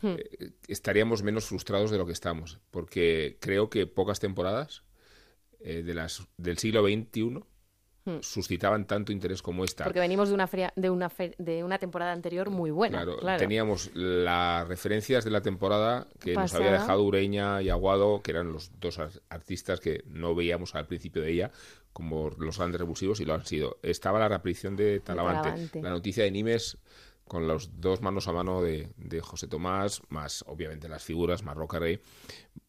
Hmm. 0.00 0.14
Eh, 0.18 0.50
estaríamos 0.68 1.22
menos 1.22 1.46
frustrados 1.46 1.90
de 1.90 1.98
lo 1.98 2.06
que 2.06 2.12
estamos, 2.12 2.58
porque 2.70 3.38
creo 3.40 3.70
que 3.70 3.86
pocas 3.86 4.20
temporadas 4.20 4.82
eh, 5.60 5.82
de 5.82 5.94
las 5.94 6.26
del 6.36 6.58
siglo 6.58 6.82
XXI 6.82 7.40
hmm. 8.04 8.18
suscitaban 8.20 8.86
tanto 8.86 9.12
interés 9.12 9.42
como 9.42 9.64
esta. 9.64 9.84
Porque 9.84 10.00
venimos 10.00 10.28
de 10.28 10.34
una, 10.34 10.50
de 10.76 10.90
una, 10.90 11.10
de 11.38 11.64
una 11.64 11.78
temporada 11.78 12.12
anterior 12.12 12.50
muy 12.50 12.70
buena. 12.70 13.04
Claro, 13.04 13.38
teníamos 13.38 13.90
las 13.94 14.68
referencias 14.68 15.24
de 15.24 15.30
la 15.30 15.42
temporada 15.42 16.08
que 16.20 16.34
nos 16.34 16.54
había 16.54 16.72
dejado 16.72 17.02
Ureña 17.02 17.62
y 17.62 17.70
Aguado, 17.70 18.22
que 18.22 18.32
eran 18.32 18.52
los 18.52 18.78
dos 18.78 18.98
artistas 19.28 19.80
que 19.80 20.04
no 20.06 20.34
veíamos 20.34 20.74
al 20.74 20.86
principio 20.86 21.22
de 21.22 21.32
ella 21.32 21.50
como 21.96 22.28
los 22.36 22.58
grandes 22.58 22.78
revulsivos 22.78 23.20
y 23.20 23.24
lo 23.24 23.32
han 23.32 23.46
sido. 23.46 23.78
Estaba 23.82 24.18
la 24.18 24.28
reaparición 24.28 24.76
de 24.76 25.00
Talavante, 25.00 25.80
la 25.80 25.88
noticia 25.88 26.24
de 26.24 26.30
Nimes 26.30 26.76
con 27.26 27.48
los 27.48 27.80
dos 27.80 28.02
manos 28.02 28.28
a 28.28 28.32
mano 28.32 28.62
de, 28.62 28.88
José 29.20 29.48
Tomás, 29.48 30.02
más 30.08 30.44
obviamente 30.46 30.88
las 30.88 31.02
figuras, 31.02 31.42
más 31.42 31.56
Roca 31.56 31.78
Rey, 31.78 32.00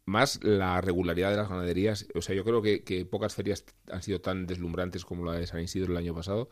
más 0.05 0.43
la 0.43 0.81
regularidad 0.81 1.29
de 1.29 1.37
las 1.37 1.49
ganaderías. 1.49 2.07
O 2.15 2.21
sea, 2.21 2.35
yo 2.35 2.43
creo 2.43 2.61
que, 2.61 3.07
pocas 3.09 3.35
ferias 3.35 3.65
han 3.91 4.01
sido 4.01 4.19
tan 4.19 4.47
deslumbrantes 4.47 5.05
como 5.05 5.25
la 5.25 5.33
de 5.33 5.47
San 5.47 5.61
Isidro 5.61 5.91
el 5.91 5.97
año 5.97 6.15
pasado 6.15 6.49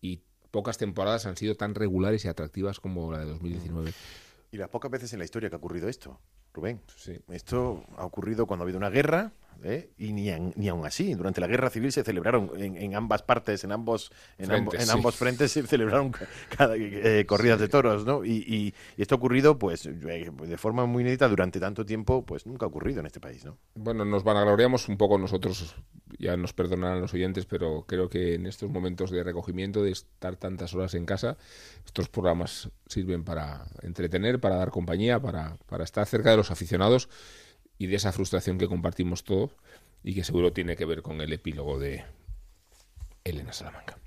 y 0.00 0.22
pocas 0.50 0.78
temporadas 0.78 1.26
han 1.26 1.36
sido 1.36 1.54
tan 1.54 1.74
regulares 1.74 2.24
y 2.24 2.28
atractivas 2.28 2.80
como 2.80 3.12
la 3.12 3.18
de 3.18 3.26
2019. 3.26 3.92
Y 4.50 4.56
las 4.56 4.68
pocas 4.68 4.90
veces 4.90 5.12
en 5.12 5.18
la 5.18 5.24
historia 5.24 5.48
que 5.48 5.56
ha 5.56 5.58
ocurrido 5.58 5.88
esto, 5.88 6.20
Rubén. 6.54 6.80
Sí. 6.96 7.18
Esto 7.30 7.84
ha 7.96 8.04
ocurrido 8.04 8.46
cuando 8.46 8.62
ha 8.62 8.64
habido 8.64 8.78
una 8.78 8.90
guerra, 8.90 9.32
¿eh? 9.62 9.90
y 9.98 10.12
ni, 10.12 10.30
ni 10.56 10.68
aún 10.68 10.86
así. 10.86 11.14
Durante 11.14 11.40
la 11.40 11.46
guerra 11.46 11.70
civil 11.70 11.92
se 11.92 12.02
celebraron 12.02 12.50
en, 12.56 12.94
ambas 12.94 13.22
partes, 13.22 13.64
en 13.64 13.72
ambos, 13.72 14.12
en, 14.38 14.46
frentes, 14.46 14.82
en 14.82 14.90
ambos 14.90 15.16
frentes 15.16 15.52
se 15.52 15.66
celebraron 15.66 16.12
cada, 16.56 16.76
eh, 16.76 17.24
corridas 17.26 17.60
de 17.60 17.68
toros, 17.68 18.04
¿no? 18.04 18.24
Y, 18.24 18.74
esto 18.96 19.14
ha 19.14 19.18
ocurrido, 19.18 19.58
pues, 19.58 19.86
eh, 19.86 20.30
de 20.30 20.56
forma 20.56 20.86
muy 20.86 21.02
inédita 21.02 21.28
durante 21.28 21.60
tanto 21.60 21.84
tiempo, 21.84 22.24
pues 22.24 22.46
nunca 22.46 22.66
ha 22.66 22.68
ocurrido 22.68 23.00
en 23.00 23.06
este 23.06 23.20
país, 23.20 23.44
¿no? 23.44 23.58
Bueno, 23.74 24.04
nos 24.04 24.24
vanagloriamos 24.24 24.88
un 24.88 24.96
poco 24.96 25.18
nosotros, 25.18 25.74
ya 26.18 26.36
nos 26.36 26.52
perdonarán 26.52 27.00
los 27.00 27.14
oyentes, 27.14 27.46
pero 27.46 27.84
creo 27.86 28.08
que 28.08 28.34
en 28.34 28.46
estos 28.46 28.70
momentos 28.70 29.10
de 29.10 29.22
recogimiento, 29.22 29.82
de 29.82 29.92
estar 29.92 30.36
tantas 30.36 30.74
horas 30.74 30.94
en 30.94 31.06
casa, 31.06 31.36
estos 31.84 32.08
programas 32.08 32.70
sirven 32.86 33.24
para 33.24 33.66
entretener, 33.82 34.40
para 34.40 34.56
dar 34.56 34.70
compañía, 34.70 35.20
para, 35.20 35.56
para 35.66 35.84
estar 35.84 36.06
cerca 36.06 36.30
de 36.30 36.36
los 36.36 36.50
aficionados 36.50 37.08
y 37.82 37.88
de 37.88 37.96
esa 37.96 38.12
frustración 38.12 38.58
que 38.58 38.68
compartimos 38.68 39.24
todos 39.24 39.50
y 40.04 40.14
que 40.14 40.22
seguro 40.22 40.52
tiene 40.52 40.76
que 40.76 40.84
ver 40.84 41.02
con 41.02 41.20
el 41.20 41.32
epílogo 41.32 41.80
de 41.80 42.04
Elena 43.24 43.52
Salamanca. 43.52 43.98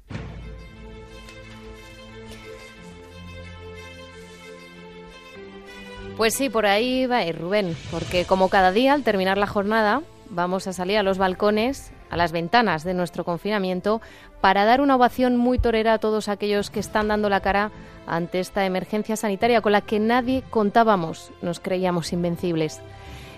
Pues 6.16 6.34
sí, 6.36 6.50
por 6.50 6.66
ahí 6.66 7.06
va 7.06 7.26
ir 7.26 7.38
Rubén, 7.38 7.76
porque 7.92 8.24
como 8.24 8.48
cada 8.48 8.72
día 8.72 8.94
al 8.94 9.04
terminar 9.04 9.38
la 9.38 9.46
jornada 9.46 10.02
vamos 10.30 10.68
a 10.68 10.74
salir 10.74 10.98
a 10.98 11.04
los 11.04 11.18
balcones 11.18 11.92
a 12.10 12.16
las 12.16 12.32
ventanas 12.32 12.86
de 12.86 12.94
nuestro 12.94 13.26
confinamiento 13.26 14.02
para 14.40 14.64
dar 14.64 14.80
una 14.80 14.96
ovación 14.96 15.36
muy 15.36 15.60
torera 15.60 15.96
a 15.96 16.00
todos 16.00 16.30
aquellos 16.30 16.70
que 16.70 16.80
están 16.80 17.10
dando 17.10 17.28
la 17.28 17.42
cara 17.42 17.72
ante 18.08 18.40
esta 18.40 18.66
emergencia 18.66 19.18
sanitaria 19.18 19.60
con 19.60 19.74
la 19.74 19.82
que 19.82 20.00
nadie 20.00 20.44
contábamos, 20.50 21.32
nos 21.42 21.60
creíamos 21.60 22.14
invencibles. 22.14 22.80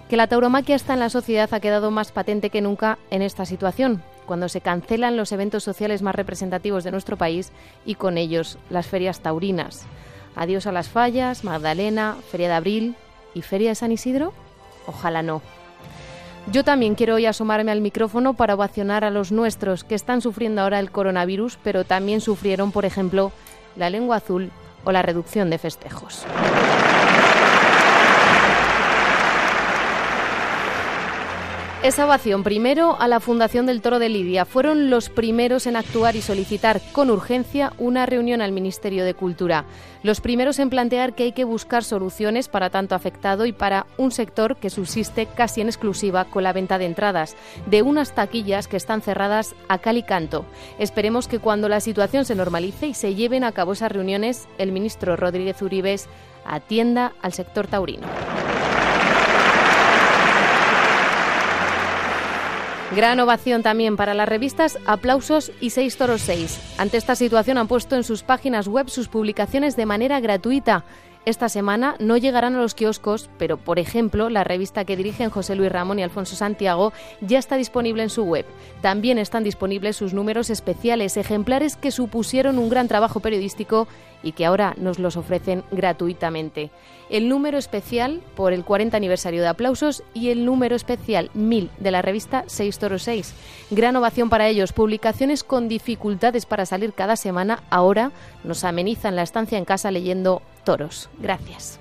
Que 0.09 0.17
la 0.17 0.27
tauromaquia 0.27 0.75
está 0.75 0.93
en 0.93 1.01
la 1.01 1.09
sociedad 1.09 1.53
ha 1.53 1.59
quedado 1.59 1.91
más 1.91 2.11
patente 2.11 2.49
que 2.49 2.61
nunca 2.61 2.97
en 3.09 3.21
esta 3.21 3.45
situación, 3.45 4.03
cuando 4.25 4.47
se 4.47 4.61
cancelan 4.61 5.17
los 5.17 5.33
eventos 5.33 5.63
sociales 5.63 6.01
más 6.01 6.15
representativos 6.15 6.83
de 6.85 6.91
nuestro 6.91 7.17
país 7.17 7.51
y 7.85 7.95
con 7.95 8.17
ellos 8.17 8.57
las 8.69 8.87
ferias 8.87 9.19
taurinas. 9.19 9.85
Adiós 10.35 10.65
a 10.65 10.71
las 10.71 10.87
fallas, 10.87 11.43
Magdalena, 11.43 12.15
Feria 12.31 12.47
de 12.47 12.53
Abril 12.53 12.95
y 13.33 13.41
Feria 13.41 13.69
de 13.69 13.75
San 13.75 13.91
Isidro. 13.91 14.33
Ojalá 14.85 15.23
no. 15.23 15.41
Yo 16.51 16.63
también 16.63 16.95
quiero 16.95 17.15
hoy 17.15 17.25
asomarme 17.25 17.71
al 17.71 17.81
micrófono 17.81 18.33
para 18.33 18.53
ovacionar 18.53 19.03
a 19.03 19.09
los 19.09 19.33
nuestros 19.33 19.83
que 19.83 19.95
están 19.95 20.21
sufriendo 20.21 20.61
ahora 20.61 20.79
el 20.79 20.91
coronavirus, 20.91 21.57
pero 21.61 21.83
también 21.83 22.21
sufrieron, 22.21 22.71
por 22.71 22.85
ejemplo, 22.85 23.33
la 23.75 23.89
lengua 23.89 24.17
azul 24.17 24.51
o 24.85 24.93
la 24.93 25.01
reducción 25.01 25.49
de 25.49 25.57
festejos. 25.57 26.25
Esa 31.83 32.05
ovación 32.05 32.43
primero 32.43 32.99
a 32.99 33.07
la 33.07 33.19
Fundación 33.19 33.67
del 33.67 33.81
Toro 33.81 33.99
de 33.99 34.09
Lidia. 34.09 34.45
Fueron 34.45 34.89
los 34.89 35.09
primeros 35.09 35.67
en 35.67 35.75
actuar 35.75 36.15
y 36.15 36.21
solicitar 36.21 36.81
con 36.91 37.11
urgencia 37.11 37.71
una 37.77 38.07
reunión 38.07 38.41
al 38.41 38.51
Ministerio 38.51 39.05
de 39.05 39.13
Cultura. 39.13 39.63
Los 40.01 40.19
primeros 40.19 40.57
en 40.57 40.71
plantear 40.71 41.13
que 41.13 41.23
hay 41.23 41.31
que 41.33 41.43
buscar 41.43 41.83
soluciones 41.83 42.47
para 42.47 42.71
tanto 42.71 42.95
afectado 42.95 43.45
y 43.45 43.51
para 43.51 43.85
un 43.97 44.11
sector 44.11 44.57
que 44.57 44.71
subsiste 44.71 45.27
casi 45.27 45.61
en 45.61 45.67
exclusiva 45.67 46.25
con 46.25 46.43
la 46.43 46.51
venta 46.51 46.79
de 46.79 46.85
entradas, 46.85 47.37
de 47.67 47.83
unas 47.83 48.15
taquillas 48.15 48.67
que 48.67 48.77
están 48.77 49.03
cerradas 49.03 49.53
a 49.69 49.77
cal 49.77 49.97
y 49.97 50.03
canto. 50.03 50.45
Esperemos 50.79 51.27
que 51.27 51.39
cuando 51.39 51.69
la 51.69 51.79
situación 51.79 52.25
se 52.25 52.35
normalice 52.35 52.87
y 52.87 52.95
se 52.95 53.13
lleven 53.13 53.43
a 53.43 53.51
cabo 53.51 53.73
esas 53.73 53.91
reuniones, 53.91 54.47
el 54.57 54.71
ministro 54.71 55.15
Rodríguez 55.15 55.61
Uribes 55.61 56.07
atienda 56.43 57.13
al 57.21 57.33
sector 57.33 57.67
taurino. 57.67 58.07
Gran 62.97 63.19
ovación 63.19 63.61
también 63.61 63.95
para 63.95 64.15
las 64.15 64.27
revistas 64.27 64.79
Aplausos 64.87 65.51
y 65.61 65.69
Seis 65.69 65.97
Toros 65.97 66.21
6. 66.21 66.79
Ante 66.79 66.97
esta 66.97 67.15
situación 67.15 67.59
han 67.59 67.67
puesto 67.67 67.95
en 67.95 68.03
sus 68.03 68.23
páginas 68.23 68.67
web 68.67 68.89
sus 68.89 69.07
publicaciones 69.07 69.75
de 69.75 69.85
manera 69.85 70.19
gratuita. 70.19 70.83
Esta 71.23 71.47
semana 71.47 71.95
no 71.99 72.17
llegarán 72.17 72.55
a 72.55 72.59
los 72.59 72.73
kioscos, 72.73 73.29
pero 73.37 73.57
por 73.57 73.77
ejemplo, 73.77 74.31
la 74.31 74.43
revista 74.43 74.83
que 74.83 74.97
dirigen 74.97 75.29
José 75.29 75.55
Luis 75.55 75.71
Ramón 75.71 75.99
y 75.99 76.01
Alfonso 76.01 76.35
Santiago 76.35 76.91
ya 77.21 77.37
está 77.37 77.55
disponible 77.55 78.01
en 78.01 78.09
su 78.09 78.23
web. 78.23 78.47
También 78.81 79.19
están 79.19 79.43
disponibles 79.43 79.95
sus 79.95 80.15
números 80.15 80.49
especiales, 80.49 81.17
ejemplares 81.17 81.75
que 81.75 81.91
supusieron 81.91 82.57
un 82.57 82.69
gran 82.69 82.87
trabajo 82.87 83.19
periodístico 83.19 83.87
y 84.23 84.31
que 84.31 84.47
ahora 84.47 84.73
nos 84.75 84.97
los 84.97 85.17
ofrecen 85.17 85.63
gratuitamente. 85.69 86.71
El 87.09 87.29
número 87.29 87.57
especial 87.57 88.21
por 88.35 88.53
el 88.53 88.65
40 88.65 88.97
aniversario 88.97 89.41
de 89.41 89.47
Aplausos 89.47 90.03
y 90.13 90.29
el 90.29 90.45
número 90.45 90.75
especial 90.75 91.29
1000 91.33 91.69
de 91.79 91.91
la 91.91 92.01
revista 92.01 92.43
6 92.47 92.79
Toro 92.79 92.99
6. 92.99 93.33
Gran 93.71 93.95
ovación 93.95 94.29
para 94.29 94.47
ellos. 94.47 94.73
Publicaciones 94.73 95.43
con 95.43 95.67
dificultades 95.67 96.45
para 96.45 96.65
salir 96.65 96.93
cada 96.93 97.15
semana 97.15 97.63
ahora 97.69 98.11
nos 98.43 98.63
amenizan 98.63 99.15
la 99.15 99.23
estancia 99.23 99.57
en 99.57 99.65
casa 99.65 99.91
leyendo 99.91 100.41
toros. 100.63 101.09
Gracias. 101.19 101.79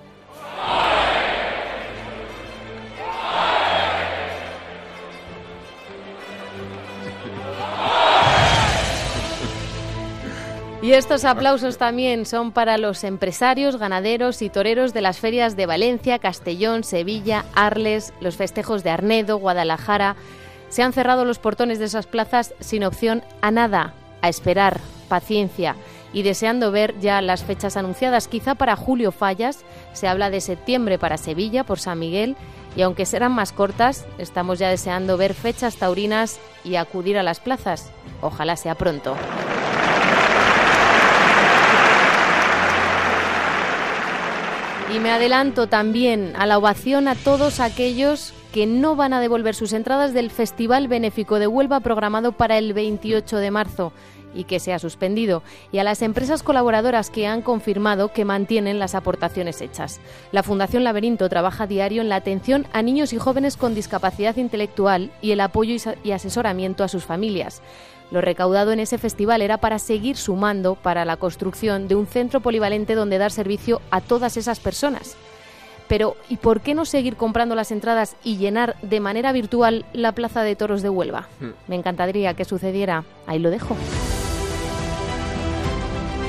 Y 10.83 10.93
estos 10.93 11.24
aplausos 11.24 11.79
también 11.79 12.27
son 12.27 12.53
para 12.53 12.77
los 12.77 13.03
empresarios, 13.03 13.77
ganaderos 13.77 14.43
y 14.43 14.51
toreros 14.51 14.93
de 14.93 15.01
las 15.01 15.18
ferias 15.18 15.57
de 15.57 15.66
Valencia, 15.66 16.18
Castellón, 16.18 16.85
Sevilla, 16.85 17.45
Arles, 17.55 18.12
los 18.20 18.37
festejos 18.37 18.85
de 18.85 18.91
Arnedo, 18.91 19.39
Guadalajara. 19.39 20.16
Se 20.68 20.83
han 20.83 20.93
cerrado 20.93 21.24
los 21.24 21.39
portones 21.39 21.79
de 21.79 21.87
esas 21.87 22.07
plazas 22.07 22.55
sin 22.61 22.85
opción 22.85 23.24
a 23.41 23.51
nada, 23.51 23.95
a 24.20 24.29
esperar, 24.29 24.81
paciencia 25.09 25.77
y 26.12 26.22
deseando 26.22 26.70
ver 26.70 26.99
ya 27.01 27.20
las 27.20 27.43
fechas 27.43 27.77
anunciadas. 27.77 28.29
Quizá 28.29 28.55
para 28.55 28.77
julio 28.77 29.12
fallas, 29.12 29.64
se 29.93 30.09
habla 30.09 30.31
de 30.31 30.41
septiembre 30.41 30.99
para 30.99 31.16
Sevilla 31.16 31.64
por 31.64 31.79
San 31.79 31.99
Miguel 31.99 32.37
y 32.77 32.83
aunque 32.83 33.07
serán 33.07 33.33
más 33.33 33.53
cortas, 33.53 34.07
estamos 34.18 34.59
ya 34.59 34.68
deseando 34.68 35.16
ver 35.16 35.35
fechas 35.35 35.77
taurinas 35.77 36.39
y 36.64 36.77
acudir 36.77 37.16
a 37.16 37.22
las 37.22 37.41
plazas. 37.41 37.91
Ojalá 38.20 38.57
sea 38.57 38.74
pronto. 38.74 39.16
Y 44.97 44.99
me 44.99 45.11
adelanto 45.11 45.66
también 45.66 46.32
a 46.38 46.47
la 46.47 46.57
ovación 46.57 47.07
a 47.07 47.14
todos 47.16 47.61
aquellos 47.61 48.32
que 48.51 48.64
no 48.64 48.97
van 48.97 49.12
a 49.12 49.20
devolver 49.20 49.55
sus 49.55 49.74
entradas 49.74 50.14
del 50.14 50.30
Festival 50.30 50.88
Benéfico 50.88 51.38
de 51.38 51.47
Huelva 51.47 51.80
programado 51.80 52.32
para 52.32 52.57
el 52.57 52.72
28 52.72 53.36
de 53.36 53.51
marzo 53.51 53.92
y 54.34 54.44
que 54.44 54.59
se 54.59 54.72
ha 54.72 54.78
suspendido, 54.78 55.42
y 55.70 55.78
a 55.78 55.84
las 55.84 56.01
empresas 56.01 56.42
colaboradoras 56.42 57.11
que 57.11 57.26
han 57.26 57.42
confirmado 57.42 58.12
que 58.12 58.24
mantienen 58.24 58.78
las 58.78 58.94
aportaciones 58.94 59.61
hechas. 59.61 60.01
La 60.32 60.42
Fundación 60.42 60.82
Laberinto 60.82 61.28
trabaja 61.28 61.66
diario 61.66 62.01
en 62.01 62.09
la 62.09 62.16
atención 62.16 62.66
a 62.72 62.80
niños 62.80 63.12
y 63.12 63.18
jóvenes 63.18 63.59
con 63.59 63.74
discapacidad 63.74 64.36
intelectual 64.36 65.11
y 65.20 65.32
el 65.32 65.40
apoyo 65.40 65.76
y 66.05 66.11
asesoramiento 66.12 66.84
a 66.84 66.88
sus 66.88 67.05
familias. 67.05 67.61
Lo 68.11 68.20
recaudado 68.20 68.72
en 68.72 68.80
ese 68.80 68.98
festival 68.98 69.42
era 69.42 69.59
para 69.59 69.78
seguir 69.78 70.16
sumando 70.16 70.76
para 70.76 71.04
la 71.04 71.16
construcción 71.16 71.88
de 71.88 71.96
un 71.96 72.07
centro 72.07 72.40
polivalente 72.40 72.94
donde 72.94 73.18
dar 73.18 73.32
servicio 73.32 73.80
a 73.90 74.00
todas 74.00 74.36
esas 74.36 74.61
personas. 74.61 75.16
Pero, 75.88 76.16
¿y 76.28 76.36
por 76.36 76.61
qué 76.61 76.74
no 76.74 76.84
seguir 76.84 77.16
comprando 77.16 77.54
las 77.54 77.70
entradas 77.70 78.16
y 78.24 78.36
llenar 78.36 78.76
de 78.82 79.00
manera 79.00 79.32
virtual 79.32 79.84
la 79.92 80.12
Plaza 80.12 80.42
de 80.42 80.57
Toros 80.57 80.82
de 80.82 80.88
Huelva? 80.88 81.28
Hmm. 81.40 81.50
Me 81.68 81.76
encantaría 81.76 82.34
que 82.34 82.44
sucediera. 82.44 83.04
Ahí 83.26 83.38
lo 83.38 83.50
dejo. 83.50 83.76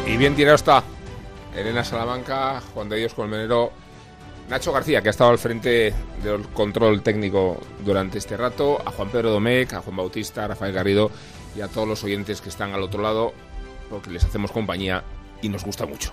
Y 0.05 0.15
bien 0.17 0.35
tirado 0.35 0.55
está. 0.55 0.83
Elena 1.55 1.83
Salamanca, 1.83 2.61
Juan 2.73 2.87
de 2.87 2.97
Dios 2.97 3.15
Colmenero, 3.15 3.71
Nacho 4.47 4.71
García, 4.71 5.01
que 5.01 5.09
ha 5.09 5.11
estado 5.11 5.31
al 5.31 5.39
frente 5.39 5.93
del 6.23 6.47
control 6.53 7.01
técnico 7.01 7.57
durante 7.83 8.19
este 8.19 8.37
rato, 8.37 8.79
a 8.85 8.91
Juan 8.91 9.09
Pedro 9.09 9.31
Domecq, 9.31 9.73
a 9.73 9.81
Juan 9.81 9.97
Bautista, 9.97 10.45
a 10.45 10.49
Rafael 10.49 10.71
Garrido 10.71 11.09
y 11.55 11.61
a 11.61 11.67
todos 11.67 11.87
los 11.87 12.03
oyentes 12.03 12.41
que 12.41 12.49
están 12.49 12.73
al 12.73 12.83
otro 12.83 13.01
lado, 13.01 13.33
porque 13.89 14.09
les 14.09 14.23
hacemos 14.23 14.51
compañía 14.51 15.03
y 15.41 15.49
nos 15.49 15.63
gusta 15.63 15.85
mucho. 15.85 16.11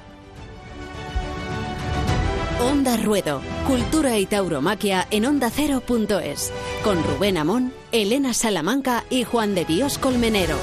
Onda 2.61 2.97
Ruedo, 2.97 3.43
Cultura 3.67 4.19
y 4.19 4.27
Tauromaquia 4.27 5.07
en 5.11 5.27
Onda 5.27 5.51
Cero.es, 5.51 6.53
con 6.83 7.03
Rubén 7.03 7.37
Amón, 7.37 7.73
Elena 7.93 8.33
Salamanca 8.33 9.05
y 9.11 9.25
Juan 9.25 9.55
de 9.55 9.65
Dios 9.65 9.99
Colmenero. 9.99 10.57